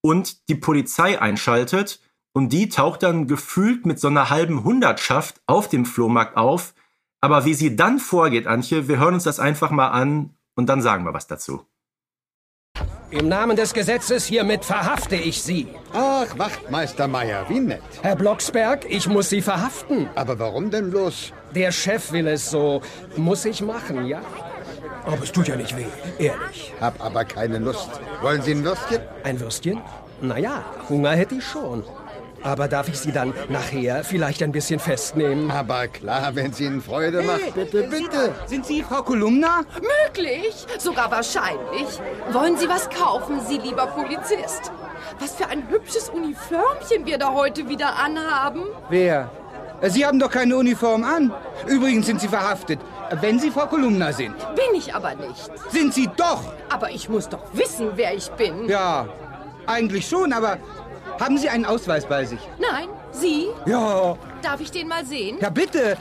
und 0.00 0.48
die 0.48 0.54
Polizei 0.54 1.20
einschaltet 1.20 2.00
und 2.32 2.52
die 2.52 2.68
taucht 2.68 3.02
dann 3.02 3.26
gefühlt 3.26 3.86
mit 3.86 3.98
so 3.98 4.08
einer 4.08 4.30
halben 4.30 4.62
Hundertschaft 4.64 5.40
auf 5.46 5.68
dem 5.68 5.84
Flohmarkt 5.84 6.36
auf. 6.36 6.74
Aber 7.20 7.44
wie 7.44 7.54
sie 7.54 7.76
dann 7.76 7.98
vorgeht, 7.98 8.46
Antje, 8.46 8.88
wir 8.88 8.98
hören 8.98 9.14
uns 9.14 9.24
das 9.24 9.40
einfach 9.40 9.70
mal 9.70 9.88
an 9.88 10.36
und 10.54 10.68
dann 10.68 10.82
sagen 10.82 11.04
wir 11.04 11.14
was 11.14 11.26
dazu. 11.26 11.66
Im 13.10 13.28
Namen 13.28 13.56
des 13.56 13.72
Gesetzes 13.72 14.26
hiermit 14.26 14.64
verhafte 14.64 15.14
ich 15.14 15.40
Sie. 15.40 15.68
Ach, 15.92 16.26
Wachtmeister 16.36 17.06
Meier, 17.06 17.48
wie 17.48 17.60
nett. 17.60 17.82
Herr 18.02 18.16
Blocksberg, 18.16 18.84
ich 18.88 19.08
muss 19.08 19.28
Sie 19.28 19.42
verhaften. 19.42 20.08
Aber 20.16 20.40
warum 20.40 20.70
denn 20.70 20.90
bloß? 20.90 21.32
Der 21.54 21.70
Chef 21.70 22.10
will 22.10 22.26
es 22.26 22.50
so. 22.50 22.82
Muss 23.16 23.44
ich 23.44 23.62
machen, 23.62 24.06
ja? 24.06 24.20
Aber 25.04 25.22
es 25.22 25.30
tut 25.30 25.46
ja 25.46 25.54
nicht 25.54 25.76
weh, 25.76 25.86
ehrlich. 26.18 26.74
Hab 26.80 27.02
aber 27.02 27.24
keine 27.24 27.58
Lust. 27.58 27.88
Wollen 28.22 28.42
Sie 28.42 28.50
ein 28.52 28.64
Würstchen? 28.64 29.00
Ein 29.22 29.38
Würstchen? 29.38 29.80
Naja, 30.20 30.64
Hunger 30.88 31.12
hätte 31.12 31.36
ich 31.36 31.44
schon. 31.44 31.84
Aber 32.46 32.68
darf 32.68 32.88
ich 32.88 33.00
Sie 33.00 33.10
dann 33.10 33.34
nachher 33.48 34.04
vielleicht 34.04 34.40
ein 34.42 34.52
bisschen 34.52 34.78
festnehmen? 34.78 35.50
Aber 35.50 35.88
klar, 35.88 36.34
wenn 36.34 36.52
es 36.52 36.60
Ihnen 36.60 36.80
Freude 36.80 37.22
macht. 37.22 37.42
Hey, 37.42 37.52
bitte, 37.52 37.82
bitte. 37.88 38.32
Sind 38.46 38.64
Sie 38.64 38.84
Frau 38.84 39.02
Kolumna? 39.02 39.62
Möglich, 40.06 40.54
sogar 40.78 41.10
wahrscheinlich. 41.10 41.88
Wollen 42.30 42.56
Sie 42.56 42.68
was 42.68 42.88
kaufen, 42.88 43.40
Sie 43.48 43.58
lieber 43.58 43.86
Polizist? 43.88 44.70
Was 45.18 45.34
für 45.34 45.48
ein 45.48 45.68
hübsches 45.68 46.08
Uniformchen 46.08 47.04
wir 47.04 47.18
da 47.18 47.32
heute 47.32 47.68
wieder 47.68 47.96
anhaben. 47.96 48.62
Wer? 48.90 49.28
Sie 49.82 50.06
haben 50.06 50.20
doch 50.20 50.30
keine 50.30 50.56
Uniform 50.56 51.02
an. 51.02 51.32
Übrigens 51.66 52.06
sind 52.06 52.20
Sie 52.20 52.28
verhaftet, 52.28 52.78
wenn 53.20 53.40
Sie 53.40 53.50
Frau 53.50 53.66
Kolumna 53.66 54.12
sind. 54.12 54.36
Bin 54.54 54.74
ich 54.74 54.94
aber 54.94 55.16
nicht. 55.16 55.50
Sind 55.70 55.92
Sie 55.92 56.08
doch! 56.16 56.44
Aber 56.68 56.90
ich 56.90 57.08
muss 57.08 57.28
doch 57.28 57.42
wissen, 57.52 57.90
wer 57.96 58.14
ich 58.14 58.30
bin. 58.30 58.68
Ja, 58.68 59.06
eigentlich 59.66 60.08
schon, 60.08 60.32
aber 60.32 60.58
haben 61.20 61.38
Sie 61.38 61.48
einen 61.48 61.64
Ausweis 61.64 62.06
bei 62.06 62.24
sich? 62.24 62.40
Nein, 62.58 62.88
Sie? 63.12 63.48
Ja. 63.66 64.16
Darf 64.42 64.60
ich 64.60 64.70
den 64.70 64.88
mal 64.88 65.04
sehen? 65.04 65.38
Ja, 65.40 65.50
bitte. 65.50 65.96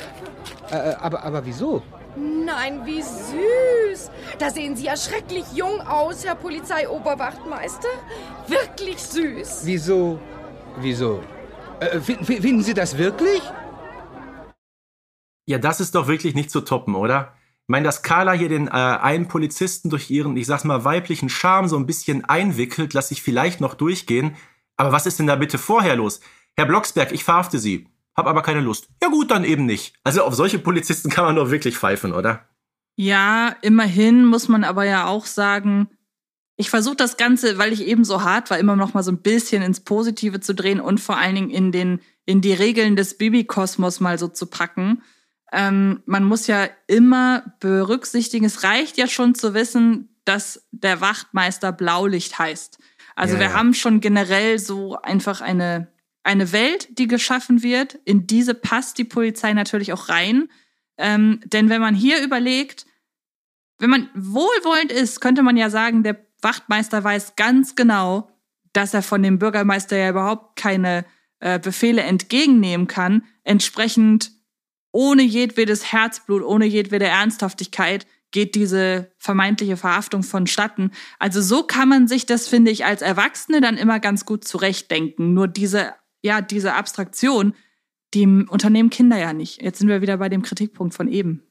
Äh, 0.72 0.96
aber, 1.00 1.24
aber 1.24 1.46
wieso? 1.46 1.82
Nein, 2.16 2.86
wie 2.86 3.02
süß. 3.02 4.10
Da 4.40 4.50
sehen 4.50 4.76
Sie 4.76 4.86
ja 4.86 4.96
schrecklich 4.96 5.46
jung 5.54 5.82
aus, 5.82 6.26
Herr 6.26 6.36
Polizeioberwachtmeister. 6.36 7.90
Wirklich 8.48 9.00
süß. 9.00 9.62
Wieso? 9.66 10.20
Wieso? 10.78 11.22
Äh, 11.80 12.00
finden 12.00 12.64
Sie 12.64 12.74
das 12.74 12.98
wirklich? 12.98 13.42
Ja, 15.46 15.58
das 15.58 15.80
ist 15.80 15.94
doch 15.96 16.08
wirklich 16.08 16.36
nicht 16.36 16.50
zu 16.50 16.62
toppen, 16.62 16.96
oder? 16.96 17.34
Ich 17.66 17.70
meine, 17.70 17.86
dass 17.86 18.04
Carla 18.04 18.32
hier 18.32 18.50
den 18.50 18.68
äh, 18.68 18.72
einen 18.72 19.28
Polizisten 19.28 19.90
durch 19.90 20.10
ihren, 20.10 20.38
ich 20.38 20.48
sag's 20.48 20.64
mal, 20.64 20.86
weiblichen 20.86 21.30
Charme 21.30 21.68
so 21.68 21.78
ein 21.78 21.86
bisschen 21.86 22.24
einwickelt, 22.26 22.94
lasse 22.94 23.14
ich 23.14 23.22
vielleicht 23.22 23.60
noch 23.60 23.74
durchgehen. 23.74 24.36
Aber 24.78 24.92
was 24.92 25.06
ist 25.06 25.20
denn 25.20 25.28
da 25.28 25.36
bitte 25.36 25.58
vorher 25.58 25.96
los? 25.96 26.20
Herr 26.58 26.66
Blocksberg, 26.66 27.12
ich 27.12 27.24
verhafte 27.24 27.60
Sie. 27.60 27.88
Hab 28.16 28.28
aber 28.28 28.42
keine 28.42 28.62
Lust. 28.62 28.88
Ja 29.02 29.10
gut, 29.10 29.32
dann 29.32 29.44
eben 29.44 29.66
nicht. 29.66 29.94
Also 30.04 30.24
auf 30.24 30.36
solche 30.36 30.60
Polizisten 30.60 31.10
kann 31.10 31.26
man 31.26 31.36
doch 31.36 31.52
wirklich 31.52 31.78
pfeifen, 31.78 32.14
oder? 32.14 32.48
Ja, 32.96 33.56
immerhin 33.62 34.26
muss 34.26 34.48
man 34.48 34.64
aber 34.64 34.86
ja 34.86 35.06
auch 35.06 35.26
sagen, 35.26 35.90
ich 36.56 36.70
versuche 36.70 36.96
das 36.96 37.18
Ganze, 37.18 37.58
weil 37.58 37.74
ich 37.74 37.86
eben 37.86 38.06
so 38.06 38.24
hart 38.24 38.50
war, 38.50 38.58
immer 38.58 38.78
noch 38.78 38.94
mal 38.94 39.04
so 39.04 39.12
ein 39.12 39.22
bisschen 39.22 39.62
ins 39.62 39.82
Positive 39.82 40.40
zu 40.40 40.56
drehen 40.56 40.80
und 40.80 41.02
vor 41.02 41.18
allen 41.18 41.36
Dingen 41.36 41.50
in 41.50 41.72
den 41.72 42.00
in 42.26 42.42
die 42.42 42.54
Regeln 42.54 42.96
des 42.96 43.18
Bibi-Kosmos 43.18 44.00
mal 44.00 44.18
so 44.18 44.28
zu 44.28 44.48
packen. 44.48 45.04
Ähm, 45.52 46.02
man 46.06 46.24
muss 46.24 46.48
ja 46.48 46.68
immer 46.88 47.54
berücksichtigen, 47.60 48.46
es 48.46 48.64
reicht 48.64 48.98
ja 48.98 49.08
schon 49.08 49.36
zu 49.36 49.54
wissen, 49.54 50.10
dass 50.26 50.66
der 50.72 51.02
Wachtmeister 51.02 51.72
Blaulicht 51.72 52.40
heißt. 52.40 52.80
Also 53.16 53.36
Ja, 53.36 53.40
wir 53.40 53.48
ja. 53.48 53.54
haben 53.54 53.74
schon 53.74 54.02
generell 54.02 54.60
so 54.60 54.98
einfach 55.02 55.42
eine, 55.42 55.88
eine 56.24 56.52
Welt, 56.52 57.00
die 57.00 57.08
geschaffen 57.08 57.64
wird. 57.64 57.96
In 58.06 58.28
diese 58.28 58.54
passt 58.54 58.98
die 58.98 59.06
Polizei 59.06 59.54
natürlich 59.54 59.94
auch 59.94 60.10
rein. 60.10 60.50
Ähm, 60.98 61.40
denn 61.46 61.70
wenn 61.70 61.82
man 61.82 61.96
hier 61.96 62.22
überlegt, 62.22 62.86
wenn 63.80 63.90
man 63.90 64.10
wohlwollend 64.14 64.92
ist, 64.92 65.20
könnte 65.22 65.44
man 65.44 65.58
ja 65.58 65.70
sagen, 65.70 66.04
der 66.04 66.18
Wachtmeister 66.42 67.04
weiß 67.04 67.36
ganz 67.36 67.76
genau, 67.76 68.30
dass 68.74 68.94
er 68.94 69.02
von 69.02 69.24
dem 69.24 69.40
Bürgermeister 69.40 69.98
ja 69.98 70.10
überhaupt 70.10 70.58
keine 70.58 71.06
äh, 71.40 71.60
Befehle 71.60 72.02
entgegennehmen 72.02 72.88
kann. 72.88 73.24
Entsprechend 73.44 74.32
ohne 74.92 75.24
jedwedes 75.24 75.92
Herzblut, 75.92 76.44
ohne 76.44 76.66
jedwede 76.66 77.06
Ernsthaftigkeit 77.06 78.06
geht 78.36 78.54
diese 78.54 79.14
vermeintliche 79.18 79.78
Verhaftung 79.78 80.22
vonstatten. 80.22 80.92
Also 81.20 81.42
so 81.42 81.64
kann 81.64 81.88
man 81.88 82.10
sich 82.10 82.26
das, 82.26 82.50
finde 82.50 82.70
ich, 82.70 82.84
als 82.84 83.02
Erwachsene 83.02 83.62
dann 83.62 83.78
immer 83.78 84.02
ganz 84.02 84.26
gut 84.26 84.44
zurechtdenken. 84.44 85.34
Nur 85.34 85.48
diese, 85.48 85.94
ja, 86.22 86.42
diese 86.42 86.74
Abstraktion, 86.74 87.54
die 88.14 88.28
unternehmen 88.28 88.90
Kinder 88.90 89.18
ja 89.18 89.32
nicht. 89.32 89.62
Jetzt 89.62 89.80
sind 89.80 89.88
wir 89.88 90.02
wieder 90.02 90.18
bei 90.18 90.28
dem 90.28 90.42
Kritikpunkt 90.42 90.94
von 90.94 91.08
eben. 91.08 91.44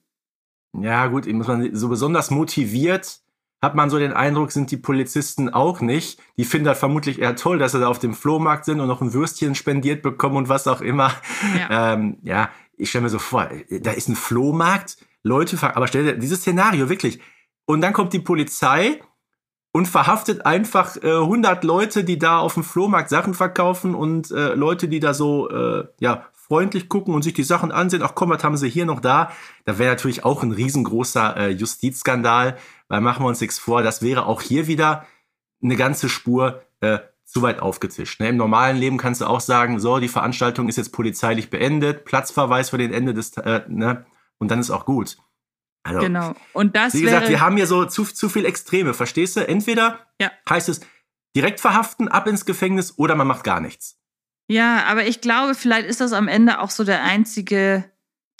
Ja, 0.79 1.07
gut, 1.07 1.27
muss 1.33 1.49
man 1.49 1.75
so 1.75 1.89
besonders 1.89 2.31
motiviert 2.31 3.21
hat 3.63 3.75
man 3.75 3.89
so 3.89 3.99
den 3.99 4.13
Eindruck, 4.13 4.53
sind 4.53 4.71
die 4.71 4.77
Polizisten 4.77 5.49
auch 5.49 5.81
nicht. 5.81 6.21
Die 6.37 6.45
finden 6.45 6.67
das 6.67 6.79
vermutlich 6.79 7.23
eher 7.23 7.35
toll, 7.35 7.59
dass 7.59 7.73
sie 7.73 7.81
da 7.81 7.89
auf 7.89 7.99
dem 7.99 8.13
Flohmarkt 8.13 8.67
sind 8.67 8.79
und 8.79 8.89
noch 8.89 9.01
ein 9.01 9.15
Würstchen 9.15 9.55
spendiert 9.55 10.03
bekommen 10.03 10.37
und 10.37 10.51
was 10.51 10.67
auch 10.67 10.83
immer. 10.83 11.13
Ja, 11.59 11.95
ähm, 11.95 12.19
ja 12.23 12.51
ich 12.77 12.91
stelle 12.91 13.05
mir 13.05 13.09
so 13.09 13.19
vor, 13.19 13.49
da 13.71 13.93
ist 13.93 14.11
ein 14.11 14.17
Flohmarkt, 14.17 14.99
Leute, 15.25 15.57
ver- 15.57 15.77
aber 15.77 15.89
stell 15.89 16.05
dir 16.05 16.17
dieses 16.17 16.41
Szenario 16.41 16.89
wirklich. 16.89 17.19
Und 17.67 17.81
dann 17.81 17.93
kommt 17.93 18.13
die 18.13 18.21
Polizei 18.21 19.01
und 19.73 19.87
verhaftet 19.89 20.47
einfach 20.47 20.97
äh, 21.03 21.11
100 21.11 21.65
Leute, 21.65 22.05
die 22.05 22.19
da 22.19 22.39
auf 22.39 22.55
dem 22.55 22.63
Flohmarkt 22.63 23.09
Sachen 23.11 23.35
verkaufen 23.35 23.95
und 23.97 24.31
äh, 24.31 24.55
Leute, 24.55 24.87
die 24.87 25.01
da 25.01 25.15
so 25.15 25.51
äh, 25.51 25.89
ja 25.99 26.27
freundlich 26.33 26.89
gucken 26.89 27.15
und 27.15 27.23
sich 27.23 27.33
die 27.33 27.43
Sachen 27.43 27.73
ansehen. 27.73 28.03
Ach 28.05 28.15
komm, 28.15 28.29
was 28.29 28.45
haben 28.45 28.57
sie 28.57 28.69
hier 28.69 28.85
noch 28.85 29.01
da? 29.01 29.33
Da 29.65 29.79
wäre 29.79 29.91
natürlich 29.95 30.25
auch 30.25 30.43
ein 30.43 30.53
riesengroßer 30.53 31.37
äh, 31.37 31.49
Justizskandal, 31.49 32.57
weil 32.89 33.01
machen 33.01 33.25
wir 33.25 33.29
uns 33.29 33.41
nichts 33.41 33.59
vor, 33.59 33.83
das 33.83 34.03
wäre 34.03 34.27
auch 34.27 34.43
hier 34.43 34.67
wieder 34.67 35.07
eine 35.63 35.77
ganze 35.77 36.11
Spur 36.11 36.63
äh, 36.81 36.99
zu 37.25 37.41
weit 37.41 37.61
aufgetischt. 37.61 38.21
Ne? 38.21 38.29
Im 38.29 38.37
normalen 38.37 38.77
Leben 38.77 38.99
kannst 38.99 39.23
du 39.23 39.25
auch 39.25 39.41
sagen, 39.41 39.81
so, 39.81 39.99
die 39.99 40.09
Veranstaltung 40.09 40.69
ist 40.69 40.77
jetzt 40.77 40.93
polizeilich 40.93 41.49
beendet, 41.49 42.05
Platzverweis 42.05 42.71
für 42.71 42.79
den 42.79 42.93
Ende 42.93 43.15
des, 43.15 43.37
äh, 43.39 43.63
ne? 43.67 44.05
Und 44.39 44.51
dann 44.51 44.61
ist 44.61 44.71
auch 44.71 44.85
gut. 44.87 45.17
Also, 45.85 46.01
Genau. 46.01 46.35
Und 46.53 46.77
das 46.77 46.95
wie 46.95 47.03
gesagt, 47.03 47.29
wir 47.29 47.41
haben 47.41 47.57
hier 47.57 47.67
so 47.67 47.85
zu, 47.85 48.05
zu 48.05 48.29
viel 48.29 48.47
Extreme, 48.47 48.95
verstehst 48.95 49.37
du? 49.37 49.47
Entweder 49.47 50.07
Ja. 50.21 50.31
heißt 50.49 50.69
es 50.69 50.81
direkt 51.37 51.61
verhaften, 51.61 52.09
ab 52.09 52.27
ins 52.27 52.47
Gefängnis 52.47 52.99
oder 52.99 53.15
man 53.15 53.27
macht 53.27 53.45
gar 53.45 53.61
nichts. 53.61 53.99
Ja, 54.49 54.85
aber 54.85 55.07
ich 55.07 55.21
glaube, 55.21 55.55
vielleicht 55.55 55.87
ist 55.87 56.01
das 56.01 56.13
am 56.13 56.29
Ende 56.29 56.61
auch 56.61 56.71
so 56.71 56.85
der 56.85 57.03
einzige, 57.03 57.85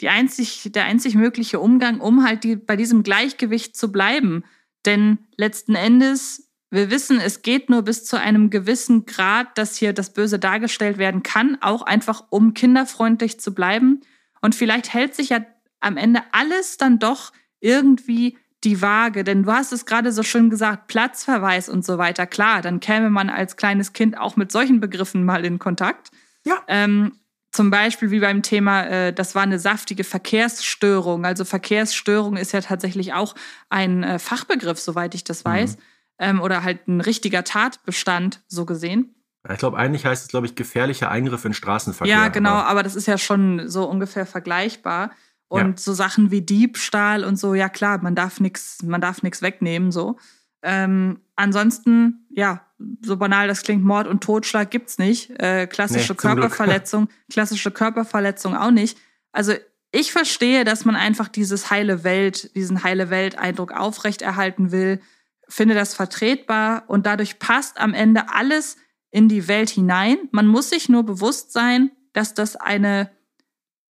die 0.01 0.09
einzig, 0.09 0.69
der 0.73 0.85
einzig 0.85 1.15
mögliche 1.15 1.59
Umgang, 1.59 1.99
um 1.99 2.23
halt 2.23 2.43
die, 2.43 2.55
bei 2.55 2.75
diesem 2.75 3.03
Gleichgewicht 3.03 3.75
zu 3.75 3.91
bleiben. 3.91 4.43
Denn 4.85 5.19
letzten 5.35 5.75
Endes, 5.75 6.51
wir 6.69 6.91
wissen, 6.91 7.19
es 7.19 7.41
geht 7.41 7.69
nur 7.69 7.81
bis 7.81 8.05
zu 8.05 8.19
einem 8.19 8.49
gewissen 8.49 9.05
Grad, 9.05 9.57
dass 9.57 9.75
hier 9.77 9.93
das 9.93 10.13
Böse 10.13 10.37
dargestellt 10.39 10.97
werden 10.97 11.23
kann, 11.23 11.57
auch 11.61 11.81
einfach 11.81 12.25
um 12.29 12.53
kinderfreundlich 12.53 13.39
zu 13.39 13.53
bleiben. 13.53 14.01
Und 14.41 14.53
vielleicht 14.55 14.93
hält 14.93 15.15
sich 15.15 15.29
ja 15.29 15.43
am 15.85 15.97
Ende 15.97 16.21
alles 16.31 16.77
dann 16.77 16.99
doch 16.99 17.31
irgendwie 17.59 18.37
die 18.63 18.81
Waage. 18.81 19.23
Denn 19.23 19.43
du 19.43 19.51
hast 19.51 19.71
es 19.71 19.85
gerade 19.85 20.11
so 20.11 20.23
schön 20.23 20.49
gesagt, 20.49 20.87
Platzverweis 20.87 21.69
und 21.69 21.85
so 21.85 21.97
weiter. 21.97 22.25
Klar, 22.25 22.61
dann 22.61 22.79
käme 22.79 23.09
man 23.09 23.29
als 23.29 23.55
kleines 23.57 23.93
Kind 23.93 24.17
auch 24.17 24.35
mit 24.35 24.51
solchen 24.51 24.79
Begriffen 24.79 25.23
mal 25.23 25.45
in 25.45 25.59
Kontakt. 25.59 26.09
Ja. 26.45 26.55
Ähm, 26.67 27.13
zum 27.51 27.69
Beispiel 27.69 28.11
wie 28.11 28.19
beim 28.19 28.41
Thema, 28.41 28.83
äh, 28.85 29.13
das 29.13 29.33
war 29.35 29.43
eine 29.43 29.59
saftige 29.59 30.03
Verkehrsstörung. 30.03 31.25
Also 31.25 31.45
Verkehrsstörung 31.45 32.37
ist 32.37 32.51
ja 32.51 32.61
tatsächlich 32.61 33.13
auch 33.13 33.35
ein 33.69 34.03
äh, 34.03 34.19
Fachbegriff, 34.19 34.79
soweit 34.79 35.15
ich 35.15 35.23
das 35.23 35.45
weiß. 35.45 35.77
Ähm, 36.19 36.41
oder 36.41 36.63
halt 36.63 36.87
ein 36.87 37.01
richtiger 37.01 37.43
Tatbestand, 37.43 38.41
so 38.47 38.65
gesehen. 38.65 39.15
Ich 39.51 39.57
glaube, 39.59 39.77
eigentlich 39.77 40.05
heißt 40.05 40.23
es, 40.23 40.27
glaube 40.29 40.47
ich, 40.47 40.55
gefährlicher 40.55 41.11
Eingriff 41.11 41.45
in 41.45 41.53
Straßenverkehr. 41.53 42.13
Ja, 42.15 42.27
genau, 42.29 42.51
aber- 42.51 42.67
aber 42.67 42.83
das 42.83 42.95
ist 42.95 43.05
ja 43.05 43.17
schon 43.17 43.67
so 43.69 43.85
ungefähr 43.87 44.25
vergleichbar. 44.25 45.11
Und 45.55 45.67
Ja. 45.67 45.73
so 45.77 45.93
Sachen 45.93 46.31
wie 46.31 46.41
Diebstahl 46.41 47.23
und 47.23 47.37
so, 47.37 47.53
ja 47.53 47.69
klar, 47.69 48.01
man 48.01 48.15
darf 48.15 48.39
nichts, 48.39 48.83
man 48.83 49.01
darf 49.01 49.23
nichts 49.23 49.41
wegnehmen, 49.41 49.91
so. 49.91 50.17
Ähm, 50.61 51.19
ansonsten, 51.35 52.25
ja, 52.31 52.65
so 53.03 53.17
banal 53.17 53.47
das 53.47 53.61
klingt, 53.63 53.83
Mord 53.83 54.07
und 54.07 54.23
Totschlag 54.23 54.69
gibt's 54.71 54.97
nicht. 54.97 55.29
Äh, 55.39 55.67
klassische 55.67 56.13
Nee. 56.13 56.17
Körperverletzung, 56.17 57.07
klassische 57.31 57.71
Körperverletzung 57.71 58.55
auch 58.55 58.71
nicht. 58.71 58.97
Also 59.31 59.53
ich 59.91 60.11
verstehe, 60.11 60.63
dass 60.65 60.83
man 60.83 60.95
einfach 60.95 61.27
dieses 61.27 61.69
heile 61.69 62.03
Welt, 62.03 62.53
diesen 62.55 62.83
heile 62.83 63.09
Welt-Eindruck 63.09 63.71
aufrechterhalten 63.71 64.71
will, 64.71 64.99
finde 65.47 65.75
das 65.75 65.93
vertretbar 65.93 66.83
und 66.87 67.05
dadurch 67.05 67.39
passt 67.39 67.79
am 67.79 67.93
Ende 67.93 68.29
alles 68.33 68.77
in 69.11 69.29
die 69.29 69.47
Welt 69.47 69.69
hinein. 69.69 70.17
Man 70.31 70.47
muss 70.47 70.69
sich 70.71 70.89
nur 70.89 71.03
bewusst 71.03 71.53
sein, 71.53 71.91
dass 72.13 72.33
das 72.33 72.55
eine, 72.55 73.11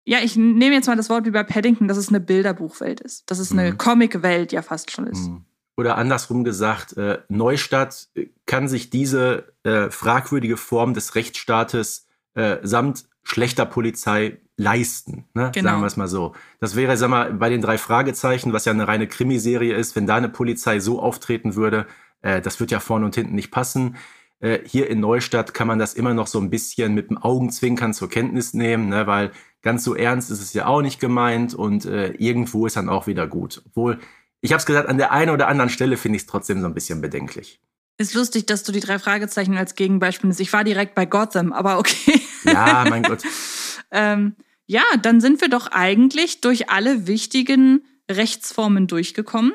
ja, 0.06 0.20
ich 0.24 0.36
nehme 0.36 0.76
jetzt 0.76 0.88
mal 0.88 0.95
das 0.97 1.10
Wort 1.10 1.26
wie 1.26 1.32
bei 1.32 1.43
Paddington, 1.43 1.88
dass 1.88 1.97
es 1.97 2.10
eine 2.10 2.20
Bilderbuchwelt 2.20 2.99
ist, 3.01 3.30
dass 3.32 3.39
es 3.39 3.51
eine 3.51 3.72
Mhm. 3.72 3.78
Comicwelt 3.78 4.51
ja 4.51 4.62
fast 4.62 4.91
schon 4.91 5.08
ist. 5.08 5.30
Mhm. 5.30 5.45
oder 5.76 5.97
andersrum 5.97 6.43
gesagt, 6.43 6.97
äh, 6.97 7.20
Neustadt 7.30 8.10
kann 8.45 8.68
sich 8.68 8.89
diese 8.91 9.54
äh, 9.64 9.89
fragwürdige 9.89 10.56
Form 10.58 10.93
des 10.93 11.16
Rechtsstaates 11.16 12.06
äh, 12.36 12.58
samt 12.62 13.06
schlechter 13.24 13.66
Polizei 13.66 14.39
leisten, 14.56 15.26
ne? 15.34 15.49
Genau. 15.54 15.70
sagen 15.70 15.82
wir 15.82 15.88
es 15.88 15.97
mal 15.97 16.08
so. 16.08 16.34
Das 16.60 16.76
wäre, 16.76 16.95
sag 16.97 17.10
mal, 17.10 17.34
bei 17.34 17.49
den 17.49 17.62
drei 17.62 17.80
Fragezeichen, 17.80 18.54
was 18.54 18.66
ja 18.66 18.72
eine 18.72 18.88
reine 18.88 19.08
Krimiserie 19.08 19.74
ist, 19.76 19.95
wenn 19.95 20.06
da 20.06 20.16
eine 20.16 20.30
Polizei 20.30 20.80
so 20.80 21.01
auftreten 21.01 21.56
würde, 21.56 21.88
äh, 22.22 22.39
das 22.39 22.60
wird 22.60 22.70
ja 22.70 22.80
vorne 22.80 23.06
und 23.06 23.16
hinten 23.16 23.34
nicht 23.34 23.49
passen. 23.49 23.95
Äh, 24.44 24.60
hier 24.66 24.89
in 24.89 25.00
Neustadt 25.00 25.54
kann 25.54 25.68
man 25.68 25.80
das 25.80 25.94
immer 25.94 26.14
noch 26.14 26.28
so 26.28 26.38
ein 26.38 26.50
bisschen 26.50 26.94
mit 26.94 27.10
dem 27.10 27.18
Augenzwinkern 27.18 27.94
zur 27.94 28.10
Kenntnis 28.10 28.54
nehmen, 28.54 28.89
ne? 28.89 29.08
weil 29.08 29.32
ganz 29.62 29.86
so 29.86 29.96
ernst 29.96 30.30
ist 30.32 30.41
es 30.41 30.54
ja 30.54 30.66
auch 30.66 30.82
nicht 30.82 31.00
gemeint 31.00 31.54
und 31.54 31.86
äh, 31.86 32.10
irgendwo 32.18 32.66
ist 32.66 32.76
dann 32.76 32.89
auch 32.89 33.08
wieder 33.08 33.26
gut. 33.26 33.62
Obwohl, 33.66 34.00
ich 34.41 34.52
habe 34.52 34.60
es 34.60 34.66
gesagt, 34.66 34.89
an 34.89 34.98
der 34.98 35.14
einen 35.14 35.32
oder 35.32 35.48
anderen 35.48 35.70
Stelle 35.70 35.96
finde 35.96 36.18
ich 36.18 36.24
es 36.24 36.28
trotzdem 36.28 36.60
so 36.60 36.68
ein 36.68 36.74
bisschen 36.74 37.00
bedenklich. 37.00 37.62
Ist 37.98 38.16
lustig, 38.16 38.46
dass 38.46 38.64
du 38.64 38.74
die 38.74 38.82
drei 38.82 39.00
Fragezeichen 39.00 39.56
als 39.56 39.76
Gegenbeispiel 39.76 40.28
nimmst. 40.28 40.41
Ich 40.41 40.52
war 40.52 40.66
direkt 40.66 40.94
bei 40.94 41.06
Gotham, 41.06 41.54
aber 41.54 41.80
okay. 41.80 42.20
Ja, 42.44 42.86
mein 42.89 43.04
Gott. 43.04 43.24
ähm, 43.91 44.36
ja, 44.66 44.84
dann 45.02 45.22
sind 45.22 45.39
wir 45.39 45.48
doch 45.48 45.68
eigentlich 45.68 46.41
durch 46.41 46.70
alle 46.70 47.08
wichtigen 47.08 47.86
Rechtsformen 48.12 48.88
durchgekommen. 48.88 49.54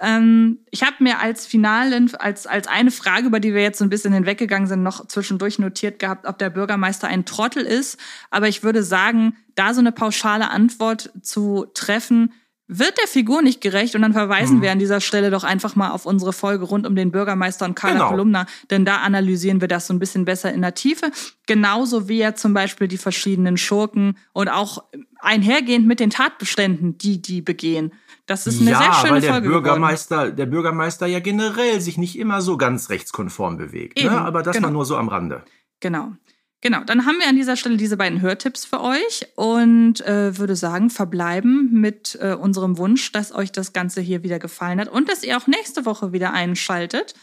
Ähm, 0.00 0.58
ich 0.70 0.82
habe 0.82 0.96
mir 1.00 1.18
als 1.18 1.46
finalen, 1.46 2.14
als, 2.16 2.46
als 2.46 2.66
eine 2.66 2.90
Frage, 2.90 3.26
über 3.26 3.38
die 3.40 3.54
wir 3.54 3.62
jetzt 3.62 3.78
so 3.78 3.84
ein 3.84 3.90
bisschen 3.90 4.12
hinweggegangen 4.12 4.66
sind, 4.68 4.82
noch 4.82 5.06
zwischendurch 5.06 5.58
notiert 5.58 5.98
gehabt, 5.98 6.26
ob 6.26 6.38
der 6.38 6.50
Bürgermeister 6.50 7.06
ein 7.08 7.24
Trottel 7.26 7.64
ist. 7.64 7.98
Aber 8.30 8.48
ich 8.48 8.62
würde 8.62 8.82
sagen, 8.82 9.36
da 9.54 9.74
so 9.74 9.80
eine 9.80 9.92
pauschale 9.92 10.50
Antwort 10.50 11.10
zu 11.22 11.66
treffen, 11.74 12.32
wird 12.72 12.96
der 12.98 13.08
Figur 13.08 13.42
nicht 13.42 13.60
gerecht 13.60 13.96
und 13.96 14.02
dann 14.02 14.12
verweisen 14.12 14.58
Mhm. 14.58 14.62
wir 14.62 14.70
an 14.70 14.78
dieser 14.78 15.00
Stelle 15.00 15.30
doch 15.30 15.42
einfach 15.42 15.74
mal 15.74 15.90
auf 15.90 16.06
unsere 16.06 16.32
Folge 16.32 16.64
rund 16.64 16.86
um 16.86 16.94
den 16.94 17.10
Bürgermeister 17.10 17.64
und 17.64 17.74
Carla 17.74 17.94
Genau. 17.96 18.08
Kolumna, 18.10 18.46
denn 18.70 18.84
da 18.84 18.98
analysieren 18.98 19.60
wir 19.60 19.66
das 19.66 19.88
so 19.88 19.92
ein 19.92 19.98
bisschen 19.98 20.24
besser 20.24 20.52
in 20.52 20.62
der 20.62 20.74
Tiefe. 20.74 21.10
Genauso 21.48 22.08
wie 22.08 22.18
ja 22.18 22.36
zum 22.36 22.54
Beispiel 22.54 22.86
die 22.86 22.96
verschiedenen 22.96 23.56
Schurken 23.56 24.16
und 24.32 24.48
auch 24.48 24.84
einhergehend 25.18 25.88
mit 25.88 25.98
den 25.98 26.10
Tatbeständen, 26.10 26.96
die 26.96 27.20
die 27.20 27.42
begehen. 27.42 27.92
Das 28.30 28.46
ist 28.46 28.60
eine 28.60 28.70
ja, 28.70 28.78
sehr 28.78 28.92
schöne 28.92 29.12
weil 29.14 29.20
der 29.22 29.30
Folge 29.32 29.48
geworden. 29.48 29.64
Bürgermeister, 29.64 30.30
der 30.30 30.46
Bürgermeister 30.46 31.06
ja 31.08 31.18
generell 31.18 31.80
sich 31.80 31.98
nicht 31.98 32.16
immer 32.16 32.40
so 32.40 32.56
ganz 32.56 32.88
rechtskonform 32.88 33.56
bewegt. 33.56 33.98
Eben, 33.98 34.14
ne? 34.14 34.20
Aber 34.20 34.44
das 34.44 34.54
genau. 34.54 34.68
mal 34.68 34.72
nur 34.72 34.86
so 34.86 34.96
am 34.96 35.08
Rande. 35.08 35.42
Genau. 35.80 36.12
Genau, 36.60 36.84
dann 36.84 37.06
haben 37.06 37.18
wir 37.18 37.26
an 37.26 37.34
dieser 37.34 37.56
Stelle 37.56 37.76
diese 37.76 37.96
beiden 37.96 38.20
Hörtipps 38.20 38.64
für 38.64 38.80
euch 38.82 39.26
und 39.34 40.00
äh, 40.02 40.38
würde 40.38 40.54
sagen, 40.54 40.90
verbleiben 40.90 41.70
mit 41.72 42.16
äh, 42.20 42.34
unserem 42.34 42.78
Wunsch, 42.78 43.10
dass 43.10 43.34
euch 43.34 43.50
das 43.50 43.72
Ganze 43.72 44.00
hier 44.00 44.22
wieder 44.22 44.38
gefallen 44.38 44.78
hat 44.78 44.88
und 44.88 45.08
dass 45.08 45.24
ihr 45.24 45.36
auch 45.36 45.48
nächste 45.48 45.84
Woche 45.84 46.12
wieder 46.12 46.32
einschaltet. 46.32 47.14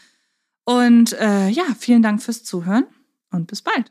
Und 0.64 1.14
äh, 1.14 1.48
ja, 1.48 1.64
vielen 1.78 2.02
Dank 2.02 2.22
fürs 2.22 2.44
Zuhören 2.44 2.84
und 3.30 3.46
bis 3.46 3.62
bald. 3.62 3.90